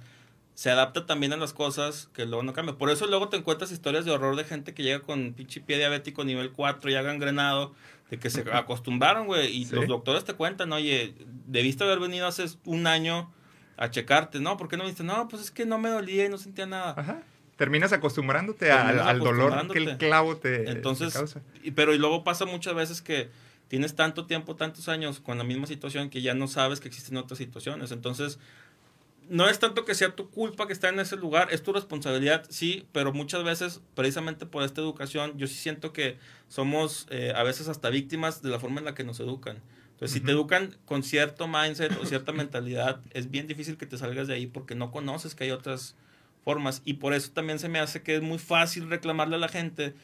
se 0.52 0.70
adapta 0.70 1.06
también 1.06 1.32
a 1.32 1.36
las 1.38 1.54
cosas 1.54 2.10
que 2.12 2.26
luego 2.26 2.42
no 2.42 2.52
cambian. 2.52 2.76
Por 2.76 2.90
eso 2.90 3.06
luego 3.06 3.28
te 3.30 3.38
encuentras 3.38 3.72
historias 3.72 4.04
de 4.04 4.10
horror 4.10 4.36
de 4.36 4.44
gente 4.44 4.74
que 4.74 4.82
llega 4.82 5.00
con 5.00 5.32
pinche 5.32 5.60
pie 5.62 5.78
diabético 5.78 6.22
nivel 6.24 6.50
4, 6.52 6.90
ya 6.90 7.00
gangrenado, 7.02 7.74
De 8.10 8.18
que 8.18 8.28
se 8.30 8.44
acostumbraron, 8.52 9.26
güey. 9.26 9.56
Y 9.56 9.64
Sí. 9.64 9.74
los 9.74 9.86
doctores 9.88 10.24
te 10.24 10.34
cuentan, 10.34 10.70
oye, 10.72 11.14
debiste 11.46 11.82
haber 11.84 11.98
venido 11.98 12.26
hace 12.26 12.44
un 12.66 12.86
año 12.86 13.32
a 13.76 13.90
checarte. 13.90 14.40
No, 14.40 14.56
¿por 14.56 14.68
qué 14.68 14.76
no 14.76 14.84
viniste? 14.84 15.04
No, 15.04 15.28
pues 15.28 15.42
es 15.42 15.50
que 15.50 15.66
no 15.66 15.78
me 15.78 15.88
dolía 15.90 16.24
y 16.26 16.28
no 16.28 16.38
sentía 16.38 16.66
nada. 16.66 16.94
Ajá. 16.96 17.22
Terminas 17.56 17.92
acostumbrándote 17.92 18.70
al, 18.70 19.18
dolor 19.18 19.68
que 19.72 19.78
el 19.78 19.96
clavo 19.96 20.36
te, 20.36 20.70
Entonces, 20.70 21.12
te 21.12 21.18
causa. 21.18 21.40
y- 21.62 21.70
pero 21.70 21.94
y 21.94 21.98
luego 21.98 22.22
pasa 22.22 22.44
muchas 22.44 22.74
veces 22.74 23.00
que 23.00 23.30
tienes 23.68 23.94
tanto 23.94 24.26
tiempo, 24.26 24.56
tantos 24.56 24.88
años 24.88 25.20
con 25.20 25.38
la 25.38 25.44
misma 25.44 25.66
situación 25.66 26.10
que 26.10 26.20
ya 26.22 26.34
no 26.34 26.48
sabes 26.48 26.80
que 26.80 26.88
existen 26.88 27.16
otras 27.16 27.38
situaciones. 27.38 27.92
Entonces, 27.92 28.38
no 29.28 29.48
es 29.48 29.58
tanto 29.58 29.84
que 29.84 29.94
sea 29.94 30.14
tu 30.14 30.30
culpa 30.30 30.66
que 30.66 30.72
está 30.72 30.88
en 30.88 31.00
ese 31.00 31.16
lugar, 31.16 31.48
es 31.50 31.62
tu 31.62 31.72
responsabilidad, 31.72 32.44
sí, 32.48 32.86
pero 32.92 33.12
muchas 33.12 33.42
veces, 33.42 33.80
precisamente 33.94 34.46
por 34.46 34.62
esta 34.62 34.80
educación, 34.80 35.36
yo 35.36 35.46
sí 35.46 35.54
siento 35.54 35.92
que 35.92 36.18
somos 36.48 37.06
eh, 37.10 37.32
a 37.34 37.42
veces 37.42 37.68
hasta 37.68 37.90
víctimas 37.90 38.42
de 38.42 38.50
la 38.50 38.60
forma 38.60 38.78
en 38.78 38.84
la 38.84 38.94
que 38.94 39.02
nos 39.02 39.18
educan. 39.18 39.60
Entonces, 39.96 40.12
si 40.12 40.20
te 40.20 40.32
educan 40.32 40.76
con 40.84 41.02
cierto 41.02 41.48
mindset 41.48 41.90
o 41.98 42.04
cierta 42.04 42.30
mentalidad, 42.32 43.00
es 43.12 43.30
bien 43.30 43.46
difícil 43.46 43.78
que 43.78 43.86
te 43.86 43.96
salgas 43.96 44.28
de 44.28 44.34
ahí 44.34 44.46
porque 44.46 44.74
no 44.74 44.90
conoces 44.90 45.34
que 45.34 45.44
hay 45.44 45.52
otras 45.52 45.96
formas. 46.44 46.82
Y 46.84 46.94
por 46.94 47.14
eso 47.14 47.32
también 47.32 47.58
se 47.58 47.70
me 47.70 47.78
hace 47.78 48.02
que 48.02 48.14
es 48.14 48.20
muy 48.20 48.38
fácil 48.38 48.90
reclamarle 48.90 49.36
a 49.36 49.38
la 49.38 49.48
gente, 49.48 49.94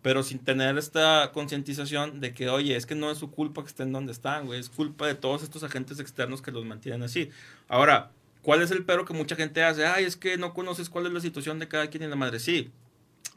pero 0.00 0.22
sin 0.22 0.38
tener 0.38 0.78
esta 0.78 1.32
concientización 1.34 2.20
de 2.20 2.32
que, 2.32 2.48
oye, 2.48 2.76
es 2.76 2.86
que 2.86 2.94
no 2.94 3.10
es 3.10 3.18
su 3.18 3.30
culpa 3.30 3.60
que 3.60 3.68
estén 3.68 3.92
donde 3.92 4.12
están, 4.12 4.46
güey, 4.46 4.58
es 4.58 4.70
culpa 4.70 5.06
de 5.06 5.16
todos 5.16 5.42
estos 5.42 5.62
agentes 5.64 6.00
externos 6.00 6.40
que 6.40 6.50
los 6.50 6.64
mantienen 6.64 7.02
así. 7.02 7.28
Ahora, 7.68 8.10
¿cuál 8.40 8.62
es 8.62 8.70
el 8.70 8.86
pero 8.86 9.04
que 9.04 9.12
mucha 9.12 9.36
gente 9.36 9.62
hace? 9.62 9.84
Ay, 9.84 10.06
es 10.06 10.16
que 10.16 10.38
no 10.38 10.54
conoces 10.54 10.88
cuál 10.88 11.04
es 11.04 11.12
la 11.12 11.20
situación 11.20 11.58
de 11.58 11.68
cada 11.68 11.90
quien 11.90 12.02
en 12.04 12.10
la 12.10 12.16
madre. 12.16 12.40
Sí, 12.40 12.70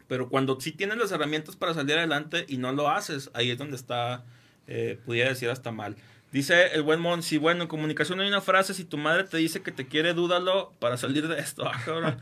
pero 0.07 0.29
cuando 0.29 0.61
sí 0.61 0.71
tienes 0.71 0.97
las 0.97 1.11
herramientas 1.11 1.57
para 1.57 1.73
salir 1.73 1.97
adelante 1.97 2.45
y 2.47 2.57
no 2.57 2.71
lo 2.71 2.89
haces, 2.89 3.31
ahí 3.33 3.51
es 3.51 3.57
donde 3.57 3.75
está, 3.75 4.23
eh, 4.67 4.99
pudiera 5.05 5.29
decir 5.29 5.49
hasta 5.49 5.71
mal. 5.71 5.95
Dice 6.31 6.73
el 6.73 6.81
buen 6.81 6.99
Mon, 6.99 7.23
si 7.23 7.37
bueno, 7.37 7.63
en 7.63 7.67
comunicación 7.67 8.19
hay 8.19 8.27
una 8.27 8.41
frase, 8.41 8.73
si 8.73 8.83
tu 8.83 8.97
madre 8.97 9.23
te 9.23 9.37
dice 9.37 9.61
que 9.61 9.71
te 9.71 9.87
quiere, 9.87 10.13
dúdalo 10.13 10.73
para 10.79 10.97
salir 10.97 11.27
de 11.27 11.39
esto. 11.39 11.63
Ah, 11.73 11.81
cabrón. 11.85 12.17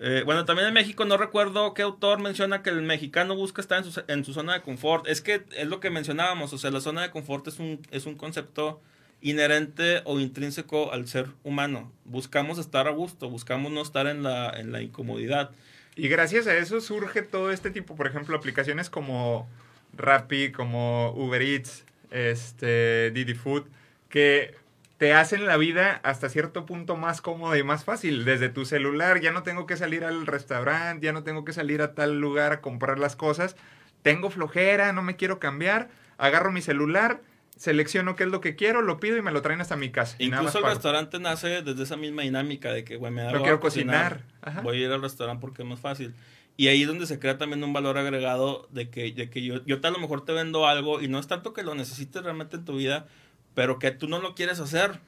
Eh, 0.00 0.22
bueno, 0.24 0.44
también 0.44 0.68
en 0.68 0.74
México 0.74 1.04
no 1.04 1.16
recuerdo 1.16 1.74
qué 1.74 1.82
autor 1.82 2.20
menciona 2.20 2.62
que 2.62 2.70
el 2.70 2.82
mexicano 2.82 3.34
busca 3.34 3.60
estar 3.60 3.78
en 3.84 3.90
su, 3.90 4.02
en 4.06 4.24
su 4.24 4.32
zona 4.32 4.54
de 4.54 4.62
confort. 4.62 5.08
Es 5.08 5.20
que 5.20 5.44
es 5.56 5.66
lo 5.66 5.80
que 5.80 5.90
mencionábamos, 5.90 6.52
o 6.52 6.58
sea, 6.58 6.70
la 6.70 6.80
zona 6.80 7.02
de 7.02 7.10
confort 7.10 7.48
es 7.48 7.58
un, 7.58 7.80
es 7.90 8.06
un 8.06 8.14
concepto 8.14 8.80
inherente 9.20 10.02
o 10.04 10.20
intrínseco 10.20 10.92
al 10.92 11.08
ser 11.08 11.26
humano. 11.42 11.92
Buscamos 12.04 12.58
estar 12.58 12.86
a 12.86 12.92
gusto, 12.92 13.28
buscamos 13.28 13.72
no 13.72 13.82
estar 13.82 14.06
en 14.06 14.22
la, 14.22 14.50
en 14.50 14.70
la 14.70 14.82
incomodidad. 14.82 15.50
Y 15.96 16.08
gracias 16.08 16.46
a 16.46 16.56
eso 16.56 16.80
surge 16.80 17.22
todo 17.22 17.50
este 17.50 17.70
tipo, 17.70 17.96
por 17.96 18.06
ejemplo, 18.06 18.36
aplicaciones 18.36 18.90
como 18.90 19.48
Rappi, 19.96 20.52
como 20.52 21.12
Uber 21.12 21.42
Eats, 21.42 21.84
este, 22.10 23.10
Didi 23.10 23.34
Food, 23.34 23.64
que 24.08 24.54
te 24.98 25.14
hacen 25.14 25.46
la 25.46 25.56
vida 25.56 26.00
hasta 26.02 26.28
cierto 26.28 26.66
punto 26.66 26.96
más 26.96 27.20
cómoda 27.20 27.56
y 27.56 27.62
más 27.62 27.84
fácil. 27.84 28.24
Desde 28.24 28.48
tu 28.48 28.64
celular 28.64 29.20
ya 29.20 29.30
no 29.30 29.44
tengo 29.44 29.64
que 29.66 29.76
salir 29.76 30.04
al 30.04 30.26
restaurante, 30.26 31.06
ya 31.06 31.12
no 31.12 31.22
tengo 31.22 31.44
que 31.44 31.52
salir 31.52 31.82
a 31.82 31.94
tal 31.94 32.20
lugar 32.20 32.52
a 32.52 32.60
comprar 32.60 32.98
las 32.98 33.14
cosas. 33.14 33.56
Tengo 34.02 34.30
flojera, 34.30 34.92
no 34.92 35.02
me 35.02 35.16
quiero 35.16 35.38
cambiar, 35.38 35.88
agarro 36.18 36.50
mi 36.50 36.62
celular, 36.62 37.20
selecciono 37.56 38.16
qué 38.16 38.24
es 38.24 38.30
lo 38.30 38.40
que 38.40 38.56
quiero, 38.56 38.82
lo 38.82 38.98
pido 38.98 39.16
y 39.16 39.22
me 39.22 39.30
lo 39.30 39.40
traen 39.40 39.60
hasta 39.60 39.76
mi 39.76 39.90
casa. 39.90 40.16
Incluso 40.18 40.58
el 40.58 40.62
pago. 40.62 40.74
restaurante 40.74 41.20
nace 41.20 41.62
desde 41.62 41.82
esa 41.84 41.96
misma 41.96 42.22
dinámica 42.22 42.72
de 42.72 42.84
que, 42.84 42.96
güey, 42.96 43.12
me 43.12 43.22
da 43.22 43.32
No 43.32 43.42
quiero 43.42 43.60
cocinar. 43.60 44.22
Voy 44.64 44.82
a 44.82 44.86
ir 44.86 44.92
al 44.92 45.02
restaurante 45.02 45.40
porque 45.40 45.62
es 45.62 45.68
más 45.68 45.80
fácil. 45.80 46.14
Y 46.58 46.66
ahí 46.66 46.82
es 46.82 46.88
donde 46.88 47.06
se 47.06 47.20
crea 47.20 47.38
también 47.38 47.62
un 47.62 47.72
valor 47.72 47.96
agregado 47.98 48.66
de 48.72 48.90
que, 48.90 49.12
de 49.12 49.30
que 49.30 49.42
yo, 49.42 49.64
yo 49.64 49.78
a 49.80 49.90
lo 49.90 49.98
mejor 50.00 50.24
te 50.24 50.32
vendo 50.32 50.66
algo 50.66 51.00
y 51.00 51.06
no 51.06 51.20
es 51.20 51.28
tanto 51.28 51.52
que 51.52 51.62
lo 51.62 51.76
necesites 51.76 52.20
realmente 52.24 52.56
en 52.56 52.64
tu 52.64 52.76
vida, 52.76 53.06
pero 53.54 53.78
que 53.78 53.92
tú 53.92 54.08
no 54.08 54.20
lo 54.20 54.34
quieres 54.34 54.58
hacer. 54.58 54.98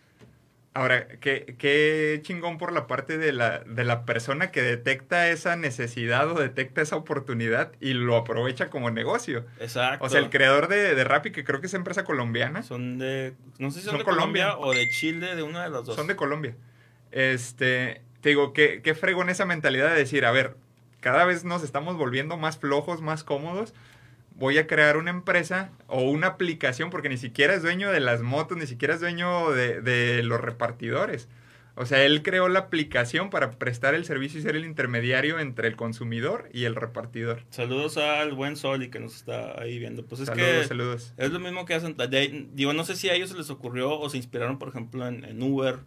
Ahora, 0.74 1.09
qué, 1.18 1.57
qué 1.59 2.20
chingón 2.22 2.57
por 2.57 2.72
la 2.72 2.86
parte 2.86 3.18
de 3.18 3.32
la, 3.32 3.59
de 3.66 3.82
la 3.82 4.05
persona 4.05 4.53
que 4.53 4.62
detecta 4.62 5.28
esa 5.28 5.57
necesidad 5.57 6.30
o 6.30 6.38
detecta 6.38 6.82
esa 6.82 6.94
oportunidad 6.94 7.72
y 7.80 7.94
lo 7.94 8.14
aprovecha 8.16 8.70
como 8.70 8.92
negocio. 8.92 9.44
Exacto. 9.59 10.05
O 10.07 10.09
sea, 10.09 10.20
el 10.20 10.30
creador 10.30 10.68
de, 10.68 10.94
de 10.94 11.03
Rappi, 11.03 11.32
que 11.32 11.42
creo 11.42 11.61
que 11.61 11.66
es 11.66 11.74
empresa 11.74 12.05
colombiana, 12.05 12.62
Son 12.62 12.98
de, 12.98 13.34
no 13.59 13.72
sé 13.72 13.80
si 13.80 13.86
son, 13.86 13.94
Son 13.94 13.98
de 13.98 14.05
Colombia, 14.05 14.53
Colombia. 14.53 14.68
o 14.68 14.72
de 14.72 14.88
Chile, 14.88 15.34
de 15.34 15.42
una 15.42 15.64
de 15.64 15.70
las 15.70 15.84
dos. 15.84 15.96
son 15.96 16.07
de 16.07 16.14
Colombia. 16.14 16.55
Este, 17.11 18.03
te 18.20 18.28
digo, 18.28 18.53
qué, 18.53 18.80
qué 18.82 18.94
fregón 18.94 19.28
esa 19.30 19.46
mentalidad 19.46 19.90
de 19.90 19.96
decir, 19.96 20.24
a 20.24 20.30
ver, 20.30 20.55
cada 21.01 21.24
vez 21.24 21.44
nos 21.44 21.62
estamos 21.62 21.96
volviendo 21.96 22.36
más 22.36 22.59
flojos, 22.59 23.03
más 23.03 23.24
cómodos. 23.24 23.74
Voy 24.34 24.59
a 24.59 24.66
crear 24.66 24.96
una 24.96 25.11
empresa 25.11 25.70
o 25.86 26.03
una 26.03 26.28
aplicación, 26.28 26.90
porque 26.90 27.09
ni 27.09 27.18
siquiera 27.18 27.55
es 27.55 27.62
dueño 27.62 27.90
de 27.90 28.01
las 28.01 28.22
motos, 28.22 28.57
ni 28.57 28.66
siquiera 28.66 28.94
es 28.94 29.01
dueño 29.01 29.51
de, 29.51 29.82
de 29.82 30.22
los 30.22 30.40
repartidores. 30.40 31.28
O 31.76 31.86
sea, 31.86 32.05
él 32.05 32.22
creó 32.22 32.48
la 32.48 32.59
aplicación 32.59 33.30
para 33.30 33.53
prestar 33.53 33.94
el 33.94 34.05
servicio 34.05 34.38
y 34.38 34.42
ser 34.42 34.57
el 34.57 34.64
intermediario 34.64 35.38
entre 35.38 35.68
el 35.68 35.76
consumidor 35.76 36.48
y 36.53 36.64
el 36.64 36.74
repartidor. 36.74 37.44
Saludos 37.51 37.96
al 37.96 38.32
buen 38.34 38.57
Soli 38.57 38.90
que 38.90 39.01
nos 39.01 39.16
está 39.16 39.59
ahí 39.61 39.78
viendo. 39.78 40.05
Pues 40.05 40.20
es 40.20 40.26
saludos, 40.26 40.51
que 40.51 40.64
saludos. 40.64 41.14
es 41.16 41.30
lo 41.30 41.38
mismo 41.38 41.64
que 41.64 41.74
hacen. 41.74 41.96
de 41.96 42.48
digo, 42.53 42.72
no 42.72 42.84
sé 42.84 42.96
si 42.96 43.09
a 43.09 43.14
ellos 43.14 43.30
se 43.30 43.36
les 43.36 43.48
ocurrió 43.51 43.98
o 43.98 44.11
se 44.11 44.18
inspiraron, 44.18 44.59
por 44.59 44.68
ejemplo, 44.68 45.07
en, 45.07 45.24
en 45.24 45.42
Uber. 45.42 45.78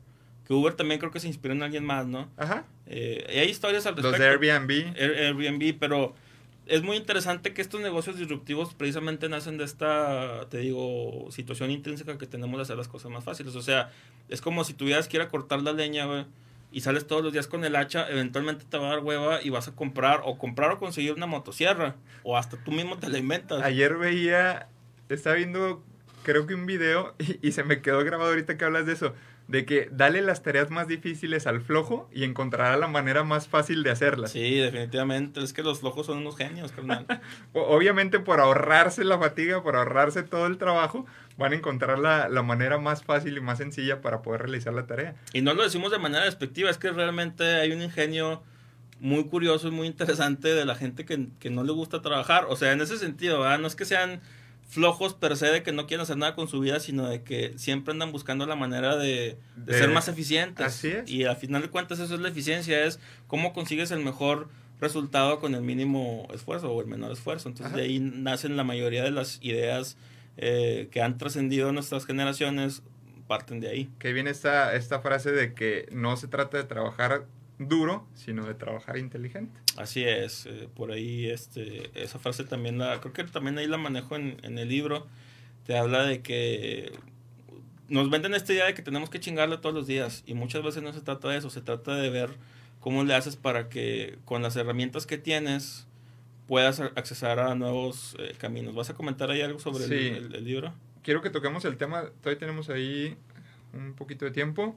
Que 0.48 0.54
Uber 0.54 0.74
también 0.74 1.00
creo 1.00 1.12
que 1.12 1.20
se 1.20 1.28
inspiró 1.28 1.54
en 1.54 1.64
alguien 1.64 1.86
más, 1.86 2.08
¿no? 2.08 2.30
Ajá. 2.38 2.66
Eh, 2.88 3.26
hay 3.42 3.50
historias 3.50 3.86
al 3.86 3.96
Los 3.96 4.04
respecto. 4.04 4.40
de 4.40 4.52
Airbnb. 4.52 4.72
Air- 4.98 5.18
Airbnb, 5.28 5.78
pero 5.80 6.14
es 6.66 6.82
muy 6.82 6.96
interesante 6.98 7.54
que 7.54 7.62
estos 7.62 7.82
negocios 7.82 8.18
disruptivos 8.18 8.74
precisamente 8.74 9.28
nacen 9.30 9.58
de 9.58 9.66
esta, 9.66 10.48
te 10.50 10.60
digo, 10.60 11.28
situación 11.32 11.72
intrínseca 11.72 12.18
que 12.18 12.26
tenemos 12.28 12.58
de 12.58 12.62
hacer 12.64 12.78
las 12.78 12.88
cosas 12.88 13.12
más 13.12 13.24
fáciles. 13.24 13.56
O 13.56 13.62
sea, 13.62 13.92
es 14.30 14.42
como 14.42 14.64
si 14.64 14.74
tuvieras 14.74 15.08
que 15.08 15.18
ir 15.18 15.22
a 15.24 15.30
cortar 15.30 15.62
la 15.62 15.74
leña, 15.74 16.06
güey, 16.06 16.26
y 16.72 16.82
sales 16.82 17.06
todos 17.06 17.24
los 17.24 17.34
días 17.34 17.48
con 17.48 17.64
el 17.66 17.76
hacha, 17.76 18.10
eventualmente 18.10 18.66
te 18.68 18.78
va 18.78 18.88
a 18.88 18.90
dar 18.96 19.00
hueva 19.00 19.42
y 19.44 19.50
vas 19.50 19.68
a 19.68 19.76
comprar, 19.76 20.22
o 20.24 20.38
comprar 20.38 20.72
o 20.72 20.80
conseguir 20.80 21.14
una 21.14 21.28
motosierra, 21.28 21.96
o 22.24 22.36
hasta 22.38 22.58
tú 22.64 22.72
mismo 22.72 22.98
te 22.98 23.10
la 23.10 23.18
inventas. 23.20 23.62
Ayer 23.62 23.96
veía, 23.98 24.68
estaba 25.10 25.36
viendo, 25.36 25.84
creo 26.24 26.48
que 26.48 26.56
un 26.56 26.66
video, 26.66 27.14
y, 27.20 27.48
y 27.48 27.52
se 27.52 27.64
me 27.64 27.82
quedó 27.82 28.04
grabado 28.04 28.30
ahorita 28.32 28.58
que 28.58 28.66
hablas 28.66 28.86
de 28.88 28.94
eso, 28.94 29.14
de 29.48 29.66
que 29.66 29.90
dale 29.92 30.22
las 30.22 30.42
tareas 30.42 30.70
más 30.70 30.88
difíciles 30.88 31.48
al 31.48 31.62
flojo 31.62 32.10
y 32.14 32.24
encontrará 32.24 32.78
la 32.78 32.88
manera 32.88 33.24
más 33.24 33.48
fácil 33.48 33.84
de 33.84 33.92
hacerlas. 33.92 34.32
Sí, 34.32 34.56
definitivamente. 34.56 35.44
Es 35.44 35.54
que 35.54 35.64
los 35.64 35.82
flojos 35.82 36.06
son 36.06 36.20
unos 36.20 36.38
genios, 36.38 36.72
carnal. 36.72 37.06
Obviamente 37.54 38.20
por 38.20 38.40
ahorrarse 38.40 39.04
la 39.04 39.20
fatiga, 39.20 39.62
por 39.62 39.76
ahorrarse 39.76 40.24
todo 40.24 40.48
el 40.48 40.58
trabajo, 40.58 41.06
van 41.38 41.54
a 41.54 41.56
encontrar 41.56 42.00
la, 42.00 42.30
la 42.30 42.42
manera 42.42 42.78
más 42.78 43.04
fácil 43.04 43.38
y 43.38 43.42
más 43.42 43.58
sencilla 43.58 44.02
para 44.02 44.22
poder 44.22 44.44
realizar 44.44 44.74
la 44.74 44.88
tarea. 44.88 45.16
Y 45.34 45.42
no 45.42 45.54
lo 45.54 45.64
decimos 45.64 45.92
de 45.92 46.00
manera 46.00 46.26
despectiva, 46.26 46.70
es 46.70 46.78
que 46.78 46.92
realmente 46.92 47.44
hay 47.44 47.72
un 47.72 47.82
ingenio 47.82 48.44
muy 49.00 49.26
curioso 49.26 49.68
y 49.68 49.72
muy 49.72 49.88
interesante 49.88 50.54
de 50.54 50.64
la 50.64 50.76
gente 50.76 51.04
que, 51.04 51.28
que 51.40 51.50
no 51.50 51.66
le 51.66 51.74
gusta 51.74 52.02
trabajar. 52.02 52.46
O 52.48 52.56
sea, 52.56 52.72
en 52.72 52.80
ese 52.80 52.98
sentido, 52.98 53.42
¿verdad? 53.42 53.60
No 53.60 53.68
es 53.68 53.76
que 53.76 53.84
sean 53.84 54.22
flojos 54.74 55.14
per 55.14 55.38
se 55.38 55.48
de 55.48 55.64
que 55.64 55.72
no 55.72 55.88
quieren 55.88 56.02
hacer 56.04 56.18
nada 56.18 56.36
con 56.36 56.48
su 56.48 56.60
vida, 56.60 56.80
sino 56.80 57.08
de 57.08 57.24
que 57.24 57.54
siempre 57.58 57.92
andan 57.94 58.12
buscando 58.12 58.46
la 58.46 58.56
manera 58.56 58.96
de, 58.98 59.38
de 59.56 59.74
De- 59.74 59.78
ser 59.78 59.90
más 59.90 60.08
eficientes. 60.08 60.66
Así 60.66 60.90
es. 60.90 61.10
Y 61.10 61.26
al 61.26 61.36
final 61.38 61.62
de 61.62 61.70
cuentas 61.70 62.00
eso 62.00 62.16
es 62.16 62.20
la 62.20 62.30
eficiencia, 62.30 62.84
es 62.86 63.00
cómo 63.28 63.54
consigues 63.54 63.92
el 63.92 64.00
mejor 64.04 64.50
resultado 64.82 65.40
con 65.40 65.56
el 65.56 65.62
mínimo 65.62 66.28
esfuerzo 66.34 66.72
o 66.72 66.82
el 66.82 66.88
menor 66.88 67.12
esfuerzo. 67.12 67.48
Entonces 67.50 67.68
Ajá. 67.74 67.78
de 67.78 67.84
ahí 67.84 68.00
nacen 68.00 68.58
la 68.58 68.64
mayoría 68.64 69.04
de 69.04 69.12
las 69.12 69.40
ideas 69.42 69.96
eh, 70.38 70.90
que 70.92 71.02
han 71.02 71.18
trascendido 71.18 71.70
en 71.70 71.76
nuestras 71.76 72.06
generaciones, 72.06 72.82
parten 73.28 73.60
de 73.62 73.70
ahí. 73.70 73.90
Que 74.00 74.12
viene 74.12 74.32
esta, 74.32 74.76
esta 74.76 75.00
frase 75.00 75.32
de 75.32 75.54
que 75.54 75.88
no 75.92 76.18
se 76.18 76.28
trata 76.28 76.58
de 76.58 76.64
trabajar 76.66 77.26
duro, 77.60 78.08
sino 78.16 78.46
de 78.46 78.54
trabajar 78.56 78.98
inteligente. 78.98 79.60
Así 79.78 80.04
es, 80.04 80.46
eh, 80.46 80.68
por 80.74 80.92
ahí 80.92 81.28
este, 81.30 81.90
esa 82.02 82.20
frase 82.20 82.44
también 82.44 82.78
la, 82.78 83.00
creo 83.00 83.14
que 83.14 83.24
también 83.26 83.58
ahí 83.58 83.68
la 83.68 83.78
manejo 83.78 84.16
en, 84.16 84.38
en 84.44 84.58
el 84.58 84.70
libro, 84.70 85.08
te 85.66 85.78
habla 85.78 86.04
de 86.04 86.22
que 86.22 86.92
nos 87.90 88.10
venden 88.10 88.34
esta 88.34 88.54
idea 88.54 88.66
de 88.66 88.74
que 88.74 88.82
tenemos 88.82 89.10
que 89.10 89.20
chingarle 89.20 89.58
todos 89.58 89.76
los 89.76 89.88
días 89.88 90.24
y 90.26 90.34
muchas 90.34 90.64
veces 90.64 90.82
no 90.84 90.94
se 90.94 91.02
trata 91.02 91.30
de 91.30 91.38
eso, 91.38 91.50
se 91.50 91.62
trata 91.62 91.96
de 91.96 92.10
ver 92.10 92.32
cómo 92.80 93.04
le 93.04 93.14
haces 93.14 93.36
para 93.36 93.70
que 93.70 94.18
con 94.26 94.42
las 94.42 94.56
herramientas 94.56 95.06
que 95.06 95.18
tienes 95.18 95.88
puedas 96.48 96.80
accesar 96.82 97.40
a 97.40 97.56
nuevos 97.56 98.16
eh, 98.20 98.34
caminos. 98.38 98.76
¿Vas 98.76 98.90
a 98.90 98.94
comentar 98.94 99.32
ahí 99.32 99.42
algo 99.42 99.60
sobre 99.60 99.86
el- 99.86 99.90
Sí. 99.90 100.08
el, 100.18 100.36
el 100.36 100.44
libro? 100.44 100.74
quiero 101.04 101.22
que 101.22 101.30
toquemos 101.30 101.66
el 101.66 101.76
tema, 101.78 102.06
todavía 102.22 102.40
tenemos 102.40 102.70
ahí 102.70 103.16
un 103.74 103.94
poquito 103.94 104.24
de 104.26 104.32
tiempo, 104.32 104.76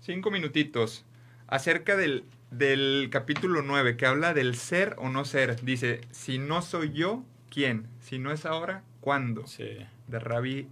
cinco 0.00 0.30
minutitos, 0.30 1.04
acerca 1.52 1.96
del, 1.96 2.24
del 2.50 3.08
capítulo 3.10 3.60
9, 3.62 3.96
que 3.98 4.06
habla 4.06 4.32
del 4.32 4.56
ser 4.56 4.94
o 4.98 5.10
no 5.10 5.24
ser. 5.26 5.60
Dice, 5.62 6.00
si 6.10 6.38
no 6.38 6.62
soy 6.62 6.92
yo, 6.92 7.22
¿quién? 7.50 7.86
Si 8.00 8.18
no 8.18 8.32
es 8.32 8.46
ahora, 8.46 8.82
¿cuándo? 9.00 9.46
Sí, 9.46 9.68
De 10.08 10.18
Rabbi 10.18 10.66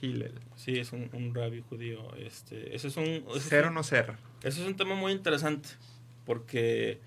Hillel. 0.00 0.38
sí, 0.54 0.78
es 0.78 0.92
un, 0.92 1.10
un 1.12 1.34
rabbi 1.34 1.62
judío. 1.68 2.14
Este, 2.16 2.76
ese 2.76 2.88
es 2.88 2.96
un... 2.96 3.24
Ser 3.40 3.66
o 3.66 3.70
no 3.70 3.82
ser. 3.82 4.12
Ese 4.44 4.60
es 4.62 4.66
un 4.68 4.76
tema 4.76 4.94
muy 4.94 5.10
interesante 5.12 5.68
porque 6.24 7.00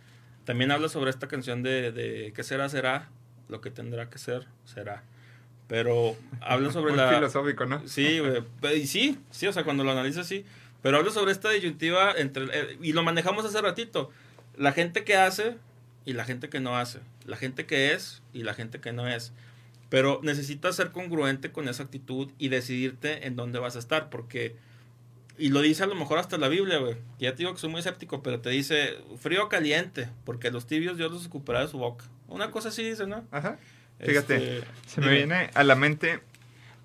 también 0.44 0.72
habla 0.72 0.90
sobre 0.90 1.10
esta 1.10 1.28
canción 1.30 1.64
de, 1.64 1.92
de 1.94 2.34
¿qué 2.36 2.44
será, 2.44 2.68
será? 2.68 3.10
Lo 3.48 3.62
que 3.62 3.72
tendrá 3.72 4.10
que 4.10 4.18
ser, 4.18 4.48
será. 4.66 5.04
Pero 5.68 6.16
habla 6.42 6.72
sobre 6.72 6.92
Muy 6.92 6.98
la... 6.98 7.14
filosófico, 7.14 7.66
¿no? 7.66 7.88
Sí, 7.88 8.20
Y 8.76 8.86
sí, 8.88 9.18
sí, 9.32 9.48
o 9.48 9.54
sea, 9.54 9.64
cuando 9.64 9.84
lo 9.86 9.92
analizas, 9.92 10.28
sí. 10.28 10.46
Pero 10.88 11.00
habla 11.00 11.12
sobre 11.12 11.34
esta 11.34 11.50
disyuntiva 11.50 12.14
entre... 12.16 12.46
eh, 12.46 12.78
y 12.82 12.94
lo 12.94 13.04
manejamos 13.04 13.44
hace 13.44 13.60
ratito. 13.62 14.10
La 14.56 14.72
gente 14.72 15.04
que 15.04 15.18
hace 15.18 15.58
y 16.06 16.14
la 16.14 16.24
gente 16.24 16.48
que 16.48 16.62
no 16.62 16.78
hace. 16.78 17.00
La 17.26 17.36
gente 17.36 17.66
que 17.66 17.92
es 17.92 18.22
y 18.32 18.44
la 18.44 18.54
gente 18.54 18.80
que 18.80 18.94
no 18.94 19.06
es. 19.06 19.34
Pero 19.90 20.22
necesitas 20.24 20.78
ser 20.78 20.92
congruente 20.92 21.52
con 21.52 21.68
esa 21.68 21.84
actitud 21.84 22.32
y 22.38 22.48
decidirte 22.48 23.28
en 23.28 23.36
dónde 23.36 23.60
vas 23.60 23.76
a 23.76 23.80
estar. 23.80 24.10
Porque... 24.10 24.56
Y 25.38 25.50
lo 25.50 25.60
dice 25.60 25.84
a 25.84 25.88
lo 25.88 25.96
mejor 25.96 26.20
hasta 26.20 26.38
la 26.38 26.48
Biblia, 26.48 26.78
güey. 26.78 26.96
Ya 27.20 27.32
te 27.32 27.40
digo 27.40 27.54
que 27.54 27.60
soy 27.60 27.70
muy 27.70 27.80
escéptico, 27.80 28.24
pero 28.24 28.40
te 28.40 28.50
dice 28.50 28.96
frío 29.20 29.44
o 29.44 29.50
caliente. 29.50 30.08
Porque 30.24 30.52
los 30.52 30.68
tibios 30.68 30.96
Dios 30.96 31.12
los 31.12 31.24
escupará 31.24 31.60
de 31.60 31.68
su 31.68 31.80
boca. 31.80 32.06
Una 32.30 32.50
cosa 32.50 32.70
así 32.70 32.82
dice, 32.88 33.06
¿no? 33.08 33.28
Ajá. 33.32 33.60
Fíjate, 34.00 34.60
Este, 34.60 34.68
se 34.88 35.02
me 35.02 35.08
dime. 35.08 35.18
viene 35.18 35.50
a 35.54 35.64
la 35.66 35.76
mente, 35.76 36.22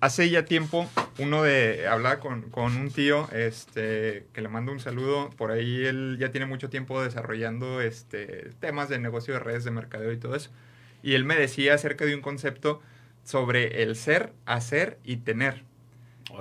hace 0.03 0.29
ya 0.29 0.43
tiempo, 0.43 0.89
uno 1.17 1.43
de, 1.43 1.87
hablaba 1.87 2.19
con, 2.19 2.49
con 2.49 2.75
un 2.75 2.91
tío, 2.91 3.29
este, 3.31 4.25
que 4.33 4.41
le 4.41 4.49
mando 4.49 4.73
un 4.73 4.81
saludo, 4.81 5.29
por 5.37 5.49
ahí 5.49 5.85
él 5.85 6.17
ya 6.19 6.29
tiene 6.29 6.45
mucho 6.45 6.69
tiempo 6.69 7.01
desarrollando, 7.01 7.79
este, 7.79 8.49
temas 8.59 8.89
de 8.89 8.99
negocio 8.99 9.33
de 9.33 9.39
redes 9.39 9.63
de 9.63 9.71
mercadeo 9.71 10.11
y 10.11 10.17
todo 10.17 10.35
eso, 10.35 10.51
y 11.03 11.13
él 11.13 11.23
me 11.23 11.37
decía 11.37 11.75
acerca 11.75 12.03
de 12.03 12.15
un 12.15 12.21
concepto 12.21 12.81
sobre 13.23 13.81
el 13.81 13.95
ser, 13.95 14.33
hacer 14.45 14.99
y 15.05 15.17
tener, 15.17 15.63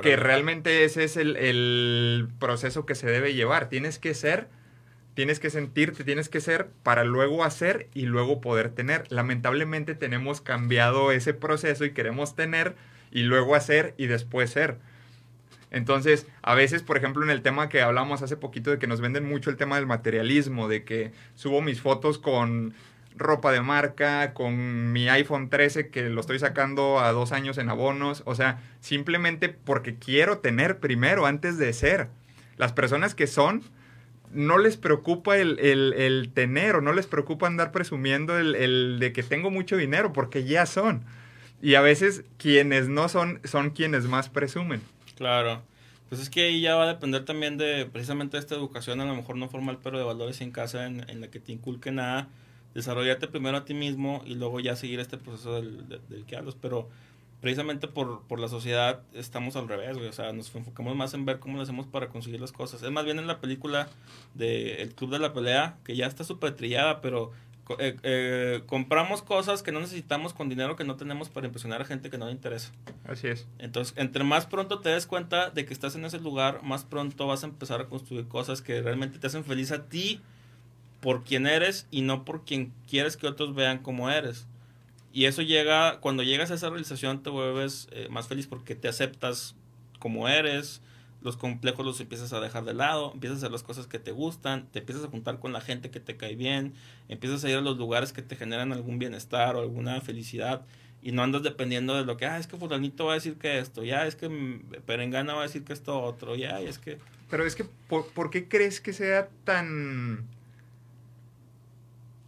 que 0.03 0.17
realmente 0.17 0.83
ese 0.83 1.05
es 1.05 1.17
el, 1.17 1.37
el 1.37 2.29
proceso 2.41 2.85
que 2.85 2.97
se 2.97 3.07
debe 3.07 3.33
llevar, 3.33 3.69
tienes 3.69 4.01
que 4.01 4.13
ser, 4.15 4.49
tienes 5.15 5.39
que 5.39 5.51
sentirte, 5.51 6.03
tienes 6.03 6.29
que 6.29 6.41
ser 6.41 6.67
para 6.83 7.05
luego 7.05 7.45
hacer 7.45 7.89
y 7.95 8.07
luego 8.07 8.41
poder 8.41 8.71
tener. 8.71 9.05
Lamentablemente 9.13 9.95
tenemos 9.95 10.41
cambiado 10.41 11.13
ese 11.13 11.35
proceso 11.35 11.85
y 11.85 11.93
queremos 11.93 12.35
tener 12.35 12.75
y 13.13 13.23
luego 13.23 13.55
hacer 13.55 13.95
y 13.99 14.07
después 14.07 14.51
ser. 14.51 14.79
Entonces, 15.71 16.27
a 16.43 16.55
veces, 16.55 16.83
por 16.83 16.97
ejemplo, 16.99 17.23
en 17.25 17.31
el 17.31 17.43
tema 17.43 17.69
que 17.69 17.81
hablamos 17.81 18.21
hace 18.23 18.37
poquito 18.37 18.71
de 18.71 18.79
que 18.79 18.87
nos 18.87 19.01
venden 19.01 19.27
mucho 19.27 19.49
el 19.51 19.57
tema 19.57 19.77
del 19.77 19.87
materialismo, 19.87 20.69
de 20.69 20.85
que 20.85 21.13
subo 21.35 21.63
mis 21.63 21.81
fotos 21.81 22.19
con 22.19 22.75
ropa 23.17 23.53
de 23.53 23.61
marca, 23.63 24.35
con 24.35 24.93
mi 24.93 25.09
iPhone 25.09 25.49
13 25.51 25.89
que 25.89 26.09
lo 26.09 26.21
estoy 26.21 26.39
sacando 26.39 26.99
a 27.01 27.13
dos 27.13 27.33
años 27.33 27.59
en 27.59 27.69
abonos, 27.71 28.23
o 28.27 28.35
sea, 28.35 28.61
simplemente 28.81 29.49
porque 29.51 29.97
quiero 29.97 30.39
tener 30.39 30.79
primero 30.79 31.27
antes 31.27 31.59
de 31.59 31.73
ser. 31.73 32.09
Las 32.59 32.73
personas 32.73 33.15
que 33.15 33.27
son, 33.27 33.63
no 34.33 34.59
les 34.59 34.77
preocupa 34.77 35.37
el, 35.39 35.59
el- 35.59 36.31
tener 36.35 36.77
o 36.77 36.81
no 36.81 36.93
les 36.93 37.07
preocupa 37.07 37.47
andar 37.47 37.71
presumiendo 37.73 38.39
el, 38.39 38.55
el 38.55 38.99
de 38.99 39.13
que 39.13 39.23
tengo 39.23 39.51
mucho 39.51 39.77
dinero 39.77 40.13
porque 40.13 40.45
ya 40.45 40.67
son. 40.67 41.05
Y 41.63 41.77
a 41.77 41.81
veces 41.81 42.25
quienes 42.39 42.89
no 42.89 43.09
son, 43.09 43.41
son 43.45 43.71
quienes 43.71 44.05
más 44.05 44.29
presumen. 44.29 44.83
Claro. 45.17 45.63
Pues 46.09 46.21
es 46.21 46.29
que 46.29 46.43
ahí 46.43 46.61
ya 46.61 46.75
va 46.75 46.85
a 46.85 46.89
depender 46.89 47.25
también 47.25 47.57
de 47.57 47.87
precisamente 47.87 48.37
esta 48.37 48.55
educación, 48.55 49.01
a 49.01 49.05
lo 49.07 49.15
mejor 49.15 49.37
no 49.37 49.49
formal, 49.49 49.79
pero 49.83 49.97
de 49.97 50.05
valores 50.05 50.41
en 50.43 50.51
casa 50.51 50.87
en, 50.87 51.09
en 51.09 51.21
la 51.23 51.29
que 51.29 51.41
te 51.41 51.53
inculquen 51.53 52.01
a 52.01 52.29
desarrollarte 52.75 53.29
primero 53.29 53.57
a 53.57 53.65
ti 53.65 53.73
mismo 53.75 54.23
y 54.27 54.35
luego 54.35 54.61
ya 54.61 54.77
seguir 54.77 55.01
este 55.01 55.17
proceso 55.19 55.55
del, 55.55 55.89
del- 55.89 56.25
que 56.27 56.37
hablas. 56.37 56.55
Pero 56.61 56.89
precisamente 57.41 57.89
por, 57.89 58.23
por 58.25 58.41
la 58.41 58.49
sociedad 58.49 59.01
estamos 59.15 59.57
al 59.57 59.69
revés, 59.69 59.97
güey. 59.97 60.09
O 60.09 60.13
sea, 60.13 60.33
nos 60.33 60.55
enfocamos 60.55 60.95
más 60.97 61.15
en 61.15 61.25
ver 61.25 61.39
cómo 61.39 61.57
lo 61.57 61.63
hacemos 61.63 61.87
para 61.87 62.09
conseguir 62.09 62.41
las 62.41 62.53
cosas. 62.53 62.83
Es 62.83 62.91
más 62.91 63.05
bien 63.07 63.19
en 63.19 63.27
la 63.27 63.41
película 63.41 63.89
de 64.35 64.83
El 64.83 64.95
Club 64.95 65.11
de 65.13 65.19
la 65.19 65.33
Pelea, 65.33 65.77
que 65.85 65.97
ya 65.97 66.07
está 66.07 66.25
súper 66.25 66.57
trillada, 66.57 67.01
pero 67.01 67.33
eh, 67.79 67.97
eh, 68.03 68.63
compramos 68.67 69.23
cosas 69.23 69.63
que 69.63 69.73
no 69.73 69.81
necesitamos 69.81 70.35
con 70.35 70.49
dinero 70.49 70.77
que 70.77 70.85
no 70.85 70.97
tenemos 70.97 71.29
para 71.29 71.47
impresionar 71.47 71.81
a 71.81 71.85
gente 71.85 72.11
que 72.11 72.19
no 72.19 72.27
le 72.27 72.33
interesa. 72.33 72.73
Así 73.05 73.29
es. 73.29 73.47
Entonces, 73.59 73.95
entre 73.97 74.25
más 74.25 74.47
pronto 74.47 74.81
te 74.81 74.91
des 74.91 75.07
cuenta 75.07 75.51
de 75.51 75.65
que 75.65 75.73
estás 75.73 75.95
en 75.95 76.05
ese 76.05 76.19
lugar, 76.19 76.63
más 76.63 76.85
pronto 76.85 77.27
vas 77.27 77.45
a 77.45 77.47
empezar 77.47 77.81
a 77.81 77.87
construir 77.87 78.27
cosas 78.29 78.63
que 78.63 78.83
realmente 78.83 79.19
te 79.19 79.27
hacen 79.27 79.45
feliz 79.45 79.73
a 79.73 79.89
ti 79.89 80.21
por 81.01 81.25
quien 81.25 81.47
eres 81.47 81.87
y 81.91 82.03
no 82.03 82.25
por 82.25 82.45
quien 82.45 82.73
quieres 82.89 83.17
que 83.17 83.27
otros 83.27 83.55
vean 83.55 83.79
cómo 83.79 84.11
eres. 84.11 84.47
Y 85.13 85.27
eso 85.27 85.43
llega, 85.43 86.01
cuando 86.01 86.23
llegas 86.23 86.51
a 86.51 86.55
esa 86.55 86.71
realización 86.71 87.23
te 87.23 87.31
vuelves 87.31 87.89
eh, 87.93 88.09
más 88.11 88.29
feliz 88.29 88.47
porque 88.47 88.75
te 88.75 88.89
aceptas 88.89 89.55
como 89.99 90.29
eres, 90.29 90.81
los 91.23 91.37
complejos 91.37 91.85
los 91.85 92.01
empiezas 92.01 92.33
a 92.33 92.41
dejar 92.41 92.64
de 92.64 92.75
lado, 92.75 93.12
empiezas 93.14 93.37
a 93.37 93.39
hacer 93.39 93.53
las 93.53 93.62
cosas 93.62 93.87
que 93.87 93.99
te 93.99 94.12
gustan, 94.12 94.66
te 94.73 94.81
empiezas 94.81 95.05
a 95.05 95.09
juntar 95.09 95.39
con 95.39 95.53
la 95.53 95.61
gente 95.61 95.91
que 95.91 96.01
te 96.01 96.16
cae 96.16 96.37
bien, 96.37 96.75
empiezas 97.09 97.45
a 97.45 97.51
ir 97.51 97.57
a 97.57 97.61
los 97.61 97.79
lugares 97.79 98.12
que 98.12 98.23
te 98.23 98.37
generan 98.37 98.73
algún 98.73 98.99
bienestar 98.99 99.57
o 99.57 99.61
alguna 99.61 100.01
felicidad 100.01 100.66
y 101.03 101.12
no 101.12 101.23
andas 101.23 101.43
dependiendo 101.43 101.97
de 101.97 102.05
lo 102.05 102.16
que, 102.16 102.27
ah, 102.27 102.39
es 102.39 102.47
que 102.47 102.57
fulanito 102.57 103.07
va 103.07 103.12
a 103.12 103.14
decir 103.16 103.35
que 103.37 103.59
esto, 103.59 103.83
ya 103.83 104.07
es 104.07 104.14
que 104.14 104.29
Perengana 104.87 105.35
va 105.35 105.41
a 105.41 105.45
decir 105.45 105.64
que 105.64 105.73
esto 105.73 106.01
otro, 106.01 106.37
ya 106.37 106.61
es 106.61 106.79
que... 106.79 106.99
Pero 107.29 107.47
es 107.47 107.57
que, 107.57 107.64
¿por, 107.89 108.07
por 108.09 108.31
qué 108.31 108.49
crees 108.49 108.81
que 108.81 108.93
sea 108.93 109.29
tan 109.45 110.27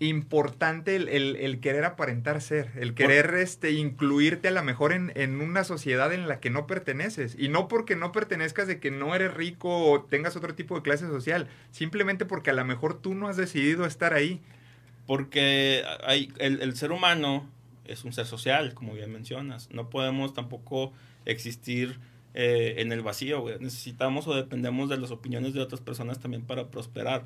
importante 0.01 0.97
el, 0.97 1.09
el- 1.09 1.36
el 1.36 1.61
querer 1.61 1.84
aparentar 1.84 2.40
ser? 2.42 2.70
El 2.76 2.95
querer 2.95 3.34
este, 3.34 3.72
incluirte 3.72 4.49
a 4.49 4.51
lo 4.51 4.62
mejor 4.62 4.92
en, 4.92 5.12
en 5.14 5.40
una 5.40 5.64
sociedad 5.64 6.12
en 6.12 6.28
la 6.28 6.40
que 6.40 6.51
no 6.51 6.66
perteneces. 6.66 7.36
Y 7.38 7.49
no 7.49 7.68
porque 7.68 7.97
no 7.97 8.12
pertenezcas 8.12 8.66
de 8.66 8.80
que 8.80 8.90
no 8.90 9.14
eres 9.14 9.32
rico 9.34 9.90
o 9.90 10.03
tengas 10.03 10.36
otro 10.36 10.55
tipo 10.55 10.74
de 10.76 10.82
clase 10.82 11.07
social. 11.07 11.49
Simplemente 11.70 12.24
porque 12.26 12.51
a 12.51 12.55
lo 12.55 12.64
mejor 12.64 13.01
tú 13.01 13.14
no 13.14 13.28
has 13.28 13.36
decidido 13.36 13.86
estar 13.86 14.14
ahí. 14.14 14.40
Porque 15.07 15.84
hay, 16.05 16.32
el, 16.38 16.62
el 16.62 16.76
ser 16.76 16.90
humano 16.92 17.49
es 17.84 18.05
un 18.05 18.12
ser 18.12 18.26
social, 18.26 18.72
como 18.74 18.95
bien 18.95 19.12
mencionas. 19.12 19.68
No 19.70 19.90
podemos 19.90 20.32
tampoco 20.32 20.92
existir 21.26 21.99
eh, 22.32 22.76
en 22.78 22.90
el 22.92 23.03
vacío, 23.03 23.40
güey. 23.42 23.59
Necesitamos 23.61 24.26
o 24.26 24.34
dependemos 24.34 24.88
de 24.88 24.97
las 24.97 25.11
opiniones 25.11 25.53
de 25.55 25.61
otras 25.61 25.80
personas 25.82 26.18
también 26.20 26.42
para 26.42 26.68
prosperar. 26.70 27.24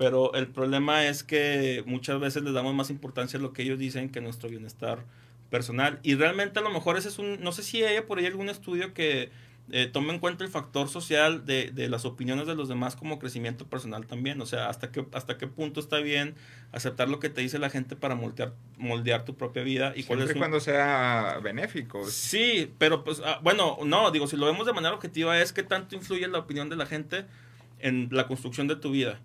Pero 0.00 0.32
el 0.32 0.46
problema 0.48 1.04
es 1.06 1.22
que 1.22 1.82
muchas 1.84 2.18
veces 2.18 2.42
les 2.42 2.54
damos 2.54 2.74
más 2.74 2.88
importancia 2.88 3.38
a 3.38 3.42
lo 3.42 3.52
que 3.52 3.60
ellos 3.60 3.78
dicen 3.78 4.08
que 4.08 4.20
a 4.20 4.22
nuestro 4.22 4.48
bienestar 4.48 5.04
personal. 5.50 6.00
Y 6.02 6.14
realmente 6.14 6.58
a 6.58 6.62
lo 6.62 6.70
mejor 6.70 6.96
ese 6.96 7.08
es 7.10 7.18
un, 7.18 7.38
no 7.42 7.52
sé 7.52 7.62
si 7.62 7.82
hay 7.84 8.00
por 8.00 8.18
ahí 8.18 8.24
algún 8.24 8.48
estudio 8.48 8.94
que 8.94 9.28
eh, 9.72 9.86
tome 9.92 10.14
en 10.14 10.18
cuenta 10.18 10.42
el 10.42 10.48
factor 10.50 10.88
social 10.88 11.44
de, 11.44 11.70
de 11.70 11.90
las 11.90 12.06
opiniones 12.06 12.46
de 12.46 12.54
los 12.54 12.68
demás 12.70 12.96
como 12.96 13.18
crecimiento 13.18 13.66
personal 13.66 14.06
también. 14.06 14.40
O 14.40 14.46
sea, 14.46 14.70
hasta 14.70 14.90
qué, 14.90 15.04
hasta 15.12 15.36
qué 15.36 15.46
punto 15.48 15.80
está 15.80 15.98
bien 15.98 16.34
aceptar 16.72 17.10
lo 17.10 17.20
que 17.20 17.28
te 17.28 17.42
dice 17.42 17.58
la 17.58 17.68
gente 17.68 17.94
para 17.94 18.14
moldear, 18.14 18.54
moldear 18.78 19.26
tu 19.26 19.34
propia 19.36 19.62
vida. 19.62 19.92
y 19.94 20.04
cuál 20.04 20.20
Siempre 20.20 20.24
es 20.24 20.30
y 20.30 20.32
un- 20.32 20.38
cuando 20.38 20.60
sea 20.60 21.40
benéfico. 21.42 22.08
Sí, 22.08 22.72
pero 22.78 23.04
pues, 23.04 23.20
ah, 23.22 23.38
bueno, 23.42 23.76
no, 23.84 24.10
digo, 24.10 24.26
si 24.26 24.38
lo 24.38 24.46
vemos 24.46 24.64
de 24.66 24.72
manera 24.72 24.94
objetiva 24.94 25.38
es 25.42 25.52
que 25.52 25.62
tanto 25.62 25.94
influye 25.94 26.26
la 26.26 26.38
opinión 26.38 26.70
de 26.70 26.76
la 26.76 26.86
gente 26.86 27.26
en 27.80 28.08
la 28.12 28.26
construcción 28.26 28.66
de 28.66 28.76
tu 28.76 28.90
vida. 28.92 29.20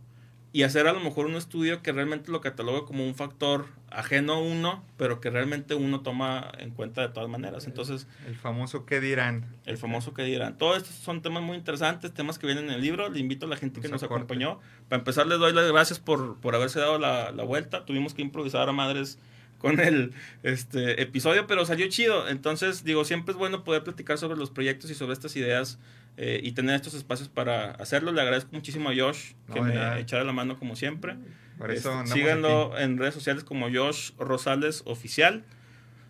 Y 0.56 0.64
hacer 0.64 0.88
a 0.88 0.94
lo 0.94 1.02
mejor 1.02 1.26
un 1.26 1.36
estudio 1.36 1.82
que 1.82 1.92
realmente 1.92 2.32
lo 2.32 2.40
catalogue 2.40 2.86
como 2.86 3.06
un 3.06 3.14
factor 3.14 3.66
ajeno 3.90 4.36
a 4.36 4.40
uno, 4.40 4.86
pero 4.96 5.20
que 5.20 5.30
realmente 5.30 5.76
uno 5.76 6.00
toma 6.00 6.50
en 6.60 6.70
cuenta 6.72 7.02
de 7.02 7.10
todas 7.10 7.28
maneras. 7.30 7.68
Entonces, 7.68 8.08
El 8.26 8.38
famoso 8.38 8.86
¿qué 8.86 9.02
dirán? 9.02 9.48
el 9.66 9.78
famoso 9.78 10.14
que 10.14 10.24
dirán. 10.24 10.58
Todos 10.58 10.78
estos 10.78 10.96
son 10.96 11.22
temas 11.22 11.44
muy 11.44 11.58
interesantes, 11.58 12.14
temas 12.14 12.40
que 12.40 12.48
vienen 12.48 12.70
en 12.70 12.76
el 12.76 12.82
libro. 12.82 13.10
Le 13.10 13.20
invito 13.20 13.48
a 13.48 13.50
la 13.50 13.58
gente 13.58 13.82
que 13.82 13.90
nos 13.90 14.04
acompañó. 14.04 14.62
Para 14.88 15.00
empezar, 15.02 15.28
les 15.28 15.40
doy 15.40 15.52
las 15.52 15.70
gracias 15.70 16.00
por, 16.00 16.40
por 16.40 16.56
haberse 16.56 16.80
dado 16.80 17.00
la, 17.00 17.32
la 17.34 17.44
vuelta. 17.44 17.84
Tuvimos 17.84 18.14
que 18.14 18.22
improvisar 18.22 18.70
a 18.70 18.72
madres 18.72 19.20
con 19.66 19.80
el 19.80 20.14
este 20.44 21.02
episodio, 21.02 21.48
pero 21.48 21.66
salió 21.66 21.88
chido. 21.90 22.28
Entonces, 22.30 22.84
digo, 22.84 23.04
siempre 23.06 23.32
es 23.32 23.38
bueno 23.38 23.64
poder 23.64 23.84
platicar 23.84 24.18
sobre 24.18 24.38
los 24.38 24.52
proyectos 24.52 24.92
y 24.92 24.96
sobre 24.96 25.14
estas 25.14 25.36
ideas 25.36 25.80
eh, 26.18 26.40
y 26.44 26.52
tener 26.52 26.76
estos 26.76 26.94
espacios 26.94 27.30
para 27.30 27.72
hacerlo. 27.72 28.12
Le 28.12 28.22
agradezco 28.22 28.52
muchísimo 28.54 28.90
a 28.90 28.94
Josh 28.96 29.32
que 29.52 29.60
No, 29.60 29.66
me 29.66 29.74
nada. 29.74 30.00
echara 30.00 30.24
la 30.24 30.34
mano 30.34 30.58
como 30.60 30.76
siempre. 30.76 31.16
Por 31.58 31.72
eso 31.72 32.02
Este, 32.04 32.14
síganlo 32.14 32.74
aquí. 32.74 32.84
en 32.84 32.98
redes 32.98 33.14
sociales 33.16 33.44
como 33.44 33.70
Josh 33.72 34.12
Rosales 34.20 34.84
Oficial. 34.86 35.44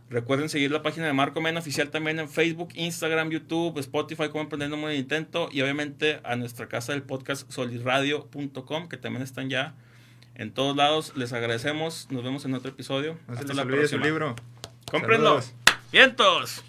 Recuerden 0.09 0.49
seguir 0.49 0.69
la 0.71 0.83
página 0.83 1.07
de 1.07 1.13
Marco 1.13 1.39
Men 1.41 1.57
Oficial 1.57 1.89
también 1.89 2.19
en 2.19 2.29
Facebook, 2.29 2.69
Instagram, 2.75 3.29
YouTube, 3.31 3.79
Spotify, 3.79 4.29
como 4.29 4.41
Emprendiendo 4.41 4.75
Muy 4.77 4.95
Intento. 4.95 5.49
Y 5.51 5.61
obviamente 5.61 6.19
a 6.23 6.35
nuestra 6.35 6.67
casa 6.67 6.91
del 6.91 7.01
podcast 7.03 7.49
solirradio.com, 7.51 8.87
que 8.89 8.97
también 8.97 9.23
están 9.23 9.49
ya 9.49 9.73
en 10.35 10.53
todos 10.53 10.75
lados. 10.75 11.13
Les 11.15 11.33
agradecemos. 11.33 12.07
Nos 12.11 12.23
vemos 12.23 12.45
en 12.45 12.53
otro 12.53 12.69
episodio. 12.69 13.17
No 13.27 13.35
se 13.35 13.41
Hasta 13.41 13.53
les 13.53 13.65
olvide 13.65 13.87
su 13.87 13.97
libro. 13.97 14.35
¡Cómprenlo! 14.91 15.41
¡Vientos! 15.91 16.63